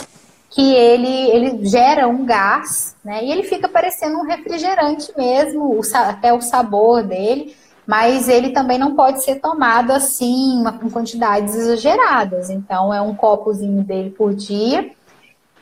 que 0.51 0.75
ele, 0.75 1.31
ele 1.31 1.67
gera 1.67 2.07
um 2.07 2.25
gás, 2.25 2.95
né? 3.05 3.25
E 3.25 3.33
ele 3.33 3.43
fica 3.43 3.69
parecendo 3.69 4.19
um 4.19 4.25
refrigerante 4.25 5.13
mesmo, 5.17 5.79
o, 5.79 5.81
até 5.95 6.33
o 6.33 6.41
sabor 6.41 7.03
dele 7.03 7.57
mas 7.87 8.29
ele 8.29 8.51
também 8.51 8.79
não 8.79 8.97
pode 8.97 9.23
ser 9.23 9.37
tomado 9.37 9.93
assim, 9.93 10.65
com 10.81 10.91
quantidades 10.91 11.55
exageradas. 11.55 12.51
Então, 12.51 12.93
é 12.93 13.01
um 13.01 13.15
copozinho 13.15 13.85
dele 13.85 14.11
por 14.11 14.35
dia. 14.35 14.91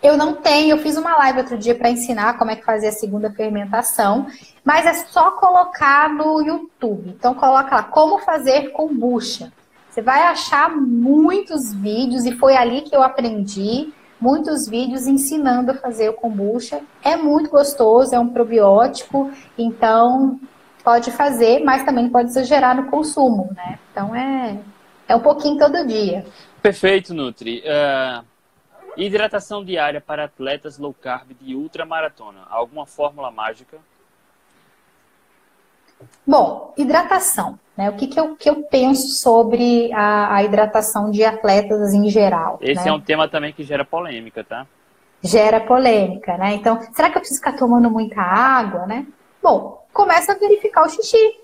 Eu 0.03 0.17
não 0.17 0.35
tenho, 0.35 0.71
eu 0.71 0.79
fiz 0.79 0.97
uma 0.97 1.17
live 1.17 1.41
outro 1.41 1.59
dia 1.59 1.75
para 1.75 1.91
ensinar 1.91 2.39
como 2.39 2.51
é 2.51 2.57
que 2.57 2.65
fazer 2.65 2.89
a 2.89 2.93
segunda 2.93 3.31
fermentação, 3.31 4.27
mas 4.65 4.87
é 4.87 4.95
só 4.95 5.33
colocar 5.33 6.09
no 6.09 6.41
YouTube. 6.41 7.11
Então, 7.11 7.35
coloca 7.35 7.77
lá 7.77 7.83
como 7.83 8.19
fazer 8.21 8.71
kombucha. 8.71 9.53
Você 9.91 10.03
vai 10.03 10.23
achar 10.23 10.75
muitos 10.75 11.73
vídeos, 11.75 12.25
e 12.25 12.33
foi 12.33 12.57
ali 12.57 12.81
que 12.81 12.97
eu 12.97 13.03
aprendi 13.03 13.93
muitos 14.21 14.67
vídeos 14.67 15.07
ensinando 15.07 15.71
a 15.71 15.75
fazer 15.75 16.09
o 16.09 16.15
kombucha. 16.15 16.81
É 17.03 17.15
muito 17.15 17.51
gostoso, 17.51 18.15
é 18.15 18.19
um 18.19 18.29
probiótico, 18.29 19.31
então 19.59 20.41
pode 20.83 21.11
fazer, 21.11 21.63
mas 21.63 21.85
também 21.85 22.09
pode 22.09 22.31
exagerar 22.31 22.75
no 22.75 22.91
consumo, 22.91 23.51
né? 23.55 23.79
Então 23.93 24.15
é, 24.15 24.59
é 25.09 25.15
um 25.15 25.21
pouquinho 25.21 25.59
todo 25.59 25.87
dia. 25.87 26.25
Perfeito, 26.63 27.13
Nutri. 27.13 27.63
Uh, 27.63 28.25
hidratação 28.97 29.65
diária 29.65 30.01
para 30.01 30.25
atletas 30.25 30.79
low 30.79 30.95
carb 30.95 31.33
de 31.41 31.55
ultramaratona. 31.55 32.41
Alguma 32.51 32.87
fórmula 32.87 33.31
mágica? 33.31 33.79
Bom, 36.27 36.73
hidratação. 36.77 37.59
Né? 37.77 37.91
O 37.91 37.95
que, 37.95 38.07
que, 38.07 38.19
eu, 38.19 38.37
que 38.37 38.49
eu 38.49 38.63
penso 38.65 39.09
sobre 39.09 39.93
a, 39.93 40.37
a 40.37 40.45
hidratação 40.45 41.11
de 41.11 41.25
atletas 41.25 41.93
em 41.93 42.09
geral? 42.09 42.59
Esse 42.61 42.85
né? 42.85 42.91
é 42.91 42.93
um 42.93 43.01
tema 43.01 43.29
também 43.29 43.53
que 43.53 43.65
gera 43.65 43.85
polêmica, 43.85 44.45
tá? 44.45 44.67
Gera 45.23 45.61
polêmica, 45.61 46.37
né? 46.37 46.55
Então, 46.55 46.81
será 46.93 47.11
que 47.11 47.17
eu 47.17 47.21
preciso 47.21 47.41
ficar 47.41 47.57
tomando 47.57 47.91
muita 47.91 48.21
água, 48.21 48.87
né? 48.87 49.07
Bom, 49.43 49.85
começa 49.93 50.33
a 50.33 50.39
verificar 50.39 50.85
o 50.85 50.89
xixi. 50.89 51.41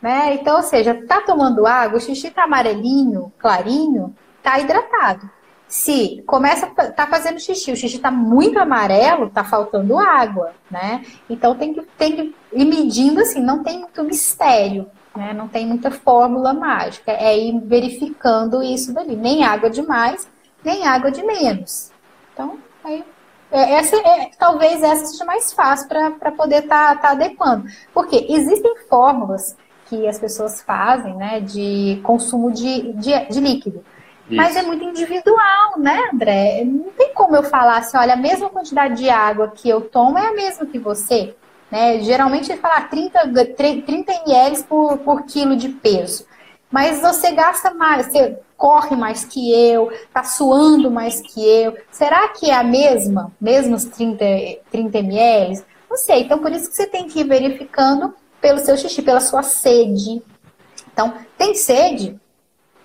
Né? 0.00 0.34
Então, 0.34 0.56
ou 0.56 0.62
seja, 0.62 1.02
tá 1.06 1.22
tomando 1.22 1.66
água, 1.66 1.98
o 1.98 2.00
xixi 2.00 2.30
tá 2.30 2.44
amarelinho, 2.44 3.32
clarinho, 3.38 4.14
tá 4.42 4.58
hidratado. 4.58 5.30
Se 5.74 6.22
começa 6.24 6.68
tá 6.68 7.04
fazendo 7.08 7.40
xixi, 7.40 7.72
o 7.72 7.76
xixi 7.76 7.98
tá 7.98 8.08
muito 8.08 8.60
amarelo, 8.60 9.28
tá 9.28 9.42
faltando 9.42 9.98
água, 9.98 10.52
né? 10.70 11.04
Então 11.28 11.56
tem 11.56 11.74
que, 11.74 11.82
tem 11.98 12.14
que 12.14 12.34
ir 12.52 12.64
medindo 12.64 13.20
assim, 13.20 13.42
não 13.42 13.64
tem 13.64 13.80
muito 13.80 14.04
mistério, 14.04 14.86
né? 15.16 15.32
Não 15.32 15.48
tem 15.48 15.66
muita 15.66 15.90
fórmula 15.90 16.54
mágica, 16.54 17.10
é 17.10 17.36
ir 17.36 17.58
verificando 17.58 18.62
isso 18.62 18.94
dali, 18.94 19.16
nem 19.16 19.42
água 19.42 19.68
demais, 19.68 20.28
nem 20.64 20.86
água 20.86 21.10
de 21.10 21.24
menos. 21.24 21.90
Então, 22.32 22.56
aí 22.84 23.04
é, 23.50 23.72
essa 23.72 23.96
é, 23.96 24.30
talvez 24.38 24.80
essa 24.80 25.06
seja 25.06 25.24
mais 25.24 25.52
fácil 25.52 25.88
para 25.88 26.30
poder 26.30 26.62
estar 26.62 26.94
tá, 26.94 27.02
tá 27.02 27.10
adequando. 27.10 27.66
Porque 27.92 28.24
existem 28.28 28.76
fórmulas 28.88 29.56
que 29.88 30.06
as 30.06 30.20
pessoas 30.20 30.62
fazem, 30.62 31.16
né, 31.16 31.40
de 31.40 32.00
consumo 32.04 32.52
de, 32.52 32.92
de, 32.92 33.26
de 33.28 33.40
líquido. 33.40 33.84
Isso. 34.28 34.36
Mas 34.36 34.56
é 34.56 34.62
muito 34.62 34.84
individual, 34.84 35.78
né, 35.78 36.08
André? 36.12 36.64
Não 36.64 36.90
tem 36.90 37.12
como 37.12 37.36
eu 37.36 37.42
falar 37.42 37.78
assim, 37.78 37.96
olha, 37.96 38.14
a 38.14 38.16
mesma 38.16 38.48
quantidade 38.48 38.96
de 38.96 39.10
água 39.10 39.52
que 39.54 39.68
eu 39.68 39.82
tomo 39.82 40.18
é 40.18 40.28
a 40.28 40.32
mesma 40.32 40.64
que 40.64 40.78
você. 40.78 41.34
Né? 41.70 42.00
Geralmente 42.00 42.50
ele 42.50 42.60
fala 42.60 42.80
30, 42.82 43.20
30 43.54 44.12
ml 44.26 44.62
por, 44.64 44.98
por 44.98 45.22
quilo 45.24 45.56
de 45.56 45.68
peso. 45.68 46.26
Mas 46.70 47.00
você 47.00 47.32
gasta 47.32 47.72
mais, 47.72 48.06
você 48.06 48.38
corre 48.56 48.96
mais 48.96 49.24
que 49.24 49.52
eu, 49.52 49.92
tá 50.12 50.24
suando 50.24 50.90
mais 50.90 51.20
que 51.20 51.44
eu. 51.46 51.76
Será 51.90 52.28
que 52.28 52.50
é 52.50 52.54
a 52.54 52.64
mesma, 52.64 53.30
mesmo 53.40 53.76
os 53.76 53.84
30, 53.84 54.24
30 54.70 54.98
ml? 54.98 55.62
Não 55.88 55.96
sei. 55.96 56.22
Então, 56.22 56.38
por 56.38 56.50
isso 56.50 56.68
que 56.68 56.76
você 56.76 56.86
tem 56.86 57.06
que 57.06 57.20
ir 57.20 57.24
verificando 57.24 58.14
pelo 58.40 58.58
seu 58.58 58.76
xixi, 58.76 59.02
pela 59.02 59.20
sua 59.20 59.42
sede. 59.42 60.22
Então, 60.92 61.14
tem 61.36 61.54
sede? 61.54 62.18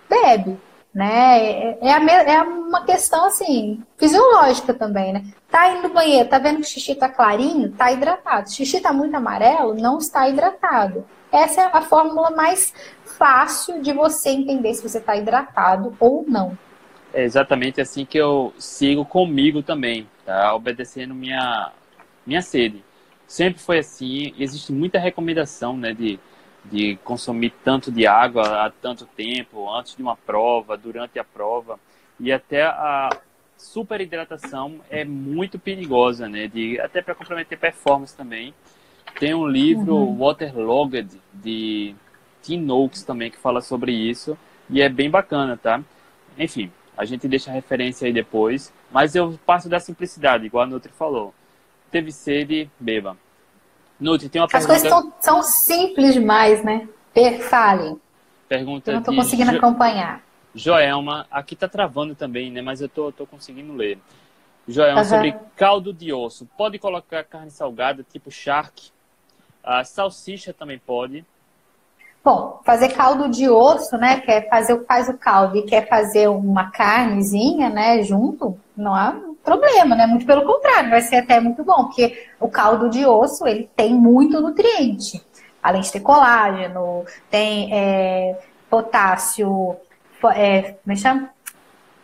Bebe. 0.10 0.58
Né? 0.94 1.40
É, 1.40 1.78
é, 1.82 1.94
a, 1.94 2.04
é 2.24 2.42
uma 2.42 2.84
questão 2.84 3.26
assim, 3.26 3.84
fisiológica 3.98 4.74
também, 4.74 5.14
né? 5.14 5.24
Tá 5.50 5.70
indo 5.70 5.88
no 5.88 5.94
banheiro, 5.94 6.28
tá 6.28 6.40
vendo 6.40 6.58
que 6.58 6.62
o 6.64 6.66
xixi 6.66 6.96
tá 6.96 7.08
clarinho, 7.08 7.72
tá 7.72 7.92
hidratado. 7.92 8.48
O 8.48 8.52
xixi 8.52 8.82
tá 8.82 8.92
muito 8.92 9.16
amarelo, 9.16 9.76
não 9.76 10.00
está 10.00 10.28
hidratado. 10.28 11.06
Essa 11.32 11.62
é 11.62 11.66
a 11.66 11.82
fórmula 11.82 12.32
mais 12.32 12.74
fácil 13.20 13.82
de 13.82 13.94
você 13.94 14.30
entender 14.30 14.74
se 14.74 14.88
você 14.88 14.98
está 14.98 15.16
hidratado 15.16 15.96
ou 16.00 16.26
não. 16.28 16.58
É 17.14 17.24
exatamente 17.24 17.82
assim 17.82 18.06
que 18.06 18.18
eu 18.18 18.54
sigo 18.58 19.04
comigo 19.04 19.62
também, 19.62 20.08
tá? 20.26 20.54
Obedecendo 20.56 21.14
minha, 21.14 21.72
minha 22.26 22.42
sede. 22.42 22.84
Sempre 23.28 23.62
foi 23.62 23.80
assim, 23.80 24.34
existe 24.40 24.72
muita 24.72 24.98
recomendação, 24.98 25.78
né, 25.78 25.94
de, 25.94 26.20
de 26.66 26.98
consumir 27.04 27.54
tanto 27.64 27.92
de 27.92 28.06
água 28.06 28.66
há 28.66 28.70
tanto 28.70 29.06
tempo, 29.06 29.74
antes 29.74 29.96
de 29.96 30.02
uma 30.02 30.16
prova, 30.16 30.78
durante 30.78 31.18
a 31.20 31.24
prova, 31.24 31.80
e 32.20 32.32
até 32.32 32.64
a 32.64 33.10
superidratação 33.58 34.80
é 34.90 35.04
muito 35.04 35.60
perigosa, 35.60 36.28
né, 36.28 36.48
de, 36.48 36.80
até 36.80 37.02
para 37.02 37.16
comprometer 37.16 37.58
performance 37.58 38.16
também. 38.16 38.54
Tem 39.20 39.34
um 39.34 39.48
livro, 39.48 39.96
uhum. 39.96 40.18
Waterlogged, 40.18 41.20
de 41.34 41.96
Tim 42.42 42.58
Noakes 42.62 43.04
também 43.04 43.30
que 43.30 43.38
fala 43.38 43.62
sobre 43.62 43.92
isso 43.92 44.38
e 44.70 44.82
é 44.82 44.88
bem 44.88 45.10
bacana, 45.10 45.58
tá? 45.58 45.82
Enfim, 46.38 46.72
a 46.96 47.06
gente 47.06 47.28
deixa 47.28 47.50
a 47.50 47.54
referência 47.54 48.06
aí 48.06 48.14
depois, 48.14 48.74
mas 48.92 49.16
eu 49.16 49.38
passo 49.46 49.68
da 49.68 49.80
simplicidade, 49.80 50.46
igual 50.46 50.64
a 50.64 50.68
Nutri 50.68 50.92
falou. 50.92 51.34
Teve 51.92 52.12
sede, 52.12 52.70
beba. 52.80 53.18
Nutri, 54.00 54.30
tem 54.30 54.42
uma 54.42 54.46
As 54.46 54.52
pergunta... 54.52 54.74
As 54.74 54.82
coisas 54.82 55.14
são, 55.20 55.44
simples 55.44 56.14
demais, 56.14 56.64
né? 56.64 56.88
Fale. 57.50 57.98
Pergunta 58.48 58.92
eu 58.92 58.94
não 58.94 59.02
estou 59.02 59.16
conseguindo 59.16 59.52
jo... 59.52 59.58
acompanhar. 59.58 60.24
Joelma, 60.56 61.28
aqui 61.30 61.56
tá 61.56 61.68
travando 61.68 62.16
também, 62.16 62.50
né? 62.50 62.62
Mas 62.62 62.82
eu 62.82 62.88
tô, 62.88 63.12
tô 63.12 63.26
conseguindo 63.26 63.74
ler. 63.74 64.00
Joelma, 64.68 65.02
uhum. 65.02 65.06
sobre 65.06 65.36
caldo 65.56 65.92
de 65.92 66.14
osso. 66.14 66.48
Pode 66.58 66.80
colocar 66.80 67.24
carne 67.24 67.52
salgada, 67.52 68.06
tipo 68.10 68.32
charque? 68.32 68.92
A 69.64 69.84
salsicha 69.84 70.54
também 70.54 70.80
pode. 70.80 71.26
Bom, 72.24 72.62
fazer 72.66 72.90
caldo 72.90 73.30
de 73.30 73.50
osso, 73.50 73.98
né? 73.98 74.20
Quer 74.22 74.50
fazer 74.50 74.84
faz 74.86 75.10
o 75.10 75.18
caldo 75.18 75.58
e 75.58 75.64
quer 75.64 75.88
fazer 75.88 76.28
uma 76.28 76.70
carnezinha, 76.72 77.70
né? 77.70 78.04
Junto, 78.04 78.58
não 78.76 78.94
há 78.94 79.16
problema, 79.44 79.96
né? 79.96 80.06
Muito 80.06 80.26
pelo 80.26 80.46
contrário, 80.46 80.90
vai 80.90 81.02
ser 81.02 81.18
até 81.18 81.40
muito 81.40 81.64
bom, 81.64 81.86
porque 81.86 82.28
o 82.40 82.48
caldo 82.48 82.90
de 82.90 83.06
osso 83.06 83.48
ele 83.48 83.70
tem 83.76 83.94
muito 83.94 84.40
nutriente, 84.40 85.24
além 85.62 85.82
de 85.82 85.92
ter 85.92 86.00
colágeno, 86.00 87.06
tem 87.30 87.74
é, 87.74 88.40
potássio, 88.70 89.76
é, 90.36 90.62
como 90.84 90.92
é 90.92 90.94
que 90.94 90.98
chama? 90.98 91.30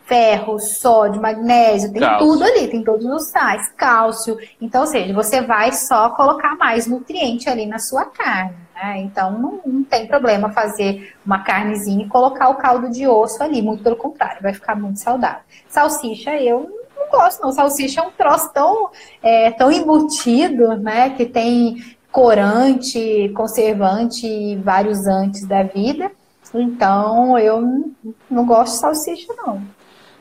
ferro, 0.06 0.60
sódio, 0.60 1.22
magnésio, 1.22 1.92
tem 1.92 2.02
cálcio. 2.02 2.28
tudo 2.28 2.44
ali, 2.44 2.68
tem 2.68 2.84
todos 2.84 3.06
os 3.06 3.28
sais, 3.30 3.70
cálcio. 3.76 4.38
Então, 4.62 4.82
ou 4.82 4.88
seja, 4.88 5.14
você 5.14 5.42
vai 5.42 5.72
só 5.72 6.12
colocar 6.12 6.56
mais 6.56 6.88
nutriente 6.88 7.50
ali 7.50 7.66
na 7.66 7.80
sua 7.80 8.06
carne. 8.06 8.56
Né? 8.76 9.00
Então, 9.00 9.32
não, 9.32 9.62
não, 9.66 9.84
tem 9.84 10.08
problema 10.08 10.50
fazer 10.52 11.16
uma 11.26 11.44
carnezinha 11.44 12.06
e 12.06 12.08
colocar 12.08 12.50
o 12.50 12.56
caldo 12.56 12.90
de 12.90 13.08
osso 13.08 13.42
ali, 13.42 13.62
muito 13.62 13.84
pelo 13.84 13.96
contrário, 13.96 14.42
vai 14.42 14.54
ficar 14.54 14.76
muito 14.76 15.00
saudável. 15.00 15.42
Salsicha, 15.68 16.36
eu 16.36 16.70
não 17.06 17.20
gosto, 17.20 17.42
não. 17.42 17.52
Salsicha 17.52 18.02
é 18.02 18.04
um 18.04 18.12
troço 18.12 18.52
tão, 18.54 18.90
é, 19.22 19.52
tão 19.52 19.72
embutido, 19.72 20.76
né? 20.78 21.12
Que 21.12 21.26
tem 21.26 21.96
corante, 22.12 23.32
conservante 23.36 24.26
e 24.26 24.56
vários 24.56 25.06
antes 25.06 25.46
da 25.46 25.64
vida. 25.64 26.12
Então, 26.54 27.38
eu 27.38 27.92
não 28.30 28.46
gosto 28.46 28.74
de 28.74 28.80
salsicha, 28.80 29.34
não. 29.38 29.62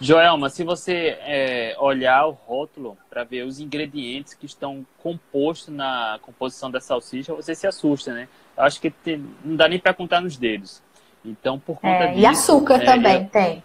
Joelma, 0.00 0.50
se 0.50 0.64
você 0.64 1.16
é, 1.20 1.76
olhar 1.78 2.26
o 2.26 2.32
rótulo 2.32 2.98
para 3.08 3.22
ver 3.22 3.44
os 3.44 3.60
ingredientes 3.60 4.34
que 4.34 4.44
estão 4.44 4.84
compostos 5.02 5.72
na 5.72 6.18
composição 6.20 6.70
da 6.70 6.80
salsicha, 6.80 7.32
você 7.32 7.54
se 7.54 7.66
assusta, 7.66 8.12
né? 8.12 8.28
Eu 8.56 8.64
acho 8.64 8.80
que 8.80 8.90
tem, 8.90 9.24
não 9.44 9.56
dá 9.56 9.68
nem 9.68 9.78
para 9.78 9.94
contar 9.94 10.20
nos 10.20 10.36
dedos. 10.36 10.82
Então, 11.24 11.58
por 11.58 11.76
conta 11.76 12.04
é, 12.04 12.08
disso... 12.08 12.20
E 12.20 12.26
açúcar 12.26 12.82
é, 12.82 12.84
também 12.84 13.24
tem. 13.26 13.62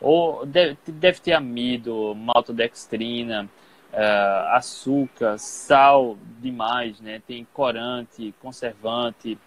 Ou 0.00 0.46
deve, 0.46 0.76
deve, 0.86 1.20
ter 1.20 1.32
amido, 1.32 2.14
maltodextrina, 2.14 3.48
uh, 3.92 4.54
açúcar, 4.54 5.38
sal 5.38 6.16
demais, 6.40 7.00
né? 7.00 7.20
Tem 7.26 7.46
corante, 7.52 8.34
conservante, 8.40 9.38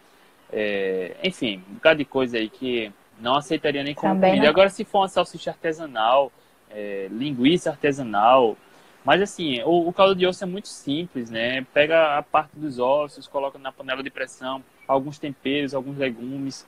é, 0.54 1.16
enfim, 1.24 1.64
um 1.68 1.74
bocado 1.74 1.98
de 1.98 2.06
coisa 2.06 2.38
aí 2.38 2.48
que 2.48 2.92
não 3.20 3.36
aceitaria 3.36 3.84
nem 3.84 3.96
como 3.96 4.14
Também 4.14 4.32
comida. 4.32 4.46
Não. 4.46 4.52
Agora, 4.52 4.70
se 4.70 4.86
for 4.86 5.00
uma 5.00 5.08
salsicha 5.08 5.50
artesanal, 5.50 6.32
é, 6.70 7.08
linguiça 7.12 7.72
artesanal, 7.72 8.56
mas 9.04 9.22
assim, 9.22 9.62
o, 9.64 9.88
o, 9.88 9.92
caldo 9.92 10.16
de 10.16 10.28
osso 10.28 10.44
é 10.44 10.48
muito 10.48 10.68
simples, 10.68 11.32
né? 11.32 11.66
Pega 11.74 12.18
a 12.18 12.22
parte 12.22 12.52
dos 12.54 12.78
ossos, 12.78 13.28
coloca 13.28 13.58
na 13.58 13.72
panela 13.72 14.04
de 14.04 14.12
pressão, 14.12 14.64
alguns 14.88 15.18
temperos, 15.18 15.74
alguns 15.74 15.98
legumes. 15.98 16.66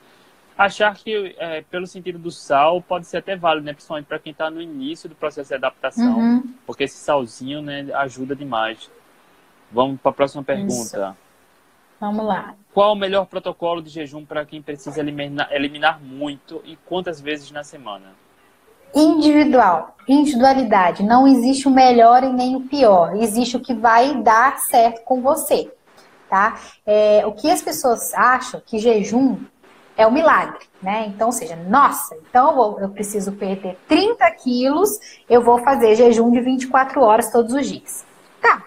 Achar 0.56 0.94
que, 0.94 1.34
é, 1.38 1.62
pelo 1.62 1.86
sentido 1.86 2.18
do 2.18 2.30
sal, 2.30 2.80
pode 2.80 3.06
ser 3.06 3.18
até 3.18 3.36
válido, 3.36 3.66
né? 3.66 3.72
Principalmente 3.72 4.06
para 4.06 4.18
quem 4.18 4.32
está 4.32 4.50
no 4.50 4.60
início 4.60 5.08
do 5.08 5.14
processo 5.14 5.50
de 5.50 5.54
adaptação, 5.54 6.18
uhum. 6.18 6.54
porque 6.66 6.84
esse 6.84 6.96
salzinho, 6.96 7.60
né, 7.60 7.86
ajuda 7.94 8.34
demais. 8.34 8.90
Vamos 9.70 10.00
para 10.00 10.10
a 10.10 10.14
próxima 10.14 10.42
pergunta. 10.42 10.72
Isso. 10.72 11.16
Vamos 12.00 12.24
lá. 12.24 12.54
Qual 12.72 12.92
o 12.92 12.96
melhor 12.96 13.26
protocolo 13.26 13.82
de 13.82 13.90
jejum 13.90 14.24
para 14.24 14.44
quem 14.44 14.62
precisa 14.62 15.00
eliminar, 15.00 15.52
eliminar 15.52 16.00
muito 16.00 16.62
e 16.64 16.76
quantas 16.86 17.20
vezes 17.20 17.50
na 17.50 17.64
semana? 17.64 18.14
individual, 18.96 19.94
individualidade. 20.08 21.02
Não 21.02 21.26
existe 21.28 21.68
o 21.68 21.70
melhor 21.70 22.24
e 22.24 22.32
nem 22.32 22.56
o 22.56 22.62
pior. 22.62 23.14
Existe 23.16 23.56
o 23.56 23.60
que 23.60 23.74
vai 23.74 24.14
dar 24.22 24.58
certo 24.60 25.02
com 25.04 25.20
você, 25.20 25.70
tá? 26.30 26.58
É, 26.86 27.24
o 27.26 27.32
que 27.32 27.50
as 27.50 27.60
pessoas 27.60 28.14
acham 28.14 28.60
que 28.64 28.78
jejum 28.78 29.38
é 29.96 30.06
um 30.06 30.12
milagre, 30.12 30.64
né? 30.82 31.06
Então, 31.06 31.28
ou 31.28 31.32
seja, 31.32 31.56
nossa, 31.56 32.16
então 32.28 32.78
eu 32.80 32.88
preciso 32.90 33.32
perder 33.32 33.78
30 33.88 34.30
quilos, 34.32 34.98
eu 35.28 35.42
vou 35.42 35.58
fazer 35.58 35.94
jejum 35.94 36.30
de 36.30 36.40
24 36.40 37.00
horas 37.00 37.30
todos 37.30 37.52
os 37.54 37.66
dias. 37.66 38.04
Tá, 38.40 38.62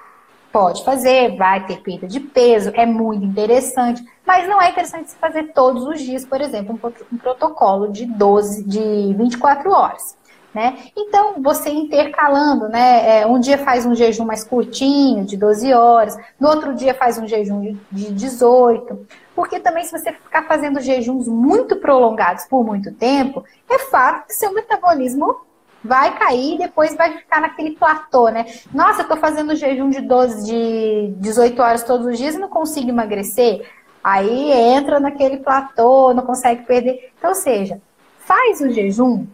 Pode 0.51 0.83
fazer, 0.83 1.35
vai 1.35 1.63
ter 1.67 1.77
perda 1.81 2.07
de 2.07 2.19
peso, 2.19 2.71
é 2.73 2.83
muito 2.83 3.23
interessante, 3.23 4.03
mas 4.25 4.47
não 4.47 4.59
é 4.59 4.71
interessante 4.71 5.11
se 5.11 5.17
fazer 5.17 5.53
todos 5.53 5.83
os 5.83 6.01
dias, 6.01 6.25
por 6.25 6.41
exemplo, 6.41 6.79
um, 7.13 7.17
protocolo 7.17 7.91
de 7.91 8.05
12, 8.07 8.63
de 8.63 9.13
24 9.13 9.69
horas. 9.71 10.17
Né? 10.51 10.75
Então, 10.97 11.35
você 11.43 11.69
intercalando, 11.69 12.67
né? 12.67 13.19
É, 13.19 13.27
um 13.27 13.39
dia 13.39 13.59
faz 13.59 13.85
um 13.85 13.93
jejum 13.93 14.25
mais 14.25 14.43
curtinho, 14.43 15.23
de 15.23 15.37
12 15.37 15.71
horas, 15.71 16.17
no 16.39 16.49
outro 16.49 16.73
dia 16.73 16.95
faz 16.95 17.19
um 17.19 17.27
jejum 17.27 17.77
de 17.91 18.11
18. 18.11 19.05
Porque 19.39 19.57
também, 19.57 19.85
se 19.85 19.91
você 19.97 20.11
ficar 20.11 20.43
fazendo 20.43 20.81
jejuns 20.81 21.25
muito 21.25 21.77
prolongados 21.77 22.43
por 22.43 22.61
muito 22.61 22.91
tempo, 22.91 23.41
é 23.69 23.79
fato 23.79 24.27
que 24.27 24.33
seu 24.33 24.53
metabolismo 24.53 25.33
vai 25.81 26.13
cair 26.19 26.55
e 26.55 26.57
depois 26.57 26.93
vai 26.93 27.19
ficar 27.19 27.39
naquele 27.39 27.71
platô, 27.71 28.27
né? 28.27 28.45
Nossa, 28.73 29.03
eu 29.03 29.07
tô 29.07 29.15
fazendo 29.15 29.55
jejum 29.55 29.89
de 29.89 30.01
12, 30.01 30.45
de 30.45 31.13
18 31.21 31.61
horas 31.61 31.83
todos 31.83 32.05
os 32.05 32.17
dias 32.17 32.35
e 32.35 32.37
não 32.37 32.49
consigo 32.49 32.89
emagrecer. 32.89 33.65
Aí 34.03 34.51
entra 34.51 34.99
naquele 34.99 35.37
platô, 35.37 36.13
não 36.13 36.23
consegue 36.23 36.65
perder. 36.65 37.13
Então, 37.17 37.29
ou 37.29 37.35
seja, 37.35 37.81
faz 38.17 38.59
o 38.59 38.69
jejum 38.69 39.25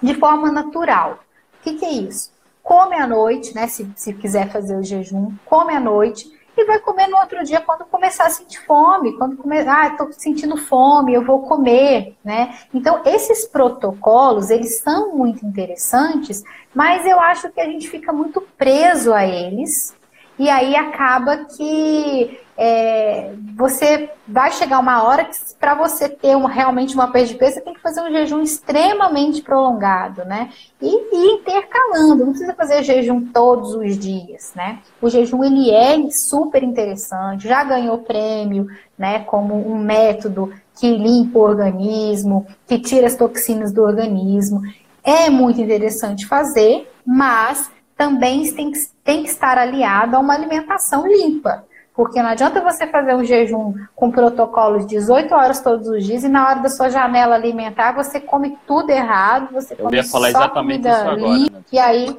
de 0.00 0.14
forma 0.14 0.52
natural. 0.52 1.18
O 1.58 1.64
que, 1.64 1.72
que 1.80 1.84
é 1.84 1.90
isso? 1.90 2.30
Come 2.62 2.94
à 2.94 3.08
noite, 3.08 3.52
né? 3.56 3.66
Se, 3.66 3.90
se 3.96 4.12
quiser 4.12 4.52
fazer 4.52 4.76
o 4.76 4.84
jejum, 4.84 5.32
come 5.44 5.74
à 5.74 5.80
noite 5.80 6.30
e 6.56 6.64
vai 6.64 6.78
comer 6.78 7.06
no 7.08 7.16
outro 7.16 7.42
dia 7.44 7.60
quando 7.60 7.84
começar 7.84 8.26
a 8.26 8.30
sentir 8.30 8.60
fome, 8.66 9.16
quando 9.16 9.36
começar, 9.36 9.82
ah, 9.82 9.88
estou 9.88 10.12
sentindo 10.12 10.56
fome, 10.56 11.14
eu 11.14 11.24
vou 11.24 11.42
comer, 11.42 12.16
né? 12.24 12.58
Então, 12.74 13.00
esses 13.04 13.46
protocolos, 13.46 14.50
eles 14.50 14.80
são 14.80 15.16
muito 15.16 15.46
interessantes, 15.46 16.44
mas 16.74 17.06
eu 17.06 17.18
acho 17.18 17.50
que 17.50 17.60
a 17.60 17.66
gente 17.66 17.88
fica 17.88 18.12
muito 18.12 18.40
preso 18.56 19.12
a 19.12 19.24
eles, 19.24 19.96
e 20.38 20.50
aí 20.50 20.74
acaba 20.76 21.44
que 21.44 22.40
é, 22.56 23.32
você 23.56 24.10
vai 24.28 24.52
chegar 24.52 24.78
uma 24.78 25.02
hora 25.02 25.24
que 25.24 25.36
para 25.58 25.74
você 25.74 26.08
ter 26.08 26.36
uma, 26.36 26.50
realmente 26.50 26.94
uma 26.94 27.10
perda 27.10 27.28
de 27.28 27.34
peso, 27.34 27.54
você 27.54 27.60
tem 27.60 27.72
que 27.72 27.80
fazer 27.80 28.02
um 28.02 28.10
jejum 28.10 28.42
extremamente 28.42 29.42
prolongado, 29.42 30.24
né? 30.24 30.50
E, 30.80 30.88
e, 30.88 31.34
intercalando, 31.34 32.24
não 32.24 32.32
precisa 32.32 32.54
fazer 32.54 32.82
jejum 32.82 33.20
todos 33.32 33.74
os 33.74 33.98
dias, 33.98 34.52
né? 34.54 34.80
O 35.00 35.08
jejum 35.08 35.42
ele 35.42 35.70
é 35.70 36.10
super 36.10 36.62
interessante, 36.62 37.48
já 37.48 37.64
ganhou 37.64 37.98
prêmio, 37.98 38.66
né? 38.98 39.20
Como 39.20 39.54
um 39.54 39.78
método 39.78 40.52
que 40.78 40.94
limpa 40.96 41.38
o 41.38 41.42
organismo, 41.42 42.46
que 42.66 42.78
tira 42.78 43.06
as 43.06 43.16
toxinas 43.16 43.72
do 43.72 43.82
organismo. 43.82 44.60
É 45.02 45.30
muito 45.30 45.60
interessante 45.60 46.26
fazer, 46.26 46.90
mas 47.04 47.70
também 47.96 48.52
tem 48.52 48.70
que, 48.70 48.78
tem 49.02 49.22
que 49.22 49.30
estar 49.30 49.56
aliado 49.56 50.16
a 50.16 50.18
uma 50.18 50.34
alimentação 50.34 51.06
limpa. 51.06 51.64
Porque 51.94 52.22
não 52.22 52.30
adianta 52.30 52.60
você 52.60 52.86
fazer 52.86 53.14
um 53.14 53.24
jejum 53.24 53.74
com 53.94 54.10
protocolo 54.10 54.78
de 54.80 54.86
18 54.86 55.34
horas 55.34 55.60
todos 55.60 55.86
os 55.88 56.04
dias 56.04 56.24
e 56.24 56.28
na 56.28 56.48
hora 56.48 56.60
da 56.60 56.70
sua 56.70 56.88
janela 56.88 57.34
alimentar 57.34 57.92
você 57.92 58.18
come 58.18 58.58
tudo 58.66 58.90
errado, 58.90 59.52
você 59.52 59.76
Eu 59.78 59.92
ia 59.92 60.02
falar 60.02 60.30
só 60.30 60.38
exatamente 60.38 60.88
isso 60.88 60.96
agora, 60.96 61.38
né? 61.38 61.64
e 61.70 61.78
aí... 61.78 62.18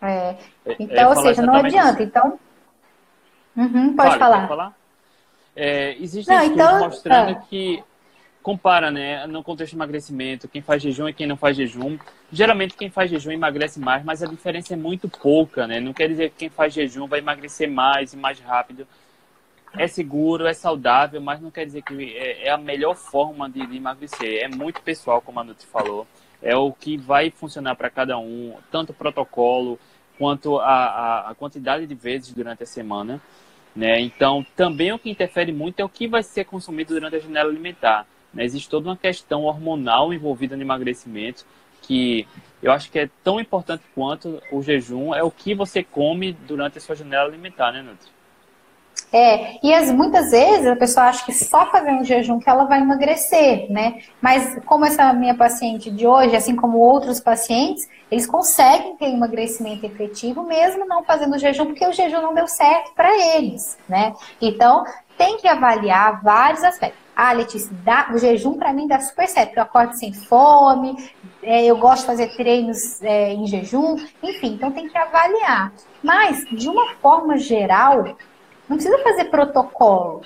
É, 0.00 0.36
então, 0.78 1.10
ou 1.10 1.16
seja, 1.16 1.42
não 1.42 1.54
adianta. 1.54 2.02
Isso. 2.02 2.02
Então, 2.02 2.38
uhum, 3.56 3.96
pode 3.96 4.10
Fale, 4.10 4.18
falar. 4.18 4.48
falar? 4.48 4.72
É, 5.56 5.96
existem 6.00 6.36
não, 6.36 6.44
então, 6.44 6.78
mostrando 6.80 7.32
ah. 7.32 7.42
que 7.48 7.82
compara, 8.48 8.90
né, 8.90 9.26
no 9.26 9.42
contexto 9.42 9.72
de 9.72 9.76
emagrecimento, 9.76 10.48
quem 10.48 10.62
faz 10.62 10.82
jejum 10.82 11.06
e 11.06 11.12
quem 11.12 11.26
não 11.26 11.36
faz 11.36 11.54
jejum. 11.54 11.98
Geralmente 12.32 12.78
quem 12.78 12.88
faz 12.88 13.10
jejum 13.10 13.30
emagrece 13.30 13.78
mais, 13.78 14.02
mas 14.02 14.22
a 14.22 14.26
diferença 14.26 14.72
é 14.72 14.76
muito 14.76 15.06
pouca, 15.06 15.66
né? 15.66 15.80
Não 15.80 15.92
quer 15.92 16.08
dizer 16.08 16.30
que 16.30 16.36
quem 16.36 16.48
faz 16.48 16.72
jejum 16.72 17.06
vai 17.06 17.18
emagrecer 17.18 17.70
mais 17.70 18.14
e 18.14 18.16
mais 18.16 18.40
rápido. 18.40 18.86
É 19.76 19.86
seguro, 19.86 20.46
é 20.46 20.54
saudável, 20.54 21.20
mas 21.20 21.42
não 21.42 21.50
quer 21.50 21.66
dizer 21.66 21.82
que 21.82 22.16
é, 22.16 22.46
é 22.46 22.50
a 22.50 22.56
melhor 22.56 22.94
forma 22.96 23.50
de, 23.50 23.66
de, 23.66 23.76
emagrecer. 23.76 24.42
É 24.42 24.48
muito 24.48 24.80
pessoal, 24.80 25.20
como 25.20 25.38
a 25.40 25.44
Nuti 25.44 25.66
falou. 25.66 26.06
É 26.40 26.56
o 26.56 26.72
que 26.72 26.96
vai 26.96 27.30
funcionar 27.30 27.74
para 27.74 27.90
cada 27.90 28.16
um, 28.18 28.54
tanto 28.70 28.92
o 28.92 28.94
protocolo 28.94 29.78
quanto 30.16 30.58
a, 30.58 30.64
a, 30.64 31.30
a 31.32 31.34
quantidade 31.34 31.86
de 31.86 31.94
vezes 31.94 32.32
durante 32.32 32.62
a 32.62 32.66
semana. 32.66 33.20
Né? 33.76 34.00
Então, 34.00 34.42
também 34.56 34.90
o 34.90 34.98
que 34.98 35.10
interfere 35.10 35.52
muito 35.52 35.80
é 35.80 35.84
o 35.84 35.88
que 35.88 36.08
vai 36.08 36.22
ser 36.22 36.46
consumido 36.46 36.94
durante 36.94 37.16
a 37.16 37.20
janela 37.20 37.50
alimentar. 37.50 38.06
Né? 38.38 38.44
Existe 38.44 38.68
toda 38.68 38.88
uma 38.88 38.96
questão 38.96 39.42
hormonal 39.42 40.14
envolvida 40.14 40.56
no 40.56 40.62
emagrecimento 40.62 41.44
que 41.82 42.26
eu 42.62 42.70
acho 42.70 42.90
que 42.90 42.98
é 42.98 43.10
tão 43.24 43.40
importante 43.40 43.82
quanto 43.94 44.40
o 44.52 44.62
jejum 44.62 45.12
é 45.12 45.22
o 45.22 45.30
que 45.30 45.54
você 45.54 45.82
come 45.82 46.32
durante 46.32 46.78
a 46.78 46.80
sua 46.80 46.94
janela 46.94 47.28
alimentar, 47.28 47.72
né, 47.72 47.82
Nutri? 47.82 48.10
É, 49.12 49.58
e 49.64 49.72
as, 49.72 49.90
muitas 49.90 50.30
vezes 50.30 50.66
a 50.66 50.76
pessoa 50.76 51.06
acha 51.06 51.24
que 51.24 51.32
só 51.32 51.70
fazer 51.70 51.90
um 51.92 52.04
jejum 52.04 52.38
que 52.38 52.50
ela 52.50 52.64
vai 52.64 52.80
emagrecer, 52.80 53.70
né? 53.70 54.02
Mas 54.20 54.58
como 54.66 54.84
essa 54.84 55.12
minha 55.12 55.34
paciente 55.34 55.90
de 55.90 56.06
hoje, 56.06 56.36
assim 56.36 56.54
como 56.54 56.78
outros 56.78 57.18
pacientes, 57.18 57.88
eles 58.10 58.26
conseguem 58.26 58.96
ter 58.96 59.06
emagrecimento 59.06 59.86
efetivo 59.86 60.42
mesmo 60.42 60.86
não 60.86 61.02
fazendo 61.04 61.38
jejum, 61.38 61.66
porque 61.66 61.86
o 61.86 61.92
jejum 61.92 62.20
não 62.20 62.34
deu 62.34 62.46
certo 62.46 62.92
para 62.94 63.16
eles, 63.36 63.78
né? 63.88 64.14
Então, 64.42 64.84
tem 65.16 65.38
que 65.38 65.48
avaliar 65.48 66.22
vários 66.22 66.62
aspectos. 66.62 67.07
Ah, 67.20 67.32
Letícia, 67.32 67.68
dá, 67.82 68.10
o 68.14 68.18
jejum 68.18 68.54
para 68.54 68.72
mim 68.72 68.86
dá 68.86 69.00
super 69.00 69.26
certo. 69.26 69.56
Eu 69.56 69.64
acordo 69.64 69.92
sem 69.94 70.12
fome, 70.12 70.96
é, 71.42 71.64
eu 71.64 71.76
gosto 71.76 72.02
de 72.02 72.06
fazer 72.06 72.28
treinos 72.36 73.02
é, 73.02 73.32
em 73.32 73.44
jejum, 73.44 73.96
enfim, 74.22 74.52
então 74.54 74.70
tem 74.70 74.88
que 74.88 74.96
avaliar. 74.96 75.72
Mas, 76.00 76.44
de 76.44 76.68
uma 76.68 76.94
forma 77.02 77.36
geral, 77.36 78.04
não 78.68 78.76
precisa 78.76 78.96
fazer 78.98 79.24
protocolo. 79.24 80.22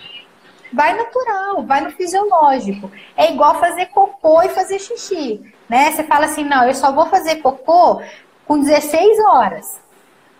Vai 0.71 0.95
natural, 0.95 1.63
vai 1.63 1.81
no 1.81 1.93
fisiológico. 1.93 2.91
É 3.17 3.33
igual 3.33 3.55
fazer 3.55 3.87
cocô 3.87 4.43
e 4.43 4.51
fazer 4.51 4.79
xixi. 4.79 5.41
Né? 5.71 5.93
Você 5.93 6.05
fala 6.05 6.27
assim, 6.27 6.45
não, 6.45 6.67
eu 6.67 6.75
só 6.75 6.93
vou 6.93 7.07
fazer 7.07 7.37
cocô 7.37 8.03
com 8.47 8.61
16 8.61 9.19
horas. 9.31 9.81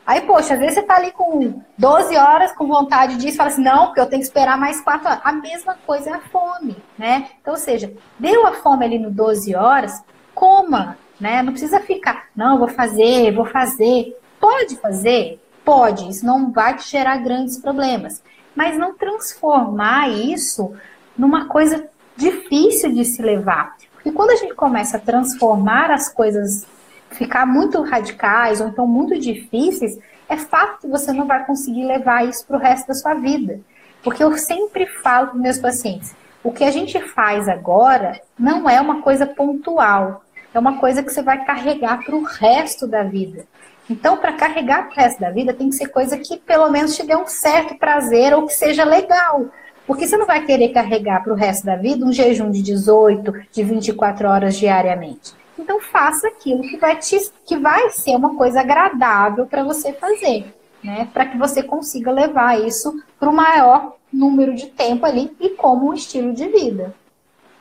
Aí, 0.05 0.21
poxa, 0.23 0.55
às 0.55 0.61
vezes 0.61 0.75
você 0.75 0.83
tá 0.83 0.97
ali 0.97 1.13
com 1.13 1.63
12 1.79 2.17
horas 2.17 2.53
com 2.53 2.67
vontade 2.67 3.17
disso, 3.17 3.37
fala 3.37 3.51
assim, 3.51 3.63
não, 3.63 3.87
porque 3.87 4.01
eu 4.01 4.07
tenho 4.07 4.21
que 4.21 4.27
esperar 4.27 4.59
mais 4.59 4.81
4 4.81 5.07
horas. 5.07 5.21
A 5.23 5.33
mesma 5.33 5.77
coisa 5.87 6.11
é 6.11 6.13
a 6.15 6.21
fome, 6.21 6.77
né? 6.99 7.29
Então, 7.41 7.55
ou 7.55 7.59
seja, 7.59 7.93
deu 8.19 8.47
a 8.47 8.55
fome 8.55 8.85
ali 8.85 8.99
no 8.99 9.11
12 9.11 9.55
horas, 9.55 10.03
coma, 10.35 10.99
né? 11.21 11.43
Não 11.43 11.53
precisa 11.53 11.79
ficar, 11.79 12.27
não, 12.35 12.59
vou 12.59 12.69
fazer, 12.69 13.33
vou 13.33 13.47
fazer. 13.47 14.19
Pode 14.41 14.77
fazer? 14.77 15.41
Pode, 15.65 16.09
isso 16.09 16.27
não 16.27 16.51
vai 16.51 16.77
te 16.77 16.91
gerar 16.91 17.19
grandes 17.19 17.59
problemas. 17.59 18.23
Mas 18.57 18.77
não 18.77 18.95
transformar 18.95 20.11
isso 20.11 20.75
numa 21.17 21.47
coisa 21.47 21.89
difícil 22.17 22.93
de 22.93 23.05
se 23.05 23.23
levar. 23.23 23.77
Porque 23.95 24.11
quando 24.11 24.31
a 24.31 24.37
gente 24.37 24.55
começa 24.55 24.97
a 24.97 25.01
transformar 25.01 25.93
as 25.93 26.09
coisas 26.09 26.67
ficar 27.13 27.47
muito 27.47 27.83
radicais 27.83 28.61
ou 28.61 28.69
então 28.69 28.87
muito 28.87 29.19
difíceis, 29.19 29.99
é 30.29 30.37
fato 30.37 30.81
que 30.81 30.89
você 30.89 31.13
não 31.13 31.27
vai 31.27 31.45
conseguir 31.45 31.85
levar 31.85 32.27
isso 32.27 32.47
para 32.47 32.57
o 32.57 32.61
resto 32.61 32.89
da 32.89 32.95
sua 32.95 33.15
vida. 33.15 33.61
Porque 34.03 34.23
eu 34.23 34.37
sempre 34.37 34.87
falo 34.87 35.29
para 35.29 35.39
meus 35.39 35.59
pacientes, 35.59 36.15
o 36.43 36.51
que 36.51 36.65
a 36.65 36.71
gente 36.71 36.99
faz 37.01 37.49
agora 37.49 38.21
não 38.39 38.69
é 38.69 38.81
uma 38.81 39.01
coisa 39.01 39.27
pontual, 39.27 40.25
é 40.53 40.59
uma 40.59 40.79
coisa 40.79 41.03
que 41.03 41.13
você 41.13 41.23
vai 41.23 41.45
carregar 41.45 42.05
para 42.05 42.17
o 42.17 42.25
resto 42.25 42.87
da 42.87 43.03
vida. 43.03 43.45
Então, 43.89 44.17
para 44.17 44.33
carregar 44.33 44.89
o 44.89 44.95
resto 44.95 45.21
da 45.21 45.31
vida, 45.31 45.53
tem 45.53 45.69
que 45.69 45.77
ser 45.77 45.89
coisa 45.89 46.17
que 46.19 46.37
pelo 46.39 46.71
menos 46.71 46.97
te 46.97 47.05
dê 47.05 47.17
um 47.17 47.27
certo 47.27 47.77
prazer 47.77 48.33
ou 48.33 48.47
que 48.47 48.55
seja 48.55 48.85
legal. 48.85 49.47
Porque 49.87 50.07
você 50.07 50.17
não 50.17 50.27
vai 50.27 50.45
querer 50.45 50.71
carregar 50.71 51.23
para 51.23 51.33
o 51.33 51.37
resto 51.37 51.67
da 51.67 51.77
vida 51.77 52.05
um 52.05 52.13
jejum 52.13 52.51
de 52.51 52.63
18, 52.63 53.33
de 53.51 53.63
24 53.63 54.29
horas 54.29 54.57
diariamente. 54.57 55.35
Então 55.63 55.81
faça 55.81 56.27
aquilo 56.27 56.63
que 56.63 56.77
vai, 56.77 56.97
te, 56.97 57.17
que 57.47 57.57
vai 57.57 57.89
ser 57.91 58.17
uma 58.17 58.35
coisa 58.35 58.61
agradável 58.61 59.47
para 59.47 59.63
você 59.63 59.93
fazer, 59.93 60.53
né? 60.83 61.09
Para 61.13 61.27
que 61.27 61.39
você 61.39 61.63
consiga 61.63 62.11
levar 62.11 62.61
isso 62.61 63.01
para 63.19 63.31
o 63.31 63.33
maior 63.33 63.97
número 64.13 64.55
de 64.55 64.67
tempo 64.67 65.07
ali 65.07 65.35
e 65.41 65.51
como 65.51 65.89
um 65.89 65.95
estilo 65.95 66.33
de 66.35 66.49
vida. 66.49 66.95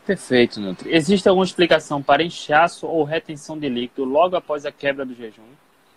Perfeito, 0.05 0.59
Nutri. 0.59 0.93
Existe 0.93 1.29
alguma 1.29 1.45
explicação 1.45 2.01
para 2.01 2.23
inchaço 2.23 2.87
ou 2.87 3.03
retenção 3.03 3.57
de 3.57 3.69
líquido 3.69 4.03
logo 4.03 4.35
após 4.35 4.65
a 4.65 4.71
quebra 4.71 5.05
do 5.05 5.13
jejum? 5.13 5.43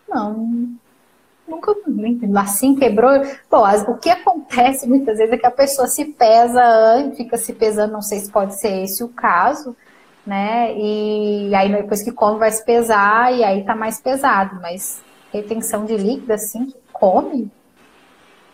Não, 0.06 0.76
nunca 1.48 1.74
assim 2.36 2.74
quebrou. 2.74 3.12
Bom, 3.50 3.64
o 3.88 3.96
que 3.96 4.10
acontece 4.10 4.86
muitas 4.86 5.16
vezes 5.16 5.32
é 5.32 5.38
que 5.38 5.46
a 5.46 5.50
pessoa 5.50 5.88
se 5.88 6.04
pesa, 6.04 7.10
fica 7.16 7.38
se 7.38 7.54
pesando, 7.54 7.92
não 7.92 8.02
sei 8.02 8.18
se 8.18 8.30
pode 8.30 8.60
ser 8.60 8.82
esse 8.82 9.02
o 9.02 9.08
caso, 9.08 9.74
né? 10.26 10.74
E 10.76 11.54
aí 11.54 11.70
depois 11.70 12.02
que 12.02 12.12
come 12.12 12.38
vai 12.38 12.50
se 12.50 12.64
pesar 12.64 13.32
e 13.34 13.44
aí 13.44 13.64
tá 13.64 13.74
mais 13.74 14.00
pesado, 14.00 14.58
mas 14.60 15.02
retenção 15.32 15.84
de 15.84 15.96
líquido 15.96 16.32
assim 16.32 16.66
que 16.66 16.76
come? 16.92 17.50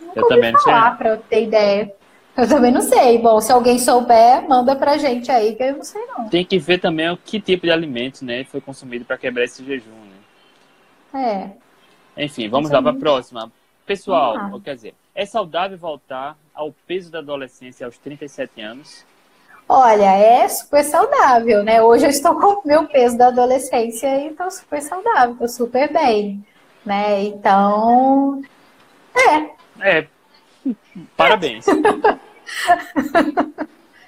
Nunca 0.00 0.20
eu 0.20 0.28
também 0.28 0.52
não 0.52 0.60
sei. 0.60 0.72
Pra 0.72 1.08
eu 1.10 1.18
ter 1.18 1.44
ideia. 1.44 1.94
Eu 2.36 2.48
também 2.48 2.72
não 2.72 2.80
sei. 2.80 3.18
Bom, 3.18 3.40
se 3.40 3.52
alguém 3.52 3.78
souber, 3.78 4.48
manda 4.48 4.74
pra 4.74 4.96
gente 4.96 5.30
aí, 5.30 5.54
que 5.54 5.62
eu 5.62 5.76
não 5.76 5.84
sei 5.84 6.04
não. 6.06 6.28
Tem 6.28 6.44
que 6.44 6.58
ver 6.58 6.78
também 6.78 7.10
o 7.10 7.16
que 7.16 7.40
tipo 7.40 7.66
de 7.66 7.72
alimento, 7.72 8.24
né, 8.24 8.44
foi 8.44 8.60
consumido 8.60 9.04
para 9.04 9.18
quebrar 9.18 9.44
esse 9.44 9.64
jejum, 9.64 9.90
né? 11.12 11.50
É. 12.16 12.24
Enfim, 12.24 12.48
vamos 12.48 12.70
lá 12.70 12.80
para 12.80 12.92
a 12.92 12.98
próxima. 12.98 13.52
Pessoal, 13.84 14.60
quer 14.60 14.74
dizer, 14.76 14.94
é 15.14 15.26
saudável 15.26 15.76
voltar 15.76 16.36
ao 16.54 16.72
peso 16.86 17.10
da 17.10 17.18
adolescência 17.18 17.84
aos 17.84 17.98
37 17.98 18.60
anos? 18.60 19.04
Olha, 19.72 20.16
é 20.16 20.48
super 20.48 20.82
saudável, 20.82 21.62
né? 21.62 21.80
Hoje 21.80 22.04
eu 22.04 22.10
estou 22.10 22.34
com 22.42 22.60
o 22.60 22.66
meu 22.66 22.88
peso 22.88 23.16
da 23.16 23.28
adolescência 23.28 24.08
e 24.18 24.26
estou 24.26 24.50
super 24.50 24.82
saudável, 24.82 25.34
estou 25.34 25.46
super 25.46 25.92
bem, 25.92 26.44
né? 26.84 27.22
Então, 27.22 28.42
é. 29.14 29.48
É, 29.78 30.08
parabéns. 31.16 31.66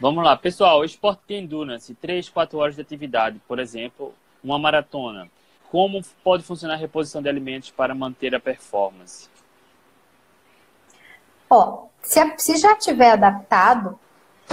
Vamos 0.01 0.25
lá, 0.25 0.37
pessoal, 0.37 0.85
esporte 0.85 1.21
de 1.29 1.37
endurance, 1.37 1.95
3, 1.95 2.29
4 2.29 2.59
horas 2.59 2.75
de 2.75 2.83
atividade, 2.83 3.41
por 3.47 3.61
exemplo, 3.61 4.13
uma 4.43 4.59
maratona. 4.59 5.29
Como 5.71 6.03
pode 6.25 6.43
funcionar 6.43 6.75
a 6.75 6.79
reposição 6.79 7.23
de 7.23 7.29
alimentos 7.29 7.71
para 7.71 7.95
manter 7.95 8.35
a 8.35 8.41
performance? 8.41 9.29
Ó, 11.49 11.85
se, 12.03 12.19
se 12.39 12.57
já 12.57 12.75
tiver 12.75 13.13
adaptado, 13.13 13.97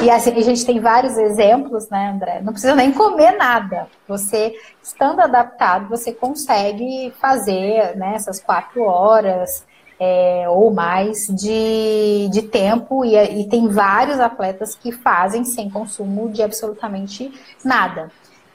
e 0.02 0.10
assim, 0.10 0.32
a 0.32 0.42
gente 0.42 0.66
tem 0.66 0.80
vários 0.80 1.18
exemplos, 1.18 1.90
né, 1.90 2.12
André? 2.14 2.42
Não 2.42 2.54
precisa 2.54 2.76
nem 2.76 2.92
comer 2.92 3.32
nada. 3.32 3.88
Você, 4.08 4.56
estando 4.82 5.20
adaptado, 5.20 5.90
você 5.90 6.14
consegue 6.14 7.14
fazer 7.20 7.98
né, 7.98 8.14
essas 8.16 8.40
quatro 8.40 8.84
horas 8.84 9.66
é, 10.00 10.46
ou 10.48 10.72
mais 10.74 11.28
de, 11.28 12.30
de 12.32 12.42
tempo. 12.44 13.04
E, 13.04 13.42
e 13.42 13.50
tem 13.50 13.68
vários 13.68 14.20
atletas 14.20 14.74
que 14.74 14.92
fazem 14.92 15.44
sem 15.44 15.70
consumo 15.70 16.30
de 16.30 16.42
absolutamente 16.42 17.32
nada. 17.64 18.10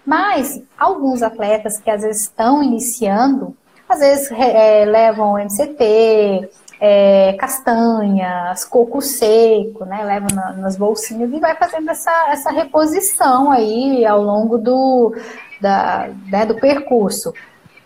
Mas 0.07 0.63
alguns 0.79 1.23
atletas 1.23 1.79
que 1.79 1.91
às 1.91 2.03
vezes 2.03 2.23
estão 2.23 2.63
iniciando, 2.63 3.55
às 3.89 4.01
vezes 4.01 4.31
é, 4.33 4.85
levam 4.85 5.39
MCT, 5.39 6.51
é, 6.87 7.33
castanhas, 7.39 8.63
coco 8.67 9.01
seco, 9.01 9.87
né? 9.87 10.05
Leva 10.05 10.27
na, 10.35 10.53
nas 10.53 10.77
bolsinhas 10.77 11.33
e 11.33 11.41
vai 11.41 11.57
fazendo 11.57 11.89
essa, 11.89 12.29
essa 12.29 12.51
reposição 12.51 13.51
aí 13.51 14.05
ao 14.05 14.23
longo 14.23 14.59
do, 14.59 15.17
da, 15.63 16.11
né, 16.27 16.45
do 16.45 16.57
percurso. 16.57 17.33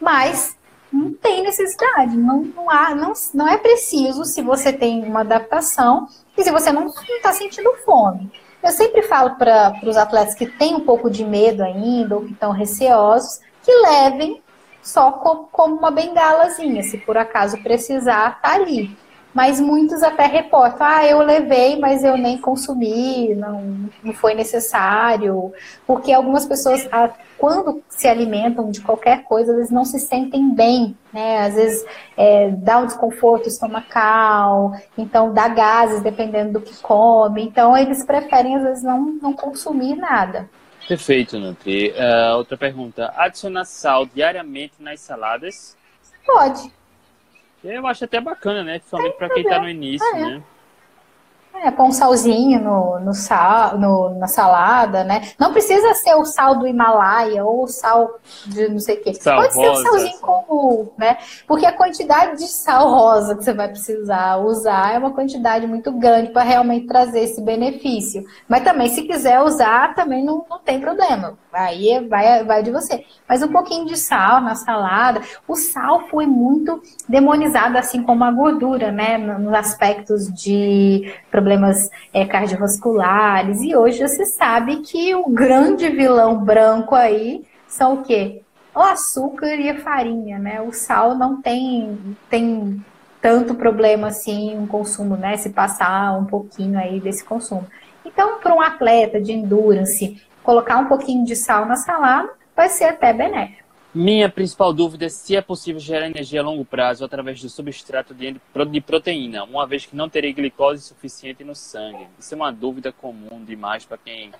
Mas 0.00 0.56
não 0.92 1.12
tem 1.12 1.44
necessidade, 1.44 2.16
não, 2.16 2.42
não, 2.42 2.68
há, 2.68 2.92
não, 2.92 3.12
não 3.32 3.46
é 3.46 3.56
preciso 3.56 4.24
se 4.24 4.42
você 4.42 4.72
tem 4.72 5.04
uma 5.04 5.20
adaptação 5.20 6.08
e 6.36 6.42
se 6.42 6.50
você 6.50 6.72
não 6.72 6.88
está 6.88 7.32
sentindo 7.32 7.72
fome. 7.84 8.28
Eu 8.60 8.72
sempre 8.72 9.02
falo 9.02 9.36
para 9.36 9.78
os 9.84 9.96
atletas 9.96 10.34
que 10.34 10.46
têm 10.46 10.74
um 10.74 10.80
pouco 10.80 11.08
de 11.08 11.24
medo 11.24 11.62
ainda 11.62 12.16
ou 12.16 12.24
que 12.24 12.32
estão 12.32 12.50
receosos 12.50 13.38
que 13.62 13.72
levem 13.72 14.42
só 14.88 15.12
como, 15.12 15.76
uma 15.76 15.90
bengalazinha, 15.90 16.82
se 16.82 16.96
por 16.98 17.18
acaso 17.18 17.62
precisar, 17.62 18.40
tá 18.40 18.54
ali. 18.54 18.96
Mas 19.34 19.60
muitos 19.60 20.02
até 20.02 20.24
reportam, 20.26 20.86
ah, 20.86 21.06
eu 21.06 21.18
levei, 21.18 21.78
mas 21.78 22.02
eu 22.02 22.16
nem 22.16 22.38
consumi, 22.38 23.34
não, 23.34 23.90
não 24.02 24.12
foi 24.14 24.34
necessário. 24.34 25.52
Porque 25.86 26.10
algumas 26.10 26.46
pessoas, 26.46 26.88
quando 27.36 27.82
se 27.88 28.08
alimentam 28.08 28.70
de 28.70 28.80
qualquer 28.80 29.24
coisa, 29.24 29.52
eles 29.52 29.70
não 29.70 29.84
se 29.84 30.00
sentem 30.00 30.52
bem, 30.54 30.96
né? 31.12 31.42
Às 31.42 31.54
vezes 31.54 31.84
é, 32.16 32.50
dá 32.50 32.78
um 32.78 32.86
desconforto 32.86 33.46
estomacal, 33.46 34.72
então 34.96 35.32
dá 35.32 35.46
gases 35.48 36.00
dependendo 36.00 36.54
do 36.54 36.60
que 36.62 36.74
come. 36.80 37.44
Então 37.44 37.76
eles 37.76 38.04
preferem, 38.04 38.56
às 38.56 38.62
vezes, 38.62 38.82
não, 38.82 39.18
não 39.22 39.34
consumir 39.34 39.94
nada. 39.94 40.48
Perfeito, 40.88 41.38
Nutri. 41.38 41.90
Uh, 41.90 42.36
outra 42.38 42.56
pergunta. 42.56 43.12
Adicionar 43.14 43.66
sal 43.66 44.06
diariamente 44.06 44.76
nas 44.80 45.00
saladas? 45.00 45.76
Pode. 46.24 46.72
Eu 47.62 47.86
acho 47.86 48.06
até 48.06 48.18
bacana, 48.18 48.64
né? 48.64 48.78
Principalmente 48.78 49.18
para 49.18 49.28
quem 49.28 49.42
está 49.42 49.58
no 49.60 49.68
início, 49.68 50.06
é. 50.16 50.20
né? 50.20 50.42
É, 51.54 51.70
põe 51.72 51.88
um 51.88 51.92
salzinho 51.92 52.60
no, 52.62 53.00
no 53.00 53.12
sal, 53.12 53.78
no, 53.78 54.10
na 54.10 54.28
salada, 54.28 55.02
né? 55.02 55.22
Não 55.38 55.52
precisa 55.52 55.92
ser 55.94 56.14
o 56.14 56.24
sal 56.24 56.56
do 56.56 56.66
Himalaia 56.66 57.44
ou 57.44 57.64
o 57.64 57.66
sal 57.66 58.20
de 58.46 58.68
não 58.68 58.78
sei 58.78 58.96
o 58.96 59.02
quê. 59.02 59.14
Sal 59.14 59.40
Pode 59.40 59.54
rosa. 59.54 59.60
ser 59.60 59.70
um 59.70 59.82
salzinho 59.82 60.20
comum, 60.20 60.88
né? 60.96 61.18
Porque 61.46 61.66
a 61.66 61.72
quantidade 61.72 62.38
de 62.38 62.46
sal 62.46 62.88
rosa 62.88 63.34
que 63.34 63.42
você 63.42 63.52
vai 63.52 63.68
precisar 63.68 64.36
usar 64.36 64.94
é 64.94 64.98
uma 64.98 65.12
quantidade 65.12 65.66
muito 65.66 65.90
grande 65.92 66.30
para 66.30 66.42
realmente 66.42 66.86
trazer 66.86 67.20
esse 67.20 67.40
benefício. 67.40 68.24
Mas 68.46 68.62
também, 68.62 68.88
se 68.88 69.02
quiser 69.02 69.42
usar, 69.42 69.94
também 69.94 70.24
não, 70.24 70.44
não 70.48 70.60
tem 70.60 70.80
problema. 70.80 71.36
Aí 71.52 72.06
vai, 72.06 72.44
vai 72.44 72.62
de 72.62 72.70
você. 72.70 73.04
Mas 73.28 73.42
um 73.42 73.48
pouquinho 73.48 73.86
de 73.86 73.96
sal 73.96 74.40
na 74.40 74.54
salada. 74.54 75.20
O 75.46 75.56
sal 75.56 76.08
foi 76.08 76.26
muito 76.26 76.82
demonizado, 77.08 77.78
assim 77.78 78.02
como 78.02 78.24
a 78.24 78.30
gordura, 78.30 78.92
né? 78.92 79.16
Nos 79.16 79.54
aspectos 79.54 80.26
de 80.32 81.12
problemas 81.30 81.88
é, 82.12 82.26
cardiovasculares. 82.26 83.62
E 83.62 83.74
hoje 83.74 84.06
você 84.06 84.26
sabe 84.26 84.78
que 84.78 85.14
o 85.14 85.28
grande 85.28 85.88
vilão 85.88 86.44
branco 86.44 86.94
aí 86.94 87.44
são 87.66 87.94
o 87.94 88.02
quê? 88.02 88.42
O 88.74 88.80
açúcar 88.80 89.54
e 89.54 89.70
a 89.70 89.80
farinha, 89.80 90.38
né? 90.38 90.60
O 90.60 90.72
sal 90.72 91.14
não 91.14 91.40
tem, 91.40 92.16
tem 92.28 92.84
tanto 93.20 93.54
problema 93.54 94.08
assim 94.08 94.56
um 94.56 94.66
consumo, 94.66 95.16
né? 95.16 95.36
Se 95.36 95.50
passar 95.50 96.16
um 96.18 96.24
pouquinho 96.24 96.78
aí 96.78 97.00
desse 97.00 97.24
consumo. 97.24 97.66
Então, 98.04 98.38
para 98.40 98.54
um 98.54 98.60
atleta 98.60 99.20
de 99.20 99.32
endurance, 99.32 100.22
colocar 100.48 100.78
um 100.78 100.86
pouquinho 100.86 101.26
de 101.26 101.36
sal 101.36 101.66
na 101.66 101.76
salada 101.76 102.30
vai 102.56 102.70
ser 102.70 102.84
até 102.84 103.12
benéfico. 103.12 103.68
Minha 103.94 104.30
principal 104.30 104.72
dúvida 104.72 105.04
é 105.04 105.08
se 105.10 105.36
é 105.36 105.42
possível 105.42 105.78
gerar 105.78 106.06
energia 106.06 106.40
a 106.40 106.42
longo 106.42 106.64
prazo 106.64 107.04
através 107.04 107.38
do 107.42 107.50
substrato 107.50 108.14
de 108.14 108.80
proteína, 108.80 109.44
uma 109.44 109.66
vez 109.66 109.84
que 109.84 109.94
não 109.94 110.08
terei 110.08 110.32
glicose 110.32 110.82
suficiente 110.82 111.44
no 111.44 111.54
sangue. 111.54 112.06
Isso 112.18 112.32
é 112.32 112.36
uma 112.36 112.50
dúvida 112.50 112.90
comum 112.90 113.44
demais 113.44 113.84
para 113.84 113.98
quem 113.98 114.30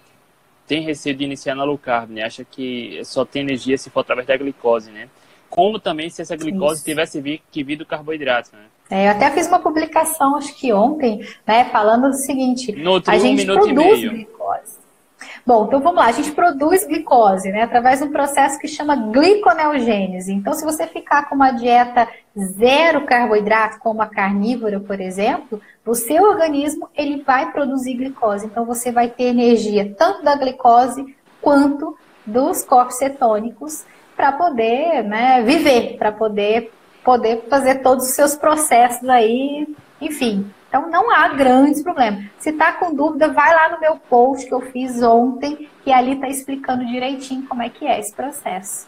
tem 0.67 0.81
receio 0.81 1.15
de 1.15 1.25
iniciar 1.25 1.55
na 1.55 1.65
low 1.65 1.77
carb, 1.77 2.11
né? 2.11 2.23
Acha 2.23 2.43
que 2.43 3.03
só 3.05 3.27
tem 3.27 3.43
energia 3.43 3.77
se 3.77 3.91
for 3.91 4.01
através 4.01 4.27
da 4.27 4.35
glicose, 4.35 4.91
né? 4.91 5.11
Como 5.51 5.79
também 5.79 6.09
se 6.09 6.23
essa 6.23 6.37
glicose 6.37 6.77
Isso. 6.77 6.85
tivesse 6.87 7.43
que 7.53 7.63
vir 7.63 7.77
do 7.77 7.85
carboidrato, 7.85 8.51
né? 8.55 8.65
É, 8.91 9.09
eu 9.09 9.11
até 9.11 9.31
fiz 9.31 9.47
uma 9.47 9.59
publicação, 9.59 10.37
acho 10.37 10.55
que 10.55 10.73
ontem, 10.73 11.21
né, 11.47 11.67
falando 11.67 12.07
o 12.07 12.15
seguinte: 12.15 12.73
no 12.73 13.03
a 13.07 13.19
gente 13.19 13.45
produz 13.45 14.01
glicose. 14.01 14.88
Bom, 15.47 15.67
então 15.67 15.81
vamos 15.81 15.99
lá, 15.99 16.07
a 16.07 16.13
gente 16.13 16.33
produz 16.33 16.87
glicose, 16.87 17.51
né, 17.51 17.63
através 17.63 18.01
de 18.01 18.05
um 18.05 18.13
processo 18.13 18.59
que 18.59 18.69
chama 18.69 18.97
gliconeogênese. 18.97 20.33
Então, 20.33 20.53
se 20.53 20.65
você 20.65 20.87
ficar 20.87 21.29
com 21.29 21.35
uma 21.35 21.53
dieta 21.53 22.09
zero 22.37 23.07
carboidrato, 23.07 23.79
como 23.81 24.03
a 24.03 24.07
carnívora, 24.07 24.79
por 24.79 25.01
exemplo, 25.01 25.61
o 25.87 25.95
seu 25.95 26.23
organismo 26.25 26.89
ele 26.95 27.23
vai 27.23 27.51
produzir 27.51 27.95
glicose. 27.95 28.47
Então, 28.47 28.65
você 28.65 28.93
vai 28.93 29.09
ter 29.09 29.25
energia 29.25 29.95
tanto 29.97 30.23
da 30.23 30.37
glicose 30.37 31.17
quanto 31.41 31.97
dos 32.27 32.63
corpos 32.63 32.97
cetônicos 32.97 33.85
para 34.15 34.33
poder 34.33 35.03
né, 35.05 35.43
viver, 35.43 35.97
para 35.97 36.13
poder, 36.13 36.73
poder 37.05 37.45
fazer 37.49 37.77
todos 37.77 38.09
os 38.09 38.15
seus 38.15 38.35
processos 38.35 39.09
aí, 39.09 39.67
enfim, 40.01 40.53
então 40.69 40.91
não 40.91 41.11
há 41.11 41.29
grandes 41.29 41.83
problemas. 41.83 42.27
Se 42.39 42.51
está 42.51 42.73
com 42.73 42.95
dúvida, 42.95 43.29
vai 43.29 43.55
lá 43.55 43.71
no 43.71 43.81
meu 43.81 43.97
post 43.97 44.47
que 44.47 44.53
eu 44.53 44.61
fiz 44.61 45.03
ontem, 45.03 45.69
que 45.83 45.91
ali 45.91 46.13
está 46.13 46.29
explicando 46.29 46.85
direitinho 46.85 47.47
como 47.47 47.63
é 47.63 47.71
que 47.71 47.87
é 47.87 47.99
esse 47.99 48.15
processo. 48.15 48.87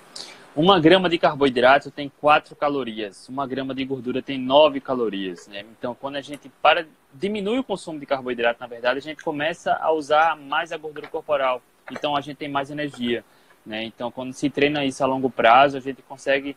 uma 0.54 0.78
grama 0.78 1.08
de 1.08 1.18
carboidrato 1.18 1.90
tem 1.90 2.12
4 2.20 2.54
calorias, 2.54 3.28
uma 3.28 3.46
grama 3.46 3.74
de 3.74 3.84
gordura 3.84 4.20
tem 4.20 4.38
9 4.38 4.80
calorias. 4.80 5.48
Né? 5.48 5.64
Então, 5.78 5.96
quando 5.98 6.16
a 6.16 6.20
gente 6.20 6.50
para, 6.60 6.86
diminui 7.14 7.58
o 7.58 7.64
consumo 7.64 7.98
de 7.98 8.06
carboidrato, 8.06 8.60
na 8.60 8.66
verdade, 8.66 8.98
a 8.98 9.02
gente 9.02 9.24
começa 9.24 9.74
a 9.80 9.90
usar 9.90 10.36
mais 10.36 10.72
a 10.72 10.76
gordura 10.76 11.08
corporal. 11.08 11.62
Então, 11.90 12.14
a 12.14 12.20
gente 12.20 12.36
tem 12.36 12.48
mais 12.48 12.70
energia. 12.70 13.24
Né? 13.64 13.84
Então, 13.84 14.10
quando 14.10 14.32
se 14.32 14.50
treina 14.50 14.84
isso 14.84 15.02
a 15.02 15.06
longo 15.06 15.30
prazo, 15.30 15.76
a 15.76 15.80
gente 15.80 16.02
consegue 16.02 16.56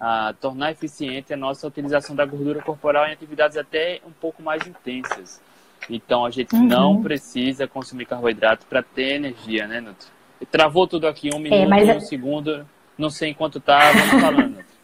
ah, 0.00 0.34
tornar 0.40 0.72
eficiente 0.72 1.32
a 1.32 1.36
nossa 1.36 1.66
utilização 1.66 2.14
da 2.14 2.24
gordura 2.24 2.62
corporal 2.62 3.06
em 3.06 3.12
atividades 3.12 3.56
até 3.56 4.00
um 4.06 4.12
pouco 4.12 4.42
mais 4.42 4.66
intensas. 4.66 5.40
Então, 5.88 6.24
a 6.24 6.30
gente 6.30 6.54
uhum. 6.54 6.66
não 6.66 7.02
precisa 7.02 7.66
consumir 7.66 8.06
carboidrato 8.06 8.66
para 8.66 8.82
ter 8.82 9.14
energia, 9.16 9.66
né, 9.66 9.80
Nutri? 9.80 10.08
Travou 10.50 10.86
tudo 10.86 11.06
aqui, 11.06 11.30
um 11.32 11.46
é, 11.46 11.66
minuto, 11.66 11.90
é, 11.90 11.96
um 11.96 12.00
segundo 12.00 12.66
não 12.96 13.10
sei 13.10 13.30
enquanto 13.30 13.60
tá, 13.60 13.92
vamos 13.92 14.22
falando. 14.22 14.64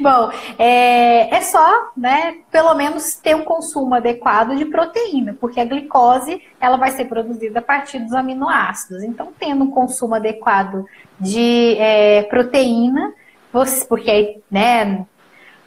Bom, 0.00 0.30
é, 0.58 1.34
é 1.34 1.40
só, 1.40 1.90
né, 1.96 2.36
pelo 2.52 2.74
menos 2.74 3.14
ter 3.14 3.34
um 3.34 3.42
consumo 3.42 3.94
adequado 3.94 4.56
de 4.56 4.64
proteína, 4.66 5.36
porque 5.40 5.58
a 5.58 5.64
glicose 5.64 6.40
ela 6.60 6.76
vai 6.76 6.90
ser 6.92 7.06
produzida 7.06 7.58
a 7.58 7.62
partir 7.62 7.98
dos 7.98 8.12
aminoácidos. 8.12 9.02
Então, 9.02 9.32
tendo 9.38 9.64
um 9.64 9.70
consumo 9.70 10.14
adequado 10.14 10.84
de 11.18 11.76
é, 11.78 12.22
proteína, 12.24 13.12
você, 13.52 13.84
porque 13.86 14.40
né, 14.50 15.06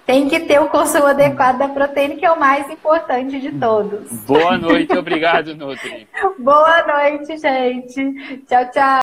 tem 0.06 0.28
que 0.28 0.40
ter 0.40 0.60
o 0.60 0.70
consumo 0.70 1.06
adequado 1.06 1.60
da 1.60 1.68
proteína, 1.68 2.16
que 2.16 2.26
é 2.26 2.32
o 2.32 2.40
mais 2.40 2.68
importante 2.70 3.40
de 3.40 3.52
todos. 3.52 4.12
Boa 4.26 4.58
noite, 4.58 4.98
obrigado, 4.98 5.56
Nutri. 5.56 6.08
Boa 6.40 6.84
noite, 6.88 7.38
gente. 7.38 8.44
Tchau, 8.48 8.72
tchau. 8.72 8.90